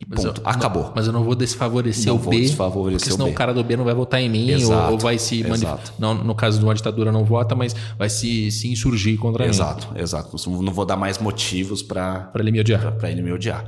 e 0.00 0.06
mas 0.08 0.24
ponto. 0.24 0.40
Eu, 0.40 0.48
Acabou. 0.48 0.84
Não, 0.84 0.92
mas 0.94 1.06
eu 1.06 1.12
não 1.12 1.24
vou 1.24 1.34
desfavorecer 1.34 2.06
não 2.06 2.16
o 2.16 2.18
vou 2.18 2.30
B. 2.30 2.40
Desfavorecer 2.40 3.00
porque 3.00 3.12
senão 3.12 3.26
o, 3.26 3.30
o 3.30 3.34
cara 3.34 3.52
do 3.52 3.62
B 3.64 3.76
não 3.76 3.84
vai 3.84 3.94
votar 3.94 4.20
em 4.20 4.28
mim 4.28 4.50
exato, 4.50 4.86
ou, 4.86 4.92
ou, 4.92 4.98
vai 4.98 5.18
se 5.18 5.42
manifestar. 5.42 5.94
No 5.98 6.34
caso 6.34 6.58
de 6.58 6.64
uma 6.64 6.74
ditadura 6.74 7.10
não 7.12 7.24
vota, 7.24 7.54
mas 7.54 7.74
vai 7.98 8.08
se, 8.08 8.50
se 8.50 8.68
insurgir 8.68 9.18
contra 9.18 9.46
exato, 9.46 9.92
mim. 9.92 10.00
Exato, 10.00 10.36
exato. 10.36 10.62
Não 10.62 10.72
vou 10.72 10.86
dar 10.86 10.96
mais 10.96 11.18
motivos 11.18 11.82
para 11.82 12.30
ele 12.36 12.52
me 12.52 12.60
odiar. 12.60 12.92
Para 12.92 13.10
ele 13.10 13.22
me 13.22 13.32
odiar. 13.32 13.66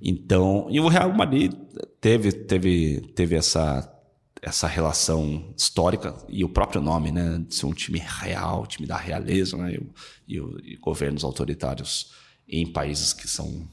Então, 0.00 0.66
e 0.70 0.78
o 0.80 0.88
Real 0.88 1.12
Madrid 1.12 1.52
teve, 2.00 2.32
teve, 2.32 3.00
teve 3.14 3.34
essa, 3.34 3.92
essa 4.40 4.66
relação 4.66 5.52
histórica 5.56 6.14
e 6.28 6.44
o 6.44 6.48
próprio 6.48 6.80
nome, 6.80 7.10
né, 7.10 7.42
de 7.46 7.54
ser 7.54 7.66
um 7.66 7.72
time 7.72 7.98
real, 7.98 8.66
time 8.66 8.86
da 8.86 8.96
realeza, 8.96 9.56
né, 9.56 9.74
e, 10.26 10.36
e, 10.36 10.72
e 10.72 10.76
governos 10.76 11.24
autoritários 11.24 12.12
em 12.48 12.66
países 12.66 13.12
que 13.12 13.28
são 13.28 13.68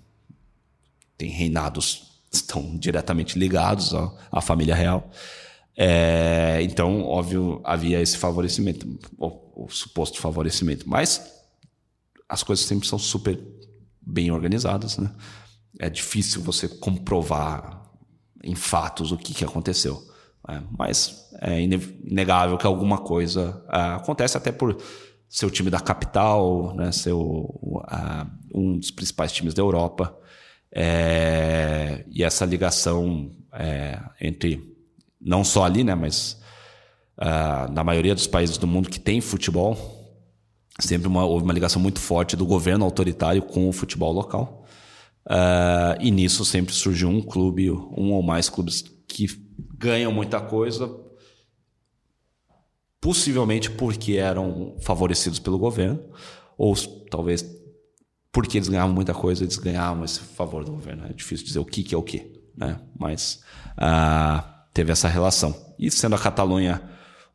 têm 1.18 1.30
reinados 1.30 2.22
estão 2.32 2.76
diretamente 2.78 3.40
ligados 3.40 3.94
à, 3.94 4.12
à 4.32 4.42
família 4.42 4.76
real. 4.76 5.10
É, 5.78 6.60
então, 6.62 7.02
óbvio, 7.04 7.62
havia 7.64 8.02
esse 8.02 8.18
favorecimento, 8.18 8.88
o, 9.18 9.68
suposto 9.70 10.20
favorecimento, 10.20 10.88
mas 10.88 11.34
as 12.28 12.44
coisas 12.44 12.66
sempre 12.66 12.88
são 12.88 12.98
super 12.98 13.40
bem 14.02 14.32
organizadas, 14.32 14.98
né? 14.98 15.12
É 15.80 15.90
difícil 15.90 16.42
você 16.42 16.68
comprovar 16.68 17.84
em 18.44 18.56
fatos 18.56 19.12
o 19.12 19.18
que, 19.18 19.34
que 19.34 19.44
aconteceu. 19.44 20.02
É, 20.48 20.62
mas 20.78 21.30
é 21.42 21.60
inegável 21.62 22.58
que 22.58 22.68
alguma 22.68 23.00
coisa 23.00 23.64
é, 23.70 23.78
acontece 23.96 24.38
até 24.38 24.52
por 24.52 24.78
ser 25.28 25.46
o 25.46 25.52
time 25.52 25.70
da 25.70 25.80
capital, 25.80 26.74
né, 26.76 26.92
ser 26.92 27.14
o, 27.14 27.84
um 28.54 28.78
dos 28.78 28.92
principais 28.92 29.32
times 29.32 29.54
da 29.54 29.62
Europa. 29.62 30.16
É, 30.72 32.06
e 32.10 32.24
essa 32.24 32.46
ligação 32.46 33.32
é, 33.52 34.00
entre, 34.22 34.62
não 35.20 35.44
só 35.44 35.66
ali, 35.66 35.84
né, 35.84 35.96
mas 35.96 36.40
uh, 37.18 37.72
na 37.72 37.84
maioria 37.84 38.14
dos 38.14 38.28
países 38.28 38.58
do 38.58 38.68
mundo 38.68 38.90
que 38.90 39.00
tem 39.00 39.22
futebol, 39.22 39.78
sempre 40.80 41.08
uma, 41.08 41.26
houve 41.26 41.44
uma 41.44 41.54
ligação 41.54 41.82
muito 41.82 42.00
forte 42.00 42.36
do 42.36 42.46
governo 42.46 42.86
autoritário 42.86 43.42
com 43.42 43.68
o 43.68 43.72
futebol 43.72 44.12
local. 44.12 44.65
Uh, 45.28 45.98
e 46.00 46.12
nisso 46.12 46.46
sempre 46.46 46.74
surgiu 46.74 47.10
um 47.10 47.22
clube, 47.22 47.72
um 47.72 48.14
ou 48.14 48.22
mais 48.22 48.50
clubes 48.50 48.84
que 49.08 49.28
ganham 49.78 50.12
muita 50.12 50.40
coisa, 50.40 50.90
possivelmente 53.02 53.72
porque 53.72 54.14
eram 54.14 54.76
favorecidos 54.82 55.40
pelo 55.40 55.58
governo, 55.58 56.00
ou 56.58 56.76
talvez 57.10 57.44
porque 58.32 58.58
eles 58.58 58.68
ganhavam 58.68 58.94
muita 58.94 59.14
coisa, 59.14 59.44
eles 59.44 59.58
ganhavam 59.58 60.04
esse 60.04 60.20
favor 60.20 60.64
do 60.64 60.72
governo. 60.72 61.06
É 61.06 61.14
difícil 61.14 61.46
dizer 61.46 61.60
o 61.60 61.66
que, 61.66 61.84
que 61.84 61.96
é 61.96 61.98
o 61.98 62.04
que, 62.04 62.44
né? 62.56 62.80
mas 63.00 63.42
uh, 63.78 64.44
teve 64.74 64.92
essa 64.92 65.08
relação. 65.08 65.56
E 65.80 65.90
sendo 65.90 66.16
a 66.16 66.20
Catalunha 66.20 66.82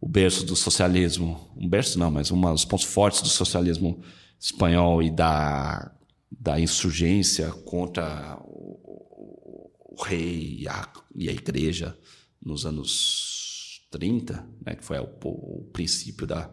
o 0.00 0.09
berço 0.09 0.44
do 0.44 0.55
socialismo, 0.55 1.50
um 1.57 1.68
berço 1.68 1.98
não, 1.98 2.11
mas 2.11 2.31
um 2.31 2.40
dos 2.40 2.64
pontos 2.64 2.87
fortes 2.87 3.20
do 3.20 3.29
socialismo 3.29 4.00
espanhol 4.38 5.03
e 5.03 5.11
da 5.11 5.90
da 6.30 6.60
insurgência 6.60 7.50
contra 7.50 8.38
o, 8.42 9.70
o 9.90 10.02
rei 10.02 10.58
e 10.60 10.68
a, 10.68 10.88
e 11.14 11.28
a, 11.28 11.32
igreja 11.32 11.96
nos 12.40 12.64
anos 12.64 13.82
30, 13.90 14.46
né, 14.64 14.74
que 14.74 14.84
foi 14.84 14.98
o, 14.98 15.08
o 15.24 15.68
princípio 15.72 16.26
da, 16.26 16.50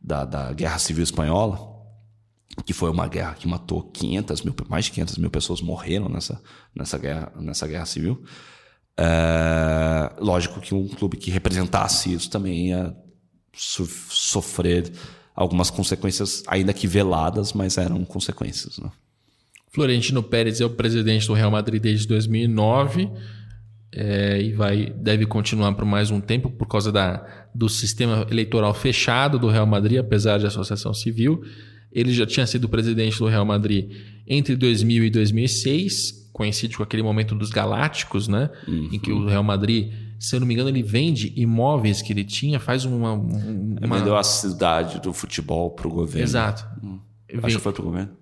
da, 0.00 0.24
da, 0.24 0.52
Guerra 0.52 0.78
Civil 0.78 1.04
Espanhola, 1.04 1.78
que 2.64 2.72
foi 2.72 2.90
uma 2.90 3.06
guerra 3.06 3.34
que 3.34 3.46
matou 3.46 3.82
500 3.90 4.42
mil, 4.42 4.54
mais 4.68 4.86
de 4.86 4.92
500 4.92 5.18
mil 5.18 5.30
pessoas 5.30 5.60
morreram 5.60 6.08
nessa, 6.08 6.42
nessa, 6.74 6.98
guerra, 6.98 7.32
nessa 7.36 7.66
guerra 7.66 7.86
civil. 7.86 8.24
É, 8.96 10.12
lógico 10.18 10.60
que 10.60 10.74
um 10.74 10.88
clube 10.88 11.16
que 11.16 11.30
representasse 11.30 12.12
isso 12.12 12.28
também 12.28 12.68
ia 12.68 12.96
sofrer 13.52 14.92
algumas 15.34 15.70
consequências, 15.70 16.42
ainda 16.46 16.72
que 16.72 16.86
veladas, 16.86 17.52
mas 17.52 17.78
eram 17.78 18.04
consequências. 18.04 18.78
Né? 18.78 18.90
Florentino 19.70 20.22
Pérez 20.22 20.60
é 20.60 20.64
o 20.64 20.70
presidente 20.70 21.26
do 21.26 21.32
Real 21.32 21.50
Madrid 21.50 21.80
desde 21.80 22.06
2009 22.08 23.08
é, 23.92 24.40
e 24.40 24.52
vai, 24.52 24.92
deve 24.96 25.26
continuar 25.26 25.72
por 25.74 25.84
mais 25.84 26.10
um 26.10 26.20
tempo 26.20 26.50
por 26.50 26.66
causa 26.66 26.92
da, 26.92 27.46
do 27.54 27.68
sistema 27.68 28.26
eleitoral 28.30 28.74
fechado 28.74 29.38
do 29.38 29.48
Real 29.48 29.66
Madrid, 29.66 29.98
apesar 29.98 30.38
de 30.38 30.46
associação 30.46 30.94
civil. 30.94 31.42
Ele 31.92 32.12
já 32.12 32.26
tinha 32.26 32.46
sido 32.46 32.68
presidente 32.68 33.18
do 33.18 33.26
Real 33.26 33.44
Madrid 33.44 33.90
entre 34.26 34.54
2000 34.54 35.04
e 35.04 35.10
2006, 35.10 36.30
coincide 36.32 36.76
com 36.76 36.84
aquele 36.84 37.02
momento 37.02 37.34
dos 37.34 37.50
Galácticos, 37.50 38.28
né? 38.28 38.50
Uhum. 38.66 38.90
Em 38.92 38.98
que 38.98 39.10
o 39.10 39.26
Real 39.26 39.42
Madrid, 39.42 39.92
se 40.18 40.36
eu 40.36 40.40
não 40.40 40.46
me 40.46 40.54
engano, 40.54 40.68
ele 40.68 40.84
vende 40.84 41.32
imóveis 41.36 42.00
que 42.00 42.12
ele 42.12 42.22
tinha, 42.22 42.60
faz 42.60 42.84
uma. 42.84 43.12
uma... 43.12 43.98
Vendeu 43.98 44.16
a 44.16 44.22
cidade 44.22 45.00
do 45.00 45.12
futebol 45.12 45.70
para 45.72 45.88
o 45.88 45.90
governo. 45.90 46.22
Exato. 46.22 46.64
Hum. 46.82 47.00
Acho 47.42 47.56
que 47.56 47.62
foi 47.62 47.72
para 47.72 47.82
o 47.82 47.84
governo 47.86 48.19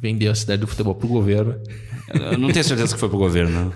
vendeu 0.00 0.32
a 0.32 0.34
cidade 0.34 0.60
do 0.60 0.66
futebol 0.66 0.94
para 0.94 1.06
o 1.06 1.10
governo. 1.10 1.60
Eu 2.12 2.38
não 2.38 2.52
tenho 2.52 2.64
certeza 2.64 2.94
que 2.94 3.00
foi 3.00 3.08
para 3.08 3.16
o 3.16 3.20
governo, 3.20 3.72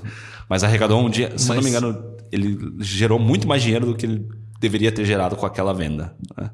mas 0.48 0.62
arrecadou 0.64 1.00
um 1.04 1.10
dia, 1.10 1.36
se 1.38 1.48
mas... 1.48 1.56
não 1.56 1.62
me 1.62 1.70
engano, 1.70 2.16
ele 2.30 2.58
gerou 2.80 3.18
muito 3.18 3.46
mais 3.46 3.62
dinheiro 3.62 3.86
do 3.86 3.96
que 3.96 4.06
ele 4.06 4.28
deveria 4.60 4.92
ter 4.92 5.04
gerado 5.04 5.36
com 5.36 5.46
aquela 5.46 5.72
venda. 5.72 6.16
Né? 6.36 6.50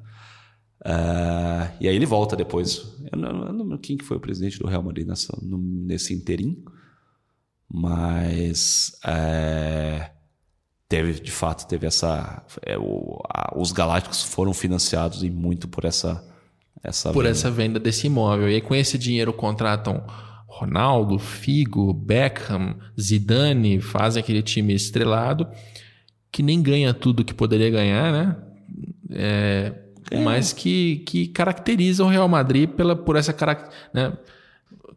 Uh, 0.87 1.77
e 1.81 1.89
aí 1.89 1.97
ele 1.97 2.07
volta 2.07 2.37
depois. 2.37 2.95
Eu 3.11 3.19
não, 3.19 3.29
eu 3.47 3.53
não 3.53 3.65
lembro 3.65 3.79
quem 3.79 3.97
que 3.97 4.05
foi 4.05 4.17
o 4.17 4.21
presidente 4.21 4.59
do 4.59 4.69
Real 4.69 4.83
Madrid 4.83 5.07
nessa, 5.07 5.37
no, 5.43 5.59
nesse 5.59 6.15
interim, 6.15 6.63
mas 7.69 8.93
é, 9.05 10.13
teve, 10.89 11.15
de 11.15 11.33
fato, 11.33 11.67
teve 11.67 11.87
essa. 11.87 12.45
É, 12.63 12.79
o, 12.79 13.21
a, 13.29 13.53
os 13.59 13.73
Galácticos 13.73 14.23
foram 14.23 14.55
financiados 14.55 15.23
e 15.23 15.31
muito 15.31 15.67
por 15.67 15.85
essa 15.85 16.25
essa 16.83 17.13
por 17.13 17.25
venda. 17.25 17.31
essa 17.31 17.51
venda 17.51 17.81
desse 17.81 18.07
imóvel. 18.07 18.51
E 18.51 18.55
aí, 18.55 18.61
com 18.61 18.75
esse 18.75 18.97
dinheiro, 18.99 19.33
contratam 19.33 20.05
Ronaldo, 20.47 21.19
Figo, 21.19 21.93
Beckham, 21.93 22.77
Zidane, 22.99 23.81
fazem 23.81 24.21
aquele 24.21 24.43
time 24.43 24.75
estrelado 24.75 25.47
que 26.31 26.43
nem 26.43 26.63
ganha 26.63 26.93
tudo 26.93 27.25
que 27.25 27.35
poderia 27.35 27.71
ganhar, 27.71 28.13
né? 28.13 28.37
É, 29.11 29.73
é. 30.11 30.21
Mas 30.21 30.53
que, 30.53 30.97
que 31.07 31.29
caracteriza 31.29 32.05
o 32.05 32.09
Real 32.09 32.29
Madrid 32.29 32.69
pela, 32.69 32.95
por 32.95 33.17
essa 33.17 33.35
né? 33.93 34.13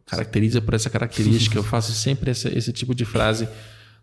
caracteriza 0.06 0.60
por 0.60 0.74
essa 0.74 0.90
característica. 0.90 1.56
Eu 1.56 1.62
faço 1.62 1.92
sempre 1.92 2.30
essa, 2.30 2.48
esse 2.48 2.72
tipo 2.72 2.94
de 2.94 3.04
frase 3.04 3.48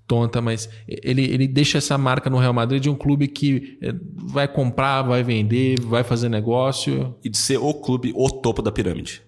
tonta, 0.08 0.42
mas 0.42 0.70
ele, 0.88 1.24
ele 1.24 1.48
deixa 1.48 1.78
essa 1.78 1.98
marca 1.98 2.30
no 2.30 2.38
Real 2.38 2.54
Madrid 2.54 2.82
de 2.82 2.90
um 2.90 2.96
clube 2.96 3.28
que 3.28 3.78
eh, 3.82 3.94
vai 4.16 4.48
comprar, 4.48 5.02
vai 5.02 5.22
vender, 5.22 5.80
vai 5.82 6.04
fazer 6.04 6.30
negócio. 6.30 7.16
E 7.24 7.30
de 7.30 7.38
ser 7.38 7.58
o 7.58 7.74
clube, 7.74 8.14
o 8.16 8.30
topo 8.30 8.62
da 8.62 8.72
pirâmide. 8.72 9.22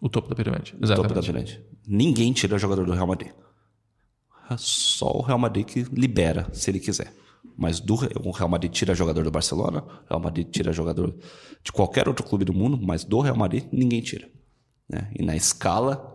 O 0.00 0.08
topo 0.08 0.28
da 0.28 0.34
pirâmide, 0.34 0.74
exatamente. 0.82 1.12
O 1.12 1.14
topo 1.14 1.14
da 1.14 1.22
pirâmide. 1.22 1.60
Ninguém 1.86 2.32
tira 2.32 2.58
jogador 2.58 2.86
do 2.86 2.92
Real 2.92 3.06
Madrid. 3.06 3.30
É 4.50 4.56
só 4.56 5.10
o 5.12 5.22
Real 5.22 5.38
Madrid 5.38 5.66
que 5.66 5.82
libera, 5.92 6.48
se 6.52 6.70
ele 6.70 6.80
quiser. 6.80 7.12
Mas 7.56 7.78
do, 7.78 7.94
o 7.94 8.30
Real 8.30 8.48
Madrid 8.48 8.72
tira 8.72 8.94
jogador 8.94 9.22
do 9.22 9.30
Barcelona, 9.30 9.80
o 9.80 10.08
Real 10.08 10.20
Madrid 10.20 10.48
tira 10.50 10.72
jogador 10.72 11.14
de 11.62 11.70
qualquer 11.70 12.08
outro 12.08 12.24
clube 12.24 12.44
do 12.44 12.52
mundo, 12.52 12.78
mas 12.82 13.04
do 13.04 13.20
Real 13.20 13.36
Madrid 13.36 13.64
ninguém 13.70 14.00
tira. 14.00 14.28
Né? 14.88 15.10
E 15.14 15.22
na 15.22 15.36
escala 15.36 16.14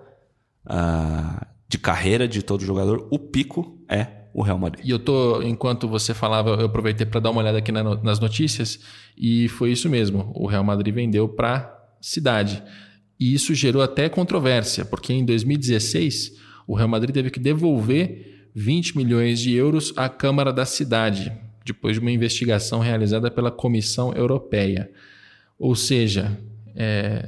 uh, 0.66 1.46
de 1.68 1.78
carreira 1.78 2.28
de 2.28 2.44
todo 2.44 2.66
jogador, 2.66 3.08
o 3.12 3.18
pico 3.18 3.79
é 3.90 4.20
o 4.34 4.42
Real 4.42 4.60
Madrid. 4.60 4.86
E 4.86 4.92
eu 4.92 5.00
tô, 5.00 5.42
enquanto 5.42 5.88
você 5.88 6.14
falava, 6.14 6.52
eu 6.52 6.66
aproveitei 6.66 7.06
para 7.06 7.20
dar 7.20 7.32
uma 7.32 7.42
olhada 7.42 7.58
aqui 7.58 7.72
na, 7.72 7.84
nas 8.02 8.20
notícias 8.20 8.80
e 9.18 9.48
foi 9.50 9.72
isso 9.72 9.90
mesmo. 9.90 10.32
O 10.36 10.48
Real 10.48 10.64
Madrid 10.64 10.94
vendeu 10.94 11.28
para 11.28 11.76
cidade. 12.00 12.64
E 13.20 13.34
isso 13.34 13.54
gerou 13.54 13.82
até 13.82 14.08
controvérsia, 14.08 14.86
porque 14.86 15.12
em 15.12 15.26
2016 15.26 16.38
o 16.68 16.76
Real 16.76 16.88
Madrid 16.88 17.14
teve 17.14 17.30
que 17.30 17.40
devolver 17.40 18.50
20 18.56 18.96
milhões 18.98 19.40
de 19.40 19.54
euros 19.54 19.92
à 19.98 20.08
Câmara 20.08 20.54
da 20.54 20.66
cidade, 20.66 21.32
depois 21.66 21.96
de 21.96 22.00
uma 22.00 22.12
investigação 22.12 22.80
realizada 22.80 23.30
pela 23.30 23.52
Comissão 23.52 24.14
Europeia. 24.14 24.90
Ou 25.58 25.76
seja, 25.76 26.40
é, 26.76 27.28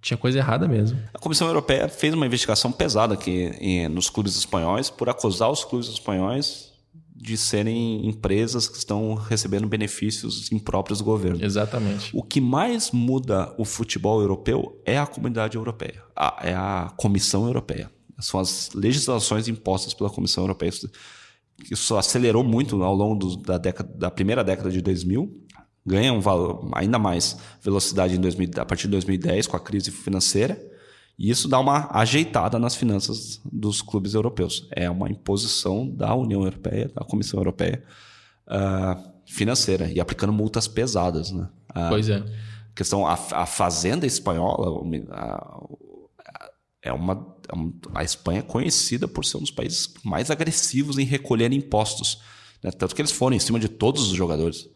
tinha 0.00 0.16
coisa 0.16 0.38
errada 0.38 0.68
mesmo. 0.68 0.98
A 1.12 1.18
Comissão 1.18 1.46
Europeia 1.46 1.88
fez 1.88 2.14
uma 2.14 2.26
investigação 2.26 2.70
pesada 2.70 3.14
aqui 3.14 3.50
em, 3.60 3.88
nos 3.88 4.08
clubes 4.08 4.36
espanhóis 4.36 4.90
por 4.90 5.08
acusar 5.08 5.50
os 5.50 5.64
clubes 5.64 5.88
espanhóis 5.88 6.68
de 7.14 7.36
serem 7.36 8.06
empresas 8.06 8.68
que 8.68 8.78
estão 8.78 9.14
recebendo 9.14 9.66
benefícios 9.66 10.52
impróprios 10.52 11.00
do 11.00 11.04
governo. 11.04 11.44
Exatamente. 11.44 12.10
O 12.14 12.22
que 12.22 12.40
mais 12.40 12.92
muda 12.92 13.52
o 13.58 13.64
futebol 13.64 14.20
europeu 14.20 14.80
é 14.86 14.96
a 14.96 15.06
comunidade 15.06 15.56
europeia, 15.56 16.02
a, 16.14 16.38
é 16.42 16.54
a 16.54 16.92
Comissão 16.96 17.44
Europeia. 17.46 17.90
São 18.20 18.38
as 18.38 18.70
legislações 18.72 19.48
impostas 19.48 19.94
pela 19.94 20.10
Comissão 20.10 20.44
Europeia. 20.44 20.72
Isso 21.68 21.96
acelerou 21.96 22.44
muito 22.44 22.82
ao 22.84 22.94
longo 22.94 23.16
do, 23.16 23.36
da, 23.36 23.58
década, 23.58 23.92
da 23.96 24.10
primeira 24.10 24.44
década 24.44 24.70
de 24.70 24.80
2000 24.80 25.47
ganha 25.88 26.12
um 26.12 26.20
valor 26.20 26.68
ainda 26.72 26.98
mais 26.98 27.36
velocidade 27.62 28.14
em 28.14 28.20
2000, 28.20 28.50
a 28.58 28.64
partir 28.64 28.84
de 28.84 28.92
2010 28.92 29.46
com 29.46 29.56
a 29.56 29.60
crise 29.60 29.90
financeira. 29.90 30.60
E 31.18 31.30
isso 31.30 31.48
dá 31.48 31.58
uma 31.58 31.88
ajeitada 31.90 32.58
nas 32.58 32.76
finanças 32.76 33.40
dos 33.44 33.82
clubes 33.82 34.14
europeus. 34.14 34.68
É 34.70 34.88
uma 34.88 35.10
imposição 35.10 35.88
da 35.88 36.14
União 36.14 36.42
Europeia, 36.42 36.88
da 36.94 37.04
Comissão 37.04 37.40
Europeia 37.40 37.82
uh, 38.46 39.12
financeira 39.26 39.90
e 39.90 39.98
aplicando 40.00 40.32
multas 40.32 40.68
pesadas. 40.68 41.32
Né? 41.32 41.48
Uh, 41.70 41.88
pois 41.88 42.08
é. 42.08 42.22
Questão 42.74 43.04
a, 43.04 43.14
a 43.14 43.46
fazenda 43.46 44.06
espanhola 44.06 44.80
a, 45.10 45.60
é 46.80 46.92
uma 46.92 47.36
a 47.94 48.04
Espanha 48.04 48.40
é 48.40 48.42
conhecida 48.42 49.08
por 49.08 49.24
ser 49.24 49.38
um 49.38 49.40
dos 49.40 49.50
países 49.50 49.92
mais 50.04 50.30
agressivos 50.30 50.98
em 50.98 51.04
recolher 51.04 51.52
impostos. 51.52 52.20
Né? 52.62 52.70
Tanto 52.70 52.94
que 52.94 53.00
eles 53.00 53.10
foram 53.10 53.34
em 53.34 53.40
cima 53.40 53.58
de 53.58 53.68
todos 53.68 54.02
os 54.02 54.16
jogadores. 54.16 54.68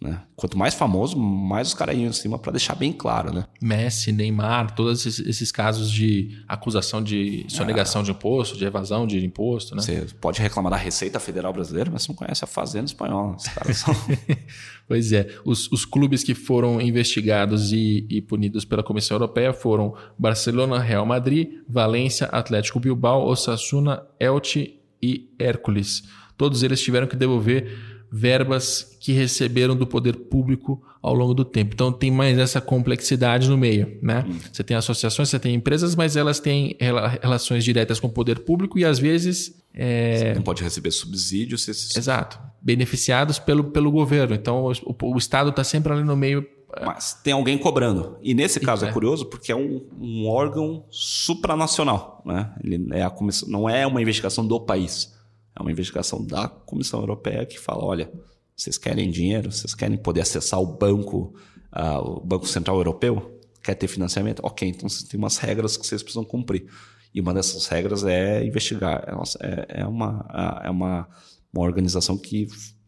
Né? 0.00 0.22
Quanto 0.36 0.56
mais 0.56 0.74
famoso, 0.74 1.18
mais 1.18 1.68
os 1.68 1.74
caras 1.74 1.96
iam 1.96 2.06
em 2.06 2.12
cima 2.12 2.38
para 2.38 2.52
deixar 2.52 2.76
bem 2.76 2.92
claro, 2.92 3.32
né? 3.32 3.46
Messi, 3.60 4.12
Neymar, 4.12 4.72
todos 4.76 5.04
esses, 5.04 5.26
esses 5.26 5.50
casos 5.50 5.90
de 5.90 6.40
acusação 6.46 7.02
de 7.02 7.44
sonegação 7.48 8.02
é. 8.02 8.04
de 8.04 8.12
imposto, 8.12 8.56
de 8.56 8.64
evasão 8.64 9.08
de 9.08 9.24
imposto, 9.24 9.74
né? 9.74 9.82
Você 9.82 10.06
pode 10.20 10.40
reclamar 10.40 10.70
da 10.70 10.76
Receita 10.76 11.18
Federal 11.18 11.52
Brasileira, 11.52 11.90
mas 11.90 12.02
você 12.02 12.12
não 12.12 12.16
conhece 12.16 12.44
a 12.44 12.46
Fazenda 12.46 12.86
Espanhola. 12.86 13.36
São... 13.38 13.92
pois 14.86 15.12
é. 15.12 15.34
Os, 15.44 15.70
os 15.72 15.84
clubes 15.84 16.22
que 16.22 16.34
foram 16.34 16.80
investigados 16.80 17.72
e, 17.72 18.06
e 18.08 18.22
punidos 18.22 18.64
pela 18.64 18.84
Comissão 18.84 19.16
Europeia 19.16 19.52
foram 19.52 19.96
Barcelona, 20.16 20.78
Real 20.78 21.04
Madrid, 21.04 21.54
Valência, 21.68 22.26
Atlético 22.26 22.78
Bilbao, 22.78 23.26
Osasuna, 23.26 24.02
Elche 24.20 24.78
e 25.02 25.28
Hércules. 25.40 26.04
Todos 26.36 26.62
eles 26.62 26.80
tiveram 26.80 27.08
que 27.08 27.16
devolver 27.16 27.97
verbas 28.10 28.96
que 29.00 29.12
receberam 29.12 29.76
do 29.76 29.86
poder 29.86 30.16
público 30.16 30.82
ao 31.00 31.14
longo 31.14 31.34
do 31.34 31.44
tempo. 31.44 31.74
Então 31.74 31.92
tem 31.92 32.10
mais 32.10 32.38
essa 32.38 32.60
complexidade 32.60 33.48
no 33.48 33.56
meio, 33.56 33.98
né? 34.02 34.24
Hum. 34.26 34.38
Você 34.52 34.64
tem 34.64 34.76
associações, 34.76 35.28
você 35.28 35.38
tem 35.38 35.54
empresas, 35.54 35.94
mas 35.94 36.16
elas 36.16 36.40
têm 36.40 36.76
relações 37.22 37.64
diretas 37.64 38.00
com 38.00 38.08
o 38.08 38.10
poder 38.10 38.40
público 38.40 38.78
e 38.78 38.84
às 38.84 38.98
vezes 38.98 39.56
é... 39.74 40.16
Você 40.16 40.34
não 40.34 40.42
pode 40.42 40.62
receber 40.62 40.90
subsídios. 40.90 41.68
Esses... 41.68 41.96
Exato, 41.96 42.38
beneficiados 42.60 43.38
pelo, 43.38 43.64
pelo 43.64 43.90
governo. 43.90 44.34
Então 44.34 44.64
o, 44.64 44.72
o, 44.72 45.14
o 45.14 45.18
Estado 45.18 45.50
está 45.50 45.62
sempre 45.62 45.92
ali 45.92 46.02
no 46.02 46.16
meio. 46.16 46.44
É. 46.76 46.84
Mas 46.84 47.14
tem 47.14 47.32
alguém 47.32 47.56
cobrando. 47.56 48.16
E 48.22 48.34
nesse 48.34 48.60
caso 48.60 48.84
é, 48.84 48.88
é 48.88 48.92
curioso 48.92 49.26
porque 49.26 49.52
é 49.52 49.56
um, 49.56 49.86
um 50.00 50.26
órgão 50.26 50.84
supranacional, 50.90 52.22
né? 52.26 52.52
Ele 52.62 52.88
é 52.92 53.02
a 53.02 53.10
comissão, 53.10 53.48
não 53.48 53.68
é 53.68 53.86
uma 53.86 54.02
investigação 54.02 54.46
do 54.46 54.60
país 54.60 55.16
é 55.58 55.62
uma 55.62 55.72
investigação 55.72 56.24
da 56.24 56.48
Comissão 56.48 57.00
Europeia 57.00 57.44
que 57.44 57.58
fala: 57.58 57.84
olha, 57.84 58.10
vocês 58.56 58.78
querem 58.78 59.10
dinheiro, 59.10 59.50
vocês 59.50 59.74
querem 59.74 59.96
poder 59.96 60.20
acessar 60.20 60.60
o 60.60 60.66
banco, 60.66 61.34
uh, 61.74 62.18
o 62.18 62.20
Banco 62.20 62.46
Central 62.46 62.76
Europeu? 62.76 63.40
Quer 63.62 63.74
ter 63.74 63.88
financiamento? 63.88 64.40
Ok, 64.44 64.68
então 64.68 64.88
tem 65.08 65.18
umas 65.18 65.36
regras 65.38 65.76
que 65.76 65.86
vocês 65.86 66.02
precisam 66.02 66.24
cumprir. 66.24 66.66
E 67.12 67.20
uma 67.20 67.34
dessas 67.34 67.66
regras 67.66 68.04
é 68.04 68.44
investigar. 68.44 69.04
É, 69.40 69.80
é, 69.80 69.86
uma, 69.86 70.60
é 70.62 70.70
uma, 70.70 71.08
uma 71.52 71.64
organização 71.64 72.16
que 72.16 72.46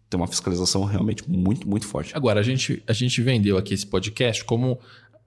tem 0.08 0.18
uma 0.18 0.26
fiscalização 0.26 0.84
realmente 0.84 1.28
muito, 1.28 1.68
muito 1.68 1.86
forte. 1.86 2.16
Agora, 2.16 2.40
a 2.40 2.42
gente, 2.42 2.82
a 2.86 2.92
gente 2.92 3.20
vendeu 3.22 3.56
aqui 3.56 3.74
esse 3.74 3.86
podcast 3.86 4.44
como 4.44 4.78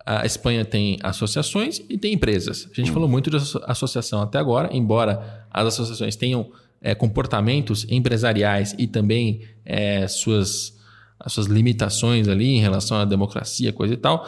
a 0.05 0.25
Espanha 0.25 0.65
tem 0.65 0.99
associações 1.01 1.81
e 1.89 1.97
tem 1.97 2.13
empresas. 2.13 2.67
A 2.71 2.75
gente 2.75 2.91
hum. 2.91 2.93
falou 2.93 3.09
muito 3.09 3.29
de 3.29 3.37
associação 3.65 4.21
até 4.21 4.37
agora, 4.37 4.69
embora 4.75 5.45
as 5.49 5.67
associações 5.67 6.15
tenham 6.15 6.51
é, 6.84 6.93
comportamentos 6.93 7.88
empresariais 7.89 8.75
e 8.77 8.86
também 8.86 9.41
é, 9.65 10.05
suas, 10.07 10.77
as 11.17 11.31
suas 11.31 11.47
limitações 11.47 12.27
ali 12.27 12.49
em 12.49 12.59
relação 12.59 12.97
à 12.97 13.05
democracia, 13.05 13.71
coisa 13.71 13.93
e 13.93 13.97
tal. 13.97 14.27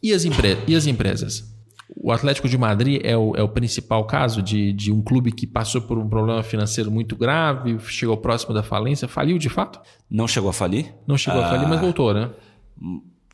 E 0.00 0.12
as, 0.12 0.24
empre 0.24 0.56
e 0.68 0.76
as 0.76 0.86
empresas? 0.86 1.52
O 1.96 2.12
Atlético 2.12 2.48
de 2.48 2.56
Madrid 2.56 3.00
é 3.02 3.16
o, 3.16 3.34
é 3.34 3.42
o 3.42 3.48
principal 3.48 4.04
caso 4.04 4.40
de, 4.40 4.72
de 4.72 4.92
um 4.92 5.02
clube 5.02 5.32
que 5.32 5.46
passou 5.46 5.80
por 5.80 5.98
um 5.98 6.08
problema 6.08 6.42
financeiro 6.44 6.90
muito 6.90 7.16
grave, 7.16 7.76
chegou 7.80 8.16
próximo 8.16 8.54
da 8.54 8.62
falência. 8.62 9.08
Faliu 9.08 9.36
de 9.36 9.48
fato? 9.48 9.80
Não 10.08 10.28
chegou 10.28 10.50
a 10.50 10.52
falir? 10.52 10.94
Não 11.06 11.18
chegou 11.18 11.40
ah, 11.40 11.46
a 11.46 11.50
falir, 11.50 11.66
mas 11.66 11.78
ah, 11.78 11.80
voltou, 11.80 12.14
né? 12.14 12.30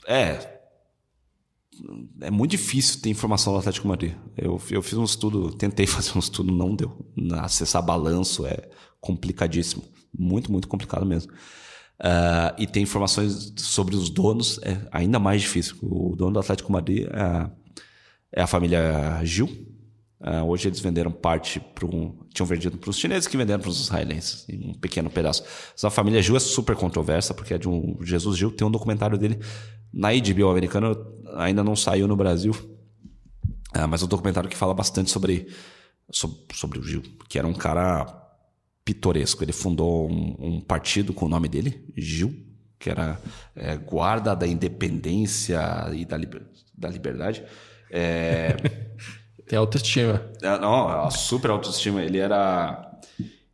É, 0.07 0.54
é 2.21 2.31
muito 2.31 2.53
difícil 2.53 3.01
ter 3.01 3.11
informação 3.11 3.53
do 3.53 3.59
Atlético 3.59 3.89
Madrid. 3.89 4.15
Eu, 4.37 4.61
eu 4.71 4.83
fiz 4.83 4.95
um 4.95 5.05
estudo, 5.05 5.53
tentei 5.53 5.87
fazer 5.87 6.13
um 6.17 6.19
estudo, 6.19 6.53
não 6.53 6.75
deu. 6.75 6.97
Acessar 7.39 7.83
balanço 7.83 8.47
é 8.47 8.69
complicadíssimo. 9.01 9.85
Muito, 10.17 10.51
muito 10.51 10.69
complicado 10.69 11.05
mesmo. 11.05 11.33
Uh, 12.01 12.51
e 12.59 12.67
ter 12.67 12.81
informações 12.81 13.53
sobre 13.57 13.95
os 13.95 14.11
donos 14.11 14.59
é 14.63 14.87
ainda 14.91 15.19
mais 15.19 15.43
difícil. 15.43 15.77
O 15.83 16.17
dono 16.17 16.33
do 16.33 16.39
Atlético 16.41 16.73
Madrid 16.73 17.07
é, 17.07 17.51
é 18.33 18.43
a 18.43 18.47
família 18.47 19.21
Gil. 19.25 19.49
Uh, 20.27 20.43
hoje 20.47 20.69
eles 20.69 20.81
venderam 20.81 21.13
parte 21.13 21.61
para 21.61 21.85
um, 21.85 22.17
tinham 22.33 22.47
vendido 22.47 22.79
para 22.79 22.89
os 22.89 22.97
chineses 22.97 23.29
que 23.29 23.37
venderam 23.37 23.61
para 23.61 23.69
os 23.69 23.79
israelenses, 23.79 24.47
um 24.51 24.73
pequeno 24.73 25.11
pedaço. 25.11 25.45
Mas 25.73 25.85
a 25.85 25.91
família 25.91 26.23
Gil 26.23 26.35
é 26.35 26.41
super 26.41 26.75
controversa, 26.75 27.35
porque 27.35 27.53
é 27.53 27.59
de 27.59 27.69
um 27.69 27.99
Jesus 28.01 28.39
Gil, 28.39 28.51
tem 28.51 28.67
um 28.67 28.71
documentário 28.71 29.19
dele 29.19 29.39
na 29.95 30.09
HBO 30.13 30.51
americana 30.51 30.97
ainda 31.37 31.63
não 31.63 31.77
saiu 31.77 32.09
no 32.09 32.17
Brasil, 32.17 32.53
é, 33.73 33.87
mas 33.87 34.03
é 34.03 34.05
um 34.05 34.09
documentário 34.09 34.51
que 34.51 34.57
fala 34.57 34.75
bastante 34.75 35.11
sobre, 35.11 35.47
sobre, 36.11 36.39
sobre, 36.53 36.79
o 36.81 36.83
Gil, 36.83 37.03
que 37.29 37.39
era 37.39 37.47
um 37.47 37.55
cara 37.55 38.07
pitoresco. 38.85 39.45
Ele 39.45 39.53
fundou 39.53 40.11
um, 40.11 40.37
um 40.39 40.61
partido 40.61 41.13
com 41.15 41.27
o 41.27 41.29
nome 41.29 41.49
dele, 41.49 41.85
Gil, 41.97 42.35
que 42.79 42.91
era 42.91 43.21
é, 43.55 43.77
Guarda 43.77 44.35
da 44.35 44.47
Independência 44.47 45.61
e 45.93 46.05
da, 46.05 46.17
liber, 46.17 46.43
da 46.77 46.89
Liberdade. 46.89 47.45
É, 47.91 48.57
Tem 49.47 49.59
autoestima. 49.59 50.31
É, 50.43 50.59
não, 50.59 51.11
super 51.11 51.51
autoestima. 51.51 52.03
Ele 52.03 52.19
era. 52.19 52.91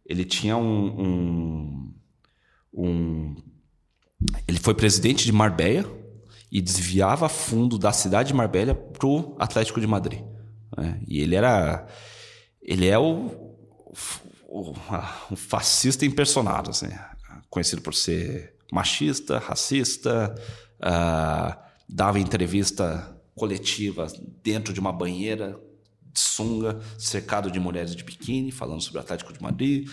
Ele 0.06 0.24
tinha 0.24 0.56
um, 0.56 1.00
um, 1.00 1.94
um 2.72 3.36
ele 4.46 4.58
foi 4.58 4.74
presidente 4.74 5.24
de 5.24 5.32
Marbella, 5.32 6.00
e 6.50 6.60
desviava 6.60 7.28
fundo 7.28 7.78
da 7.78 7.92
cidade 7.92 8.28
de 8.28 8.34
Marbella 8.34 8.74
para 8.74 9.06
o 9.06 9.36
Atlético 9.38 9.80
de 9.80 9.86
Madrid. 9.86 10.20
Né? 10.76 11.00
E 11.06 11.20
ele 11.20 11.36
era. 11.36 11.86
Ele 12.60 12.88
é 12.88 12.98
o, 12.98 13.54
o, 14.48 14.74
um 15.30 15.36
fascista 15.36 16.04
impersonado, 16.04 16.70
assim, 16.70 16.88
conhecido 17.48 17.80
por 17.82 17.94
ser 17.94 18.54
machista, 18.72 19.38
racista, 19.38 20.34
uh, 20.78 21.56
dava 21.88 22.18
entrevista 22.18 23.16
coletiva 23.34 24.06
dentro 24.42 24.72
de 24.72 24.80
uma 24.80 24.92
banheira 24.92 25.58
de 26.12 26.20
sunga, 26.20 26.80
cercado 26.98 27.50
de 27.50 27.60
mulheres 27.60 27.94
de 27.94 28.02
biquíni, 28.02 28.50
falando 28.50 28.80
sobre 28.80 28.98
o 28.98 29.00
Atlético 29.02 29.32
de 29.32 29.42
Madrid. 29.42 29.88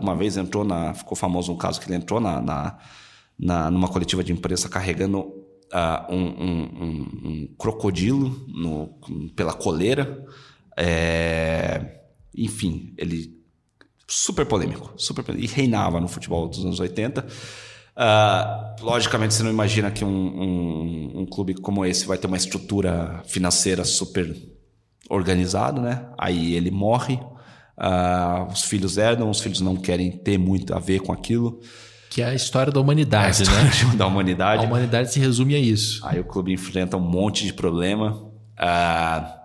Uma 0.00 0.16
vez 0.16 0.36
entrou 0.36 0.64
na. 0.64 0.94
Ficou 0.94 1.16
famoso 1.16 1.52
um 1.52 1.56
caso 1.56 1.80
que 1.80 1.86
ele 1.86 1.96
entrou 1.96 2.20
na, 2.20 2.40
na, 2.40 2.78
na 3.38 3.70
numa 3.70 3.88
coletiva 3.88 4.24
de 4.24 4.32
imprensa 4.32 4.68
carregando 4.68 5.20
uh, 5.72 6.12
um, 6.12 6.16
um, 6.16 7.02
um, 7.24 7.54
crocodilo 7.58 8.44
no, 8.48 8.88
pela 9.34 9.52
coleira. 9.52 10.24
É, 10.76 12.00
enfim, 12.34 12.94
ele 12.96 13.36
super 14.06 14.46
polêmico, 14.46 14.92
super 14.96 15.22
polêmico, 15.22 15.52
e 15.52 15.54
reinava 15.54 16.00
no 16.00 16.08
futebol 16.08 16.48
dos 16.48 16.64
anos 16.64 16.80
80. 16.80 17.20
Uh, 17.20 17.26
ah, 17.96 18.76
logicamente, 18.80 19.34
você 19.34 19.42
não 19.42 19.50
imagina 19.50 19.90
que 19.90 20.04
um, 20.04 20.08
um, 20.08 21.20
um, 21.20 21.26
clube 21.26 21.54
como 21.54 21.84
esse 21.84 22.06
vai 22.06 22.16
ter 22.16 22.28
uma 22.28 22.36
estrutura 22.36 23.22
financeira 23.26 23.84
super 23.84 24.34
organizada, 25.08 25.80
né? 25.80 26.06
Aí 26.16 26.54
ele 26.54 26.70
morre, 26.70 27.18
Uh, 27.78 28.52
os 28.52 28.64
filhos 28.64 28.98
herdam, 28.98 29.30
os 29.30 29.38
filhos 29.38 29.60
não 29.60 29.76
querem 29.76 30.10
ter 30.10 30.36
muito 30.36 30.74
a 30.74 30.80
ver 30.80 31.00
com 31.00 31.12
aquilo. 31.12 31.60
Que 32.10 32.22
é 32.22 32.26
a 32.26 32.34
história 32.34 32.72
da 32.72 32.80
humanidade, 32.80 33.26
é 33.26 33.28
a 33.28 33.42
história 33.44 33.90
né? 33.90 33.94
Da 33.96 34.06
humanidade. 34.06 34.64
A 34.64 34.66
humanidade 34.66 35.12
se 35.12 35.20
resume 35.20 35.54
a 35.54 35.58
isso. 35.58 36.04
Aí 36.04 36.18
o 36.18 36.24
clube 36.24 36.52
enfrenta 36.52 36.96
um 36.96 37.00
monte 37.00 37.46
de 37.46 37.52
problema. 37.52 38.14
Uh, 38.58 39.38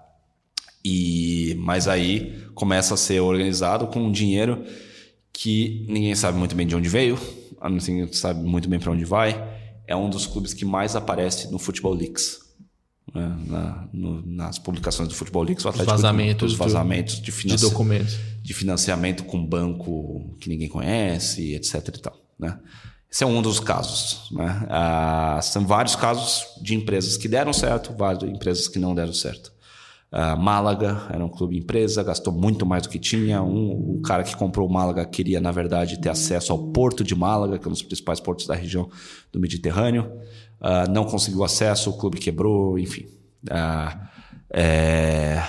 e 0.83 1.55
mas 1.59 1.87
aí 1.87 2.43
começa 2.55 2.95
a 2.95 2.97
ser 2.97 3.19
organizado 3.19 3.87
com 3.87 3.99
um 3.99 4.11
dinheiro 4.11 4.65
que 5.31 5.85
ninguém 5.87 6.15
sabe 6.15 6.37
muito 6.37 6.55
bem 6.55 6.65
de 6.67 6.75
onde 6.75 6.89
veio, 6.89 7.17
ninguém 7.63 8.11
sabe 8.11 8.43
muito 8.43 8.67
bem 8.67 8.79
para 8.79 8.91
onde 8.91 9.05
vai. 9.05 9.41
É 9.87 9.95
um 9.95 10.09
dos 10.09 10.25
clubes 10.25 10.53
que 10.53 10.65
mais 10.65 10.95
aparece 10.95 11.51
no 11.51 11.59
Futebol 11.59 11.93
Leaks. 11.93 12.39
Né? 13.13 13.37
Na, 13.47 13.87
no, 13.91 14.25
nas 14.25 14.59
publicações 14.59 15.09
do 15.09 15.15
Futebol 15.15 15.43
Leaks, 15.43 15.65
o 15.65 15.69
Atlético 15.69 15.93
os 15.93 16.01
vazamentos, 16.01 16.51
os 16.53 16.57
vazamentos 16.57 17.21
de, 17.21 17.31
de 17.31 17.57
documentos. 17.57 18.17
De 18.41 18.53
financiamento 18.53 19.23
com 19.23 19.45
banco 19.45 20.35
que 20.39 20.49
ninguém 20.49 20.69
conhece, 20.69 21.53
etc. 21.53 21.87
E 21.87 22.01
tal, 22.01 22.17
né? 22.39 22.59
Esse 23.11 23.23
é 23.23 23.27
um 23.27 23.43
dos 23.43 23.59
casos. 23.59 24.27
Né? 24.31 24.65
Ah, 24.69 25.39
são 25.43 25.67
vários 25.67 25.95
casos 25.95 26.45
de 26.61 26.73
empresas 26.73 27.15
que 27.15 27.27
deram 27.27 27.53
certo, 27.53 27.93
várias 27.95 28.23
empresas 28.23 28.67
que 28.67 28.79
não 28.79 28.95
deram 28.95 29.13
certo. 29.13 29.53
Uh, 30.11 30.37
Málaga 30.37 31.07
era 31.11 31.25
um 31.25 31.29
clube 31.29 31.57
empresa, 31.57 32.03
gastou 32.03 32.31
muito 32.31 32.67
mais 32.67 32.83
do 32.83 32.89
que 32.89 32.99
tinha. 32.99 33.41
Um, 33.41 33.97
o 33.97 34.01
cara 34.03 34.23
que 34.23 34.35
comprou 34.35 34.67
o 34.67 34.71
Málaga 34.71 35.03
queria, 35.05 35.39
na 35.39 35.51
verdade, 35.51 35.99
ter 35.99 36.09
acesso 36.09 36.51
ao 36.51 36.71
porto 36.71 37.03
de 37.03 37.15
Málaga, 37.15 37.57
que 37.57 37.65
é 37.65 37.67
um 37.67 37.71
dos 37.71 37.81
principais 37.81 38.19
portos 38.19 38.45
da 38.45 38.53
região 38.53 38.87
do 39.31 39.39
Mediterrâneo. 39.39 40.11
Uh, 40.63 40.89
não 40.89 41.05
conseguiu 41.05 41.43
acesso, 41.43 41.89
o 41.89 41.97
clube 41.97 42.19
quebrou, 42.19 42.79
enfim. 42.79 43.05
Uh, 43.49 43.99
é... 44.51 45.43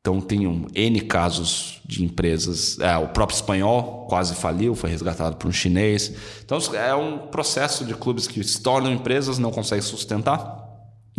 Então, 0.00 0.20
tem 0.20 0.46
um 0.46 0.66
N 0.72 1.00
casos 1.00 1.80
de 1.84 2.04
empresas. 2.04 2.78
É, 2.78 2.96
o 2.96 3.08
próprio 3.08 3.34
espanhol 3.34 4.06
quase 4.08 4.36
faliu, 4.36 4.74
foi 4.76 4.88
resgatado 4.88 5.36
por 5.36 5.48
um 5.48 5.52
chinês. 5.52 6.14
Então, 6.44 6.58
é 6.74 6.94
um 6.94 7.26
processo 7.26 7.84
de 7.84 7.92
clubes 7.92 8.28
que 8.28 8.44
se 8.44 8.62
tornam 8.62 8.92
empresas, 8.92 9.36
não 9.38 9.50
conseguem 9.50 9.82
sustentar 9.82 10.64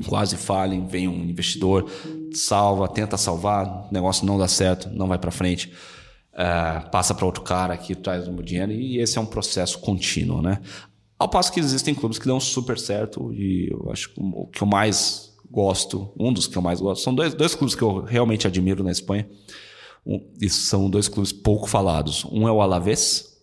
quase 0.05 0.37
falem, 0.37 0.85
vem 0.85 1.07
um 1.07 1.23
investidor, 1.23 1.89
salva, 2.33 2.87
tenta 2.87 3.17
salvar, 3.17 3.87
o 3.89 3.93
negócio 3.93 4.25
não 4.25 4.37
dá 4.37 4.47
certo, 4.47 4.89
não 4.89 5.07
vai 5.07 5.17
para 5.17 5.31
frente, 5.31 5.71
uh, 6.33 6.89
passa 6.91 7.15
para 7.15 7.25
outro 7.25 7.41
cara 7.41 7.75
que 7.77 7.95
traz 7.95 8.27
o 8.27 8.43
dinheiro 8.43 8.71
e 8.71 8.99
esse 8.99 9.17
é 9.17 9.21
um 9.21 9.25
processo 9.25 9.79
contínuo, 9.79 10.41
né? 10.41 10.61
Ao 11.19 11.27
passo 11.27 11.51
que 11.51 11.59
existem 11.59 11.95
clubes 11.95 12.19
que 12.19 12.27
dão 12.27 12.39
super 12.39 12.77
certo 12.77 13.33
e 13.33 13.69
eu 13.71 13.91
acho 13.91 14.09
que 14.09 14.19
o 14.19 14.45
que 14.47 14.61
eu 14.61 14.67
mais 14.67 15.33
gosto, 15.49 16.11
um 16.19 16.31
dos 16.31 16.45
que 16.45 16.57
eu 16.57 16.61
mais 16.61 16.79
gosto, 16.79 17.03
são 17.03 17.15
dois, 17.15 17.33
dois 17.33 17.55
clubes 17.55 17.73
que 17.73 17.81
eu 17.81 18.01
realmente 18.01 18.45
admiro 18.45 18.83
na 18.83 18.91
Espanha. 18.91 19.27
Um, 20.05 20.25
e 20.39 20.49
são 20.49 20.89
dois 20.89 21.07
clubes 21.07 21.31
pouco 21.31 21.67
falados. 21.67 22.25
Um 22.31 22.47
é 22.47 22.51
o 22.51 22.61
Alavés. 22.61 23.35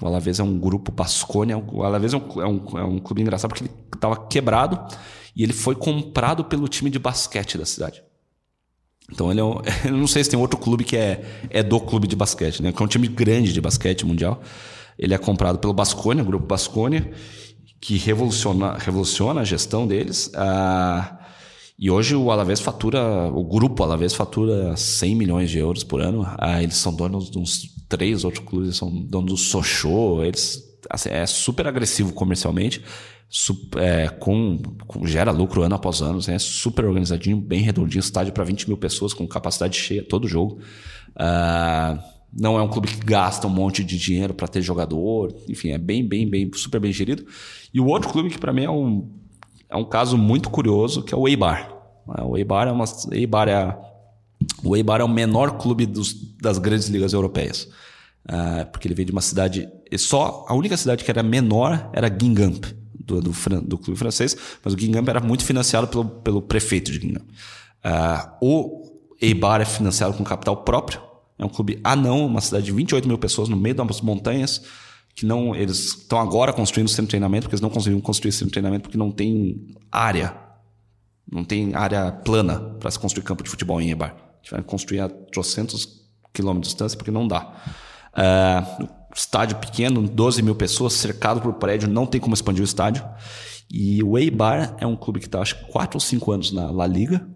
O 0.00 0.06
Alavés 0.06 0.38
é 0.38 0.42
um 0.42 0.58
grupo 0.58 0.92
Bascônia. 0.92 1.58
O 1.58 1.82
Alavés 1.82 2.14
é 2.14 2.16
um, 2.16 2.42
é 2.42 2.46
um, 2.46 2.78
é 2.78 2.84
um 2.84 2.98
clube 2.98 3.22
engraçado 3.22 3.50
porque 3.50 3.64
ele 3.64 3.74
estava 3.92 4.26
quebrado 4.26 4.80
e 5.34 5.42
ele 5.42 5.52
foi 5.52 5.74
comprado 5.74 6.44
pelo 6.44 6.68
time 6.68 6.88
de 6.90 6.98
basquete 6.98 7.58
da 7.58 7.66
cidade. 7.66 8.02
Então 9.12 9.30
ele 9.30 9.40
é 9.40 9.44
um, 9.44 9.60
eu 9.84 9.92
não 9.92 10.06
sei 10.06 10.24
se 10.24 10.30
tem 10.30 10.38
outro 10.38 10.58
clube 10.58 10.84
que 10.84 10.96
é, 10.96 11.24
é 11.50 11.62
do 11.62 11.80
clube 11.80 12.06
de 12.06 12.16
basquete, 12.16 12.62
né? 12.62 12.72
Que 12.72 12.82
é 12.82 12.84
um 12.84 12.88
time 12.88 13.08
grande 13.08 13.52
de 13.52 13.60
basquete 13.60 14.06
mundial. 14.06 14.40
Ele 14.98 15.14
é 15.14 15.18
comprado 15.18 15.58
pelo 15.58 15.72
Basconia, 15.72 16.22
o 16.22 16.26
grupo 16.26 16.46
Basconia, 16.46 17.10
que 17.80 17.96
revoluciona, 17.96 18.76
revoluciona 18.78 19.40
a 19.40 19.44
gestão 19.44 19.86
deles. 19.86 20.30
Ah, 20.34 21.18
e 21.78 21.90
hoje 21.90 22.16
o 22.16 22.30
Alavés 22.30 22.60
fatura, 22.60 23.28
o 23.28 23.44
grupo 23.44 23.82
Alavés 23.82 24.14
fatura 24.14 24.76
100 24.76 25.14
milhões 25.14 25.50
de 25.50 25.58
euros 25.58 25.84
por 25.84 26.00
ano. 26.00 26.26
Ah, 26.38 26.62
eles 26.62 26.76
são 26.76 26.94
donos 26.94 27.30
de 27.30 27.38
uns 27.38 27.74
três 27.88 28.24
outros 28.24 28.44
clubes, 28.44 28.76
são 28.76 28.90
donos 28.90 29.32
do 29.32 29.36
Sochô. 29.36 30.24
Eles 30.24 30.62
assim, 30.88 31.10
é 31.10 31.26
super 31.26 31.66
agressivo 31.66 32.12
comercialmente 32.12 32.82
é, 33.76 34.08
com, 34.08 34.58
com, 34.86 35.06
gera 35.06 35.30
lucro 35.30 35.62
ano 35.62 35.74
após 35.74 36.00
ano, 36.00 36.20
é 36.28 36.38
super 36.38 36.84
organizadinho, 36.84 37.36
bem 37.36 37.60
redondinho, 37.60 38.00
estádio 38.00 38.32
para 38.32 38.44
20 38.44 38.68
mil 38.68 38.76
pessoas 38.76 39.12
com 39.12 39.26
capacidade 39.26 39.76
cheia 39.76 40.02
todo 40.02 40.28
jogo. 40.28 40.60
Uh, 41.16 42.15
não 42.38 42.58
é 42.58 42.62
um 42.62 42.68
clube 42.68 42.88
que 42.88 43.04
gasta 43.04 43.46
um 43.46 43.50
monte 43.50 43.82
de 43.82 43.98
dinheiro 43.98 44.34
para 44.34 44.46
ter 44.46 44.60
jogador, 44.60 45.34
enfim, 45.48 45.70
é 45.70 45.78
bem, 45.78 46.06
bem, 46.06 46.28
bem, 46.28 46.50
super 46.54 46.78
bem 46.78 46.92
gerido. 46.92 47.24
E 47.72 47.80
o 47.80 47.86
outro 47.86 48.10
clube 48.10 48.28
que 48.28 48.38
para 48.38 48.52
mim 48.52 48.64
é 48.64 48.70
um, 48.70 49.08
é 49.70 49.76
um 49.76 49.84
caso 49.84 50.18
muito 50.18 50.50
curioso, 50.50 51.02
que 51.02 51.14
é 51.14 51.16
o 51.16 51.26
Eibar. 51.26 51.74
É, 52.18 52.22
o 52.22 52.36
Eibar 52.36 52.68
é 52.68 52.72
uma, 52.72 52.84
Eibar 53.10 53.48
é 53.48 53.76
o 54.62 54.76
Eibar 54.76 55.00
é 55.00 55.04
o 55.04 55.08
menor 55.08 55.56
clube 55.56 55.86
dos, 55.86 56.12
das 56.40 56.58
grandes 56.58 56.88
ligas 56.88 57.12
europeias. 57.12 57.68
Uh, 58.28 58.66
porque 58.72 58.88
ele 58.88 58.94
veio 58.94 59.06
de 59.06 59.12
uma 59.12 59.20
cidade. 59.20 59.68
Só 59.96 60.44
a 60.48 60.54
única 60.54 60.76
cidade 60.76 61.04
que 61.04 61.10
era 61.10 61.22
menor 61.22 61.90
era 61.92 62.08
Guingamp 62.08 62.64
do, 62.92 63.20
do, 63.20 63.30
do, 63.62 63.78
clube 63.78 63.96
francês, 63.96 64.36
mas 64.64 64.74
o 64.74 64.76
Guingamp 64.76 65.08
era 65.08 65.20
muito 65.20 65.44
financiado 65.44 65.86
pelo, 65.86 66.04
pelo 66.04 66.42
prefeito 66.42 66.90
de 66.90 66.98
Guingamp. 66.98 67.22
Uh, 67.22 68.28
o 68.42 68.82
Eibar 69.22 69.60
é 69.60 69.64
financiado 69.64 70.14
com 70.14 70.24
capital 70.24 70.56
próprio, 70.64 71.00
é 71.38 71.44
um 71.44 71.48
clube 71.48 71.78
anão, 71.84 72.26
uma 72.26 72.40
cidade 72.40 72.66
de 72.66 72.72
28 72.72 73.06
mil 73.06 73.18
pessoas 73.18 73.48
no 73.48 73.56
meio 73.56 73.74
das 73.74 74.00
montanhas, 74.00 74.62
que 75.14 75.24
não 75.24 75.54
eles 75.54 75.78
estão 75.78 76.18
agora 76.18 76.52
construindo 76.52 76.88
centro 76.88 77.04
de 77.04 77.10
treinamento, 77.10 77.44
porque 77.44 77.54
eles 77.54 77.60
não 77.60 77.70
conseguiram 77.70 78.00
construir 78.00 78.32
centro 78.32 78.46
de 78.46 78.52
treinamento 78.52 78.82
porque 78.82 78.98
não 78.98 79.10
tem 79.10 79.74
área, 79.90 80.36
não 81.30 81.44
tem 81.44 81.74
área 81.74 82.12
plana 82.12 82.58
para 82.78 82.90
se 82.90 82.98
construir 82.98 83.24
campo 83.24 83.42
de 83.42 83.50
futebol 83.50 83.80
em 83.80 83.88
Eibar. 83.88 84.14
Tiveram 84.42 84.62
que 84.62 84.70
construir 84.70 85.00
a 85.00 85.08
trocentos 85.08 86.06
quilômetros 86.32 86.68
de 86.68 86.74
distância 86.74 86.96
porque 86.96 87.10
não 87.10 87.26
dá. 87.26 87.52
Uh, 88.12 88.88
estádio 89.14 89.56
pequeno, 89.56 90.02
12 90.02 90.42
mil 90.42 90.54
pessoas, 90.54 90.92
cercado 90.92 91.40
por 91.40 91.54
prédio, 91.54 91.88
não 91.88 92.06
tem 92.06 92.20
como 92.20 92.34
expandir 92.34 92.62
o 92.62 92.64
estádio. 92.64 93.04
E 93.70 94.02
o 94.02 94.16
Eibar 94.16 94.76
é 94.78 94.86
um 94.86 94.94
clube 94.94 95.18
que 95.18 95.26
está, 95.26 95.40
acho 95.40 95.58
que 95.58 95.72
4 95.72 95.96
ou 95.96 96.00
5 96.00 96.32
anos 96.32 96.52
na 96.52 96.70
La 96.70 96.86
Liga, 96.86 97.26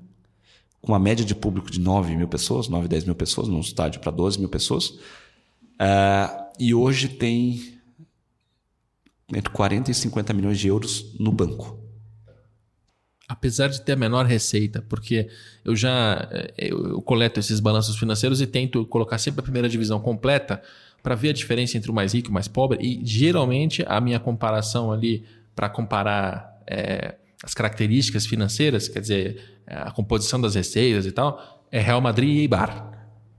com 0.80 0.92
uma 0.92 0.98
média 0.98 1.24
de 1.24 1.34
público 1.34 1.70
de 1.70 1.80
9 1.80 2.16
mil 2.16 2.28
pessoas, 2.28 2.68
9, 2.68 2.88
10 2.88 3.04
mil 3.04 3.14
pessoas, 3.14 3.48
num 3.48 3.60
estádio 3.60 4.00
para 4.00 4.10
12 4.10 4.38
mil 4.38 4.48
pessoas. 4.48 4.88
Uh, 5.80 6.50
e 6.58 6.74
hoje 6.74 7.08
tem 7.08 7.78
entre 9.32 9.50
40 9.50 9.90
e 9.90 9.94
50 9.94 10.32
milhões 10.32 10.58
de 10.58 10.68
euros 10.68 11.14
no 11.18 11.32
banco. 11.32 11.78
Apesar 13.28 13.68
de 13.68 13.80
ter 13.80 13.92
a 13.92 13.96
menor 13.96 14.26
receita, 14.26 14.82
porque 14.82 15.28
eu 15.64 15.76
já 15.76 16.28
eh, 16.32 16.52
eu 16.68 17.00
coleto 17.00 17.38
esses 17.38 17.60
balanços 17.60 17.96
financeiros 17.96 18.40
e 18.40 18.46
tento 18.46 18.84
colocar 18.86 19.18
sempre 19.18 19.38
a 19.38 19.42
primeira 19.42 19.68
divisão 19.68 20.00
completa 20.00 20.60
para 21.00 21.14
ver 21.14 21.30
a 21.30 21.32
diferença 21.32 21.78
entre 21.78 21.92
o 21.92 21.94
mais 21.94 22.12
rico 22.12 22.28
e 22.28 22.30
o 22.30 22.34
mais 22.34 22.48
pobre. 22.48 22.78
E 22.80 23.06
geralmente 23.06 23.84
a 23.86 24.00
minha 24.00 24.18
comparação 24.18 24.90
ali, 24.90 25.24
para 25.54 25.68
comparar 25.68 26.60
é, 26.66 27.14
as 27.42 27.54
características 27.54 28.26
financeiras, 28.26 28.88
quer 28.88 29.00
dizer, 29.00 29.62
a 29.66 29.90
composição 29.90 30.40
das 30.40 30.54
receitas 30.54 31.06
e 31.06 31.12
tal, 31.12 31.64
é 31.70 31.80
Real 31.80 32.00
Madrid 32.00 32.36
e 32.36 32.40
Eibar. 32.40 32.90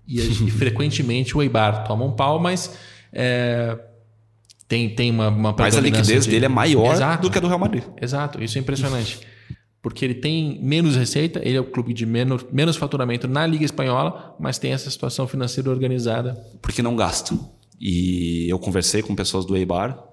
E, 0.08 0.20
e 0.20 0.52
frequentemente 0.52 1.38
o 1.38 1.42
Eibar 1.42 1.84
toma 1.86 2.06
um 2.06 2.12
pau, 2.12 2.40
mas 2.40 2.78
é, 3.14 3.78
tem, 4.68 4.90
tem 4.90 5.12
uma, 5.12 5.28
uma 5.28 5.56
Mas 5.58 5.76
a 5.76 5.82
liquidez 5.82 6.26
de... 6.26 6.32
dele 6.32 6.46
é 6.46 6.50
maior 6.50 6.94
Exato. 6.94 7.24
do 7.24 7.30
que 7.32 7.38
a 7.38 7.42
do 7.42 7.48
Real 7.48 7.60
Madrid. 7.60 7.84
Exato, 8.02 8.42
isso 8.42 8.58
é 8.58 8.62
impressionante. 8.62 9.20
porque 9.82 10.06
ele 10.06 10.16
tem 10.16 10.60
menos 10.64 10.96
receita, 10.96 11.42
ele 11.44 11.58
é 11.58 11.60
o 11.60 11.66
clube 11.66 11.94
de 11.94 12.06
menos, 12.06 12.46
menos 12.52 12.78
faturamento 12.78 13.28
na 13.28 13.46
Liga 13.46 13.66
Espanhola, 13.66 14.36
mas 14.40 14.58
tem 14.58 14.72
essa 14.72 14.90
situação 14.90 15.28
financeira 15.28 15.70
organizada. 15.70 16.36
Porque 16.62 16.82
não 16.82 16.96
gasta. 16.96 17.38
E 17.80 18.48
eu 18.48 18.58
conversei 18.60 19.02
com 19.02 19.16
pessoas 19.16 19.46
do 19.46 19.58
Eibar. 19.58 20.11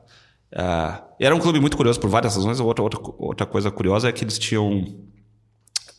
Uh, 0.52 1.02
era 1.20 1.34
um 1.34 1.38
clube 1.38 1.60
muito 1.60 1.76
curioso 1.76 2.00
por 2.00 2.08
várias 2.08 2.36
razões. 2.36 2.60
Outra, 2.60 2.82
outra, 2.82 3.00
outra 3.18 3.46
coisa 3.46 3.70
curiosa 3.70 4.08
é 4.08 4.12
que 4.12 4.24
eles 4.24 4.38
tinham. 4.38 4.80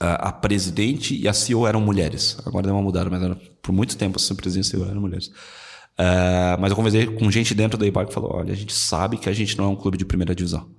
Uh, 0.02 0.16
a 0.20 0.32
presidente 0.32 1.14
e 1.14 1.28
a 1.28 1.34
CEO 1.34 1.68
eram 1.68 1.82
mulheres. 1.82 2.38
Agora 2.46 2.68
deu 2.68 2.74
uma 2.74 2.82
mudada, 2.82 3.10
mas 3.10 3.22
era, 3.22 3.36
por 3.62 3.74
muito 3.74 3.98
tempo 3.98 4.18
a 4.18 4.36
presidente 4.36 4.66
e 4.66 4.68
a 4.68 4.72
CEO 4.72 4.90
eram 4.90 5.02
mulheres. 5.02 5.28
Uh, 5.28 6.56
mas 6.58 6.70
eu 6.70 6.76
conversei 6.76 7.06
com 7.06 7.30
gente 7.30 7.54
dentro 7.54 7.78
do 7.78 7.84
Eibar 7.84 8.08
que 8.08 8.14
falou: 8.14 8.34
olha, 8.34 8.54
a 8.54 8.56
gente 8.56 8.74
sabe 8.74 9.18
que 9.18 9.28
a 9.28 9.34
gente 9.34 9.58
não 9.58 9.66
é 9.66 9.68
um 9.68 9.76
clube 9.76 9.98
de 9.98 10.06
primeira 10.06 10.34
divisão. 10.34 10.70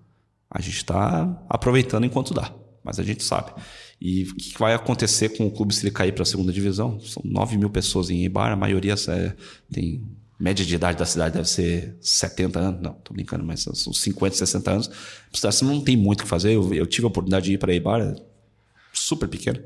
A 0.50 0.60
gente 0.60 0.76
está 0.76 1.44
aproveitando 1.48 2.04
enquanto 2.04 2.32
dá 2.32 2.50
mas 2.82 2.98
a 2.98 3.02
gente 3.02 3.22
sabe. 3.22 3.52
E 4.00 4.24
o 4.24 4.34
que 4.34 4.58
vai 4.58 4.74
acontecer 4.74 5.30
com 5.30 5.46
o 5.46 5.50
clube 5.50 5.74
se 5.74 5.84
ele 5.84 5.92
cair 5.92 6.12
para 6.12 6.22
a 6.22 6.26
segunda 6.26 6.52
divisão? 6.52 6.98
São 7.00 7.22
9 7.24 7.58
mil 7.58 7.70
pessoas 7.70 8.10
em 8.10 8.22
Eibar, 8.22 8.52
a 8.52 8.56
maioria 8.56 8.94
é, 9.08 9.34
tem. 9.70 10.02
Média 10.40 10.64
de 10.64 10.74
idade 10.74 10.96
da 10.96 11.04
cidade 11.04 11.34
deve 11.34 11.46
ser 11.46 11.98
70 12.00 12.58
anos. 12.58 12.80
Não, 12.80 12.94
tô 12.94 13.12
brincando, 13.12 13.44
mas 13.44 13.60
são 13.60 13.92
50, 13.92 14.36
60 14.36 14.70
anos. 14.70 14.90
Você 15.30 15.64
não 15.66 15.82
tem 15.82 15.98
muito 15.98 16.20
o 16.20 16.24
que 16.24 16.28
fazer. 16.28 16.54
Eu, 16.54 16.72
eu 16.72 16.86
tive 16.86 17.04
a 17.04 17.08
oportunidade 17.08 17.44
de 17.44 17.52
ir 17.52 17.58
para 17.58 17.74
Eibar, 17.74 18.00
é 18.00 18.14
super 18.90 19.28
pequeno. 19.28 19.60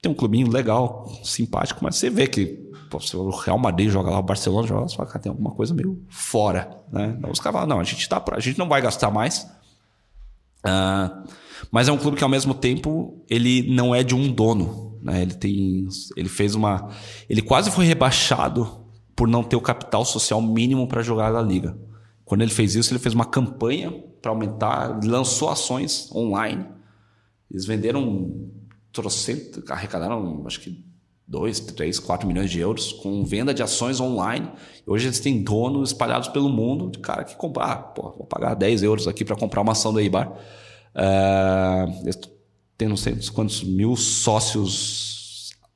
Tem 0.00 0.10
um 0.10 0.14
clubinho 0.14 0.48
legal, 0.48 1.10
simpático, 1.24 1.82
mas 1.82 1.96
você 1.96 2.08
vê 2.08 2.28
que 2.28 2.46
pô, 2.88 3.00
o 3.18 3.30
Real 3.30 3.58
Madrid 3.58 3.90
joga 3.90 4.10
lá, 4.10 4.20
o 4.20 4.22
Barcelona 4.22 4.68
joga 4.68 4.82
lá, 4.82 4.88
você 4.88 4.94
fala, 4.94 5.08
cara, 5.08 5.18
tem 5.18 5.30
alguma 5.30 5.50
coisa 5.50 5.74
meio 5.74 6.00
fora. 6.08 6.70
Né? 6.92 7.18
Os 7.28 7.40
caras 7.40 7.60
falam, 7.60 7.66
não, 7.66 7.80
a 7.80 7.84
gente, 7.84 8.08
tá, 8.08 8.22
a 8.30 8.40
gente 8.40 8.60
não 8.60 8.68
vai 8.68 8.80
gastar 8.80 9.10
mais. 9.10 9.42
Uh, 10.64 11.28
mas 11.68 11.88
é 11.88 11.92
um 11.92 11.98
clube 11.98 12.16
que, 12.16 12.22
ao 12.22 12.30
mesmo 12.30 12.54
tempo, 12.54 13.24
ele 13.28 13.68
não 13.74 13.92
é 13.92 14.04
de 14.04 14.14
um 14.14 14.30
dono. 14.30 15.00
Né? 15.02 15.22
Ele 15.22 15.34
tem, 15.34 15.88
ele 16.16 16.28
fez 16.28 16.54
uma, 16.54 16.90
ele 17.28 17.42
quase 17.42 17.72
foi 17.72 17.84
rebaixado 17.84 18.85
por 19.16 19.26
não 19.26 19.42
ter 19.42 19.56
o 19.56 19.60
capital 19.60 20.04
social 20.04 20.40
mínimo 20.42 20.86
para 20.86 21.02
jogar 21.02 21.32
na 21.32 21.40
liga. 21.40 21.76
Quando 22.24 22.42
ele 22.42 22.50
fez 22.50 22.74
isso, 22.74 22.92
ele 22.92 23.00
fez 23.00 23.14
uma 23.14 23.24
campanha 23.24 23.90
para 24.20 24.30
aumentar, 24.30 25.00
lançou 25.02 25.48
ações 25.48 26.10
online. 26.14 26.66
Eles 27.50 27.64
venderam 27.64 28.50
trocento, 28.92 29.62
arrecadaram 29.72 30.44
acho 30.46 30.60
que 30.60 30.84
2, 31.28 31.60
3, 31.60 31.98
4 31.98 32.26
milhões 32.26 32.50
de 32.50 32.60
euros 32.60 32.92
com 32.92 33.24
venda 33.24 33.52
de 33.52 33.62
ações 33.62 34.00
online. 34.00 34.48
Hoje 34.86 35.06
eles 35.06 35.18
têm 35.18 35.42
donos 35.42 35.90
espalhados 35.90 36.28
pelo 36.28 36.48
mundo 36.48 36.90
de 36.90 36.98
cara 36.98 37.24
que 37.24 37.34
comprar, 37.36 37.72
ah, 37.72 37.76
pô, 37.76 38.12
vou 38.16 38.26
pagar 38.26 38.54
10 38.54 38.82
euros 38.82 39.08
aqui 39.08 39.24
para 39.24 39.34
comprar 39.34 39.60
uma 39.62 39.72
ação 39.72 39.92
do 39.92 39.98
Eibar. 39.98 40.32
Uh, 40.94 42.10
tem 42.78 42.88
não 42.88 42.96
sei 42.96 43.16
quantos 43.32 43.64
mil 43.64 43.96
sócios, 43.96 45.15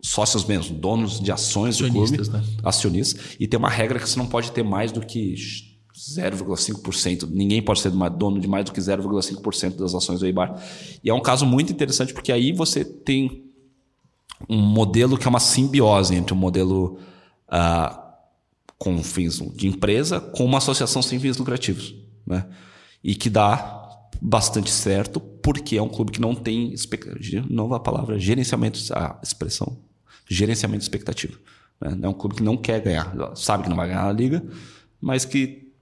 sócios 0.02 0.44
mesmo, 0.44 0.76
donos 0.76 1.20
de 1.20 1.30
ações 1.30 1.78
do 1.78 1.90
clube, 1.90 2.18
né? 2.30 2.42
acionistas, 2.62 3.36
e 3.38 3.46
tem 3.46 3.58
uma 3.58 3.68
regra 3.68 3.98
que 3.98 4.08
você 4.08 4.18
não 4.18 4.26
pode 4.26 4.52
ter 4.52 4.62
mais 4.62 4.92
do 4.92 5.00
que 5.00 5.34
0,5%. 5.94 7.28
Ninguém 7.30 7.60
pode 7.60 7.80
ser 7.80 7.90
dono 7.90 8.40
de 8.40 8.48
mais 8.48 8.64
do 8.64 8.72
que 8.72 8.80
0,5% 8.80 9.76
das 9.76 9.94
ações 9.94 10.20
do 10.20 10.26
Eibar. 10.26 10.60
E 11.04 11.10
é 11.10 11.14
um 11.14 11.20
caso 11.20 11.44
muito 11.44 11.72
interessante 11.72 12.14
porque 12.14 12.32
aí 12.32 12.52
você 12.52 12.84
tem 12.84 13.44
um 14.48 14.60
modelo 14.60 15.18
que 15.18 15.26
é 15.26 15.28
uma 15.30 15.40
simbiose 15.40 16.14
entre 16.14 16.32
um 16.32 16.36
modelo 16.36 16.98
uh, 17.48 18.00
com 18.78 19.02
fins 19.02 19.38
de 19.54 19.66
empresa 19.66 20.18
com 20.18 20.44
uma 20.44 20.58
associação 20.58 21.02
sem 21.02 21.20
fins 21.20 21.36
lucrativos. 21.36 21.94
Né? 22.26 22.46
E 23.04 23.14
que 23.14 23.28
dá 23.28 23.76
bastante 24.22 24.70
certo 24.70 25.20
porque 25.20 25.76
é 25.76 25.82
um 25.82 25.88
clube 25.88 26.12
que 26.12 26.20
não 26.20 26.34
tem 26.34 26.74
nova 27.48 27.78
palavra 27.80 28.18
gerenciamento 28.18 28.78
a 28.92 29.18
expressão 29.22 29.89
gerenciamento 30.30 30.78
de 30.78 30.84
expectativa 30.84 31.38
né? 31.80 31.98
é 32.02 32.08
um 32.08 32.14
clube 32.14 32.36
que 32.36 32.42
não 32.42 32.56
quer 32.56 32.80
ganhar 32.80 33.12
sabe 33.34 33.64
que 33.64 33.68
não 33.68 33.76
vai 33.76 33.88
ganhar 33.88 34.06
a 34.06 34.12
liga 34.12 34.42
mas 35.00 35.24
que 35.24 35.72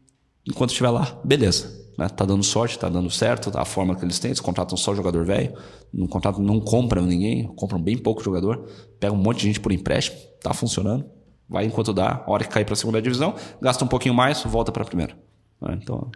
enquanto 0.47 0.71
estiver 0.71 0.91
lá 0.91 1.21
beleza 1.25 1.79
né? 1.99 2.09
Tá 2.09 2.25
dando 2.25 2.45
sorte, 2.45 2.79
tá 2.79 2.89
dando 2.89 3.11
certo, 3.11 3.51
a 3.59 3.65
forma 3.65 3.97
que 3.97 4.05
eles 4.05 4.21
têm, 4.21 4.29
eles 4.29 4.39
contratam 4.39 4.77
só 4.77 4.95
jogador 4.95 5.25
velho, 5.25 5.53
não 5.93 6.07
contratam, 6.07 6.41
não 6.41 6.61
compram 6.61 7.05
ninguém, 7.05 7.49
compram 7.57 7.83
bem 7.83 7.99
pouco 7.99 8.23
jogador, 8.23 8.69
pegam 9.01 9.19
um 9.19 9.21
monte 9.21 9.39
de 9.39 9.49
gente 9.49 9.59
por 9.59 9.73
empréstimo, 9.73 10.17
tá 10.41 10.55
funcionando, 10.55 11.05
vai 11.49 11.67
enquanto 11.67 11.93
dá, 11.93 12.23
a 12.25 12.31
hora 12.31 12.45
que 12.45 12.51
cair 12.51 12.65
para 12.65 12.75
a 12.75 12.77
segunda 12.77 13.03
divisão, 13.03 13.35
gasta 13.61 13.85
um 13.85 13.89
pouquinho 13.89 14.15
mais, 14.15 14.41
volta 14.45 14.71
para 14.71 14.85
a 14.85 14.87
primeira. 14.87 15.19
Né? 15.61 15.77
Então, 15.83 16.09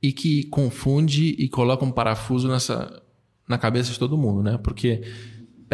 e 0.00 0.12
que 0.12 0.44
confunde 0.44 1.34
e 1.36 1.48
coloca 1.48 1.84
um 1.84 1.90
parafuso 1.90 2.46
nessa 2.46 3.02
na 3.48 3.58
cabeça 3.58 3.92
de 3.92 3.98
todo 3.98 4.16
mundo, 4.16 4.42
né? 4.42 4.58
Porque 4.62 5.02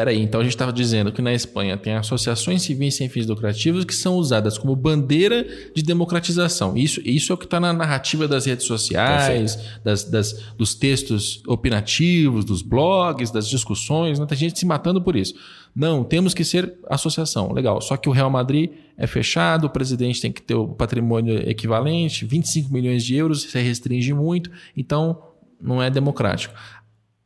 Peraí, 0.00 0.18
então 0.18 0.40
a 0.40 0.42
gente 0.42 0.54
estava 0.54 0.72
dizendo 0.72 1.12
que 1.12 1.20
na 1.20 1.34
Espanha 1.34 1.76
tem 1.76 1.92
associações 1.92 2.62
civis 2.62 2.96
sem 2.96 3.06
fins 3.06 3.26
lucrativos 3.26 3.84
que 3.84 3.94
são 3.94 4.14
usadas 4.14 4.56
como 4.56 4.74
bandeira 4.74 5.46
de 5.74 5.82
democratização. 5.82 6.74
Isso, 6.74 7.02
isso 7.04 7.30
é 7.30 7.34
o 7.34 7.36
que 7.36 7.44
está 7.44 7.60
na 7.60 7.70
narrativa 7.70 8.26
das 8.26 8.46
redes 8.46 8.64
sociais, 8.64 9.58
das, 9.84 10.04
das, 10.04 10.32
dos 10.56 10.74
textos 10.74 11.42
opinativos, 11.46 12.46
dos 12.46 12.62
blogs, 12.62 13.30
das 13.30 13.46
discussões. 13.46 14.18
Né? 14.18 14.24
Tem 14.24 14.38
gente 14.38 14.58
se 14.58 14.64
matando 14.64 15.02
por 15.02 15.14
isso. 15.14 15.34
Não, 15.76 16.02
temos 16.02 16.32
que 16.32 16.44
ser 16.44 16.78
associação. 16.88 17.52
Legal. 17.52 17.78
Só 17.82 17.94
que 17.98 18.08
o 18.08 18.12
Real 18.12 18.30
Madrid 18.30 18.70
é 18.96 19.06
fechado, 19.06 19.66
o 19.66 19.70
presidente 19.70 20.18
tem 20.18 20.32
que 20.32 20.40
ter 20.40 20.54
o 20.54 20.66
patrimônio 20.66 21.46
equivalente, 21.46 22.24
25 22.24 22.72
milhões 22.72 23.04
de 23.04 23.16
euros, 23.16 23.42
você 23.42 23.60
restringe 23.60 24.14
muito, 24.14 24.50
então 24.74 25.22
não 25.60 25.82
é 25.82 25.90
democrático. 25.90 26.54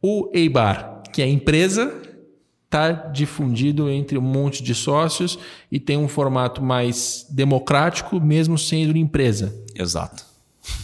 O 0.03 0.29
Eibar, 0.35 1.05
que 1.12 1.22
é 1.22 1.29
empresa, 1.29 2.03
está 2.75 2.91
difundido 2.91 3.89
entre 3.89 4.18
um 4.18 4.22
monte 4.22 4.62
de 4.62 4.75
sócios 4.75 5.39
e 5.70 5.79
tem 5.79 5.97
um 5.97 6.09
formato 6.09 6.61
mais 6.61 7.25
democrático, 7.31 8.20
mesmo 8.20 8.59
sendo 8.59 8.99
empresa. 8.99 9.55
Exato. 9.77 10.25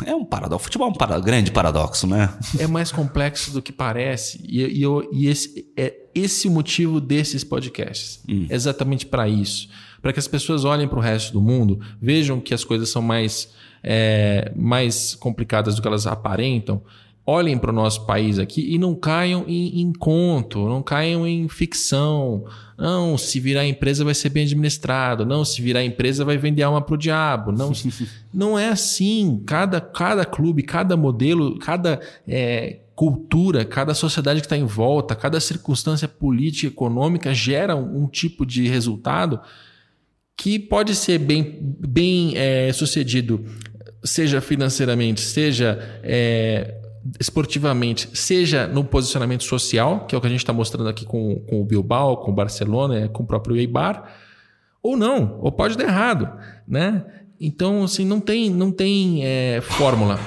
É 0.04 0.14
um 0.14 0.24
paradoxo. 0.24 0.64
Futebol 0.64 0.88
é 0.88 0.90
um 0.90 0.94
para... 0.94 1.18
grande 1.18 1.50
paradoxo, 1.50 2.06
né? 2.06 2.32
É 2.58 2.66
mais 2.66 2.92
complexo 2.92 3.50
do 3.50 3.60
que 3.60 3.72
parece. 3.72 4.40
E, 4.46 4.60
e, 4.78 4.82
eu, 4.82 5.08
e 5.10 5.26
esse 5.26 5.66
é 5.76 5.96
esse 6.14 6.48
o 6.48 6.50
motivo 6.50 7.00
desses 7.00 7.42
podcasts. 7.42 8.20
Hum. 8.28 8.46
exatamente 8.50 9.06
para 9.06 9.28
isso. 9.28 9.68
Para 10.02 10.12
que 10.12 10.18
as 10.18 10.28
pessoas 10.28 10.64
olhem 10.64 10.86
para 10.86 10.98
o 10.98 11.02
resto 11.02 11.32
do 11.32 11.40
mundo, 11.40 11.80
vejam 12.00 12.40
que 12.40 12.54
as 12.54 12.62
coisas 12.62 12.90
são 12.90 13.02
mais, 13.02 13.50
é, 13.82 14.52
mais 14.54 15.14
complicadas 15.14 15.74
do 15.74 15.82
que 15.82 15.88
elas 15.88 16.06
aparentam 16.06 16.82
olhem 17.30 17.56
para 17.56 17.70
o 17.70 17.74
nosso 17.74 18.04
país 18.06 18.38
aqui 18.38 18.74
e 18.74 18.78
não 18.78 18.94
caiam 18.94 19.44
em, 19.46 19.80
em, 19.80 19.92
conto, 19.92 20.68
não 20.68 20.82
caiam 20.82 21.26
em 21.26 21.48
ficção. 21.48 22.44
Não, 22.76 23.16
se 23.16 23.38
virar 23.38 23.66
empresa 23.66 24.04
vai 24.04 24.14
ser 24.14 24.30
bem 24.30 24.44
administrado. 24.44 25.24
Não, 25.24 25.44
se 25.44 25.62
virar 25.62 25.84
empresa 25.84 26.24
vai 26.24 26.36
vender 26.36 26.62
alma 26.62 26.82
para 26.82 26.94
o 26.94 26.98
diabo. 26.98 27.52
Não, 27.52 27.72
não 28.34 28.58
é 28.58 28.68
assim. 28.68 29.42
Cada, 29.46 29.80
cada 29.80 30.24
clube, 30.24 30.62
cada 30.62 30.96
modelo, 30.96 31.58
cada 31.58 32.00
é, 32.26 32.80
cultura, 32.96 33.64
cada 33.64 33.94
sociedade 33.94 34.40
que 34.40 34.46
está 34.46 34.56
em 34.56 34.66
volta, 34.66 35.14
cada 35.14 35.38
circunstância 35.38 36.08
política, 36.08 36.66
econômica 36.66 37.32
gera 37.32 37.76
um, 37.76 38.02
um 38.02 38.06
tipo 38.08 38.44
de 38.44 38.66
resultado 38.66 39.40
que 40.36 40.58
pode 40.58 40.94
ser 40.94 41.18
bem, 41.18 41.58
bem 41.60 42.32
é, 42.34 42.72
sucedido, 42.72 43.44
seja 44.02 44.40
financeiramente, 44.40 45.20
seja 45.20 45.78
é, 46.02 46.79
esportivamente, 47.18 48.08
seja 48.12 48.66
no 48.66 48.84
posicionamento 48.84 49.44
social, 49.44 50.06
que 50.06 50.14
é 50.14 50.18
o 50.18 50.20
que 50.20 50.26
a 50.26 50.30
gente 50.30 50.40
está 50.40 50.52
mostrando 50.52 50.88
aqui 50.88 51.04
com, 51.04 51.36
com 51.48 51.60
o 51.60 51.64
Bilbao, 51.64 52.18
com 52.18 52.30
o 52.30 52.34
Barcelona, 52.34 53.08
com 53.08 53.22
o 53.22 53.26
próprio 53.26 53.56
Eibar, 53.56 54.12
ou 54.82 54.96
não, 54.96 55.38
ou 55.40 55.50
pode 55.50 55.76
dar 55.76 55.84
errado, 55.84 56.28
né? 56.66 57.04
Então, 57.40 57.84
assim, 57.84 58.04
não 58.04 58.20
tem, 58.20 58.50
não 58.50 58.70
tem 58.70 59.24
é, 59.24 59.60
fórmula. 59.62 60.20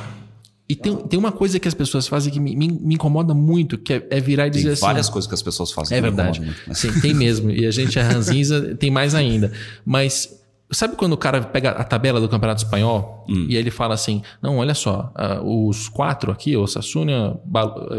E 0.68 0.76
tem, 0.76 0.96
tem 0.96 1.20
uma 1.20 1.32
coisa 1.32 1.60
que 1.60 1.68
as 1.68 1.74
pessoas 1.74 2.08
fazem 2.08 2.34
que 2.34 2.40
me, 2.40 2.56
me, 2.56 2.96
incomoda 2.96 3.34
muito, 3.34 3.78
que 3.78 3.94
é, 3.94 4.08
é 4.10 4.20
virar 4.20 4.48
e 4.48 4.50
dizer 4.50 4.64
tem 4.64 4.74
assim... 4.74 4.82
várias 4.82 5.10
coisas 5.10 5.28
que 5.28 5.36
as 5.36 5.42
pessoas 5.42 5.72
fazem 5.72 5.98
é 5.98 6.02
verdade. 6.02 6.40
me 6.40 6.48
incomodam 6.48 6.66
muito. 6.66 6.80
Sim, 6.80 7.02
tem 7.02 7.14
mesmo. 7.14 7.52
E 7.52 7.68
a 7.68 7.72
gente 7.72 8.00
é 8.00 8.02
ranzinza, 8.02 8.76
tem 8.76 8.90
mais 8.90 9.14
ainda. 9.14 9.52
Mas 9.86 10.43
Sabe 10.74 10.96
quando 10.96 11.14
o 11.14 11.18
cara 11.18 11.42
pega 11.42 11.72
a 11.72 11.84
tabela 11.84 12.20
do 12.20 12.28
Campeonato 12.28 12.64
Espanhol 12.64 13.26
hum. 13.30 13.48
e 13.50 13.56
ele 13.56 13.72
fala 13.72 13.94
assim: 13.94 14.22
não, 14.42 14.58
olha 14.58 14.74
só, 14.74 15.14
uh, 15.42 15.68
os 15.68 15.88
quatro 15.88 16.32
aqui, 16.32 16.56
o 16.58 16.66
Sassunia, 16.68 17.38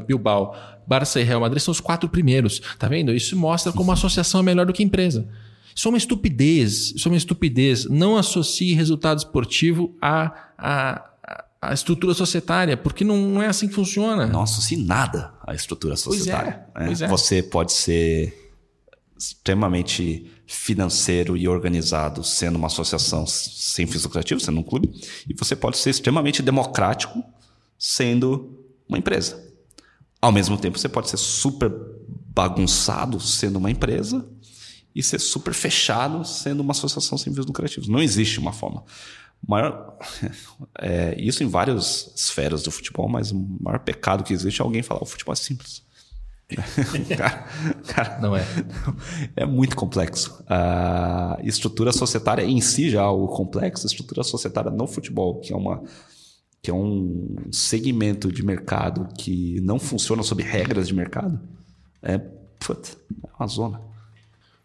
Bilbao, 0.06 0.54
Barça 0.86 1.20
e 1.20 1.24
Real 1.24 1.40
Madrid 1.40 1.62
são 1.62 1.72
os 1.72 1.80
quatro 1.80 2.08
primeiros. 2.08 2.60
Tá 2.78 2.88
vendo? 2.88 3.14
Isso 3.14 3.36
mostra 3.36 3.72
como 3.72 3.90
a 3.90 3.94
associação 3.94 4.40
é 4.40 4.42
melhor 4.42 4.66
do 4.66 4.72
que 4.72 4.82
a 4.82 4.86
empresa. 4.86 5.28
Isso 5.74 5.88
é 5.88 5.90
uma 5.90 5.98
estupidez. 5.98 6.92
Isso 6.94 7.08
é 7.08 7.10
uma 7.10 7.16
estupidez. 7.16 7.86
Não 7.86 8.16
associe 8.16 8.74
resultado 8.74 9.18
esportivo 9.18 9.94
à, 10.00 10.32
à, 10.56 11.10
à 11.60 11.74
estrutura 11.74 12.14
societária, 12.14 12.76
porque 12.76 13.02
não, 13.04 13.42
é 13.42 13.46
assim 13.46 13.66
que 13.66 13.74
funciona. 13.74 14.26
Não 14.26 14.42
associe 14.42 14.78
nada 14.78 15.34
à 15.44 15.54
estrutura 15.54 15.96
societária. 15.96 16.66
Pois 16.72 16.84
é, 16.84 16.86
pois 16.86 17.02
é. 17.02 17.08
Você 17.08 17.42
pode 17.42 17.72
ser 17.72 18.52
extremamente 19.18 20.30
financeiro 20.46 21.36
e 21.36 21.48
organizado, 21.48 22.22
sendo 22.22 22.56
uma 22.56 22.66
associação 22.66 23.26
sem 23.26 23.86
fins 23.86 24.04
lucrativos, 24.04 24.44
sendo 24.44 24.60
um 24.60 24.62
clube, 24.62 24.90
e 25.28 25.34
você 25.34 25.56
pode 25.56 25.78
ser 25.78 25.90
extremamente 25.90 26.42
democrático, 26.42 27.22
sendo 27.78 28.58
uma 28.88 28.98
empresa. 28.98 29.42
Ao 30.20 30.32
mesmo 30.32 30.56
tempo, 30.56 30.78
você 30.78 30.88
pode 30.88 31.10
ser 31.10 31.16
super 31.16 31.72
bagunçado, 32.34 33.20
sendo 33.20 33.56
uma 33.56 33.70
empresa, 33.70 34.28
e 34.94 35.02
ser 35.02 35.18
super 35.18 35.52
fechado, 35.52 36.24
sendo 36.24 36.60
uma 36.60 36.70
associação 36.70 37.18
sem 37.18 37.34
fins 37.34 37.44
lucrativos. 37.44 37.88
Não 37.88 38.00
existe 38.00 38.38
uma 38.38 38.52
forma. 38.52 38.84
Maior, 39.46 39.98
é, 40.78 41.14
isso 41.18 41.42
em 41.42 41.48
várias 41.48 42.12
esferas 42.14 42.62
do 42.62 42.70
futebol, 42.70 43.08
mas 43.08 43.32
o 43.32 43.46
maior 43.60 43.80
pecado 43.80 44.22
que 44.22 44.32
existe 44.32 44.60
é 44.60 44.64
alguém 44.64 44.82
falar 44.82 45.02
o 45.02 45.06
futebol 45.06 45.32
é 45.32 45.36
simples. 45.36 45.82
cara, 47.16 47.48
cara, 47.86 48.18
não 48.20 48.36
é. 48.36 48.44
É 49.34 49.46
muito 49.46 49.74
complexo. 49.76 50.44
A 50.46 51.38
estrutura 51.42 51.92
societária 51.92 52.44
em 52.44 52.60
si 52.60 52.90
já 52.90 53.00
é 53.00 53.04
algo 53.04 53.28
complexo. 53.28 53.86
A 53.86 53.90
estrutura 53.90 54.22
societária 54.22 54.70
no 54.70 54.86
futebol, 54.86 55.40
que 55.40 55.52
é 55.52 55.56
uma 55.56 55.82
que 56.62 56.70
é 56.70 56.74
um 56.74 57.36
segmento 57.52 58.32
de 58.32 58.42
mercado 58.42 59.06
que 59.18 59.60
não 59.60 59.78
funciona 59.78 60.22
sob 60.22 60.42
regras 60.42 60.88
de 60.88 60.94
mercado, 60.94 61.38
é, 62.02 62.16
put, 62.16 62.96
é 63.22 63.28
uma 63.38 63.46
zona. 63.46 63.82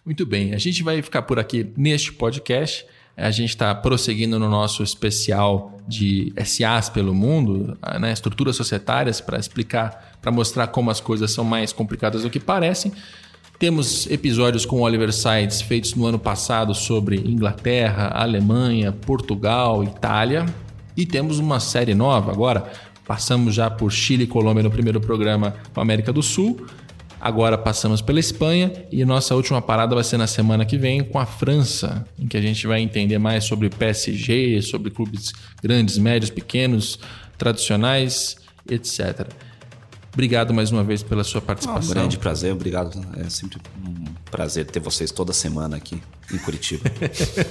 Muito 0.06 0.26
bem, 0.26 0.54
a 0.54 0.58
gente 0.58 0.82
vai 0.82 1.02
ficar 1.02 1.24
por 1.24 1.38
aqui 1.38 1.74
neste 1.76 2.14
podcast. 2.14 2.86
A 3.20 3.32
gente 3.32 3.50
está 3.50 3.74
prosseguindo 3.76 4.40
no 4.40 4.50
nosso 4.50 4.82
especial 4.82 5.78
de 5.88 6.32
SAs 6.46 6.90
pelo 6.90 7.14
mundo, 7.14 7.78
né, 8.00 8.14
estruturas 8.14 8.56
societárias, 8.56 9.20
para 9.20 9.38
explicar, 9.38 10.18
para 10.22 10.32
mostrar 10.32 10.68
como 10.68 10.90
as 10.90 11.02
coisas 11.02 11.32
são 11.32 11.44
mais 11.44 11.74
complicadas 11.74 12.24
do 12.24 12.30
que 12.30 12.40
parecem. 12.40 12.92
Temos 13.60 14.10
episódios 14.10 14.66
com 14.66 14.80
Oliver 14.80 15.12
Sides 15.12 15.62
feitos 15.62 15.94
no 15.94 16.06
ano 16.06 16.18
passado 16.18 16.74
sobre 16.74 17.18
Inglaterra, 17.18 18.08
Alemanha, 18.14 18.94
Portugal, 18.94 19.84
Itália. 19.84 20.46
E 20.96 21.06
temos 21.06 21.40
uma 21.40 21.60
série 21.60 21.94
nova 21.94 22.32
agora. 22.32 22.72
Passamos 23.06 23.54
já 23.54 23.70
por 23.70 23.92
Chile 23.92 24.24
e 24.24 24.28
Colômbia 24.28 24.64
no 24.64 24.72
primeiro 24.72 25.02
programa 25.02 25.56
com 25.74 25.82
América 25.82 26.14
do 26.14 26.24
Sul. 26.24 26.66
Agora 27.20 27.58
passamos 27.58 28.02
pela 28.02 28.20
Espanha 28.20 28.72
e 28.92 29.04
nossa 29.04 29.36
última 29.36 29.62
parada 29.62 29.94
vai 29.94 30.04
ser 30.04 30.18
na 30.18 30.28
semana 30.28 30.66
que 30.66 30.78
vem 30.78 31.04
com 31.04 31.20
a 31.20 31.26
França, 31.26 32.06
em 32.18 32.28
que 32.28 32.38
a 32.38 32.42
gente 32.42 32.66
vai 32.66 32.82
entender 32.82 33.18
mais 33.18 33.44
sobre 33.44 33.70
PSG, 33.70 34.62
sobre 34.62 34.90
clubes 34.90 35.34
grandes, 35.62 35.98
médios, 35.98 36.30
pequenos, 36.30 36.98
tradicionais, 37.38 38.38
etc. 38.70 39.28
Obrigado 40.14 40.54
mais 40.54 40.72
uma 40.72 40.84
vez 40.84 41.04
pela 41.04 41.24
sua 41.24 41.42
participação. 41.42 41.92
Um 41.92 41.94
grande 41.94 42.18
prazer, 42.18 42.52
obrigado. 42.54 43.00
É 43.18 43.30
sempre 43.30 43.60
um 43.86 44.06
prazer 44.32 44.66
ter 44.66 44.80
vocês 44.80 45.12
toda 45.12 45.34
semana 45.34 45.78
aqui 45.78 46.02
em 46.34 46.38
Curitiba. 46.38 46.90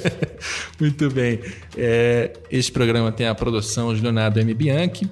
Muito 0.80 1.10
bem. 1.10 1.40
É, 1.76 2.32
este 2.50 2.72
programa 2.72 3.12
tem 3.12 3.26
a 3.26 3.34
produção 3.34 3.94
de 3.94 4.00
Leonardo 4.00 4.40
M. 4.40 4.52
Bianchi, 4.54 5.08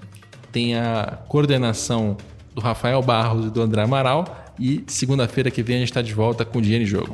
tem 0.51 0.77
a 0.77 1.19
coordenação 1.29 2.17
do 2.55 2.61
Rafael 2.61 3.01
Barros 3.03 3.47
e 3.47 3.51
do 3.51 3.63
André 3.63 3.83
Amaral. 3.83 4.46
E 4.59 4.85
segunda-feira 4.87 5.51
que 5.51 5.63
vem 5.63 5.77
a 5.77 5.79
gente 5.81 5.89
está 5.89 6.03
de 6.03 6.15
volta 6.15 6.45
com 6.45 6.59
o 6.59 6.63
Dinheiro 6.63 6.85
em 6.85 6.87
Jogo. 6.87 7.13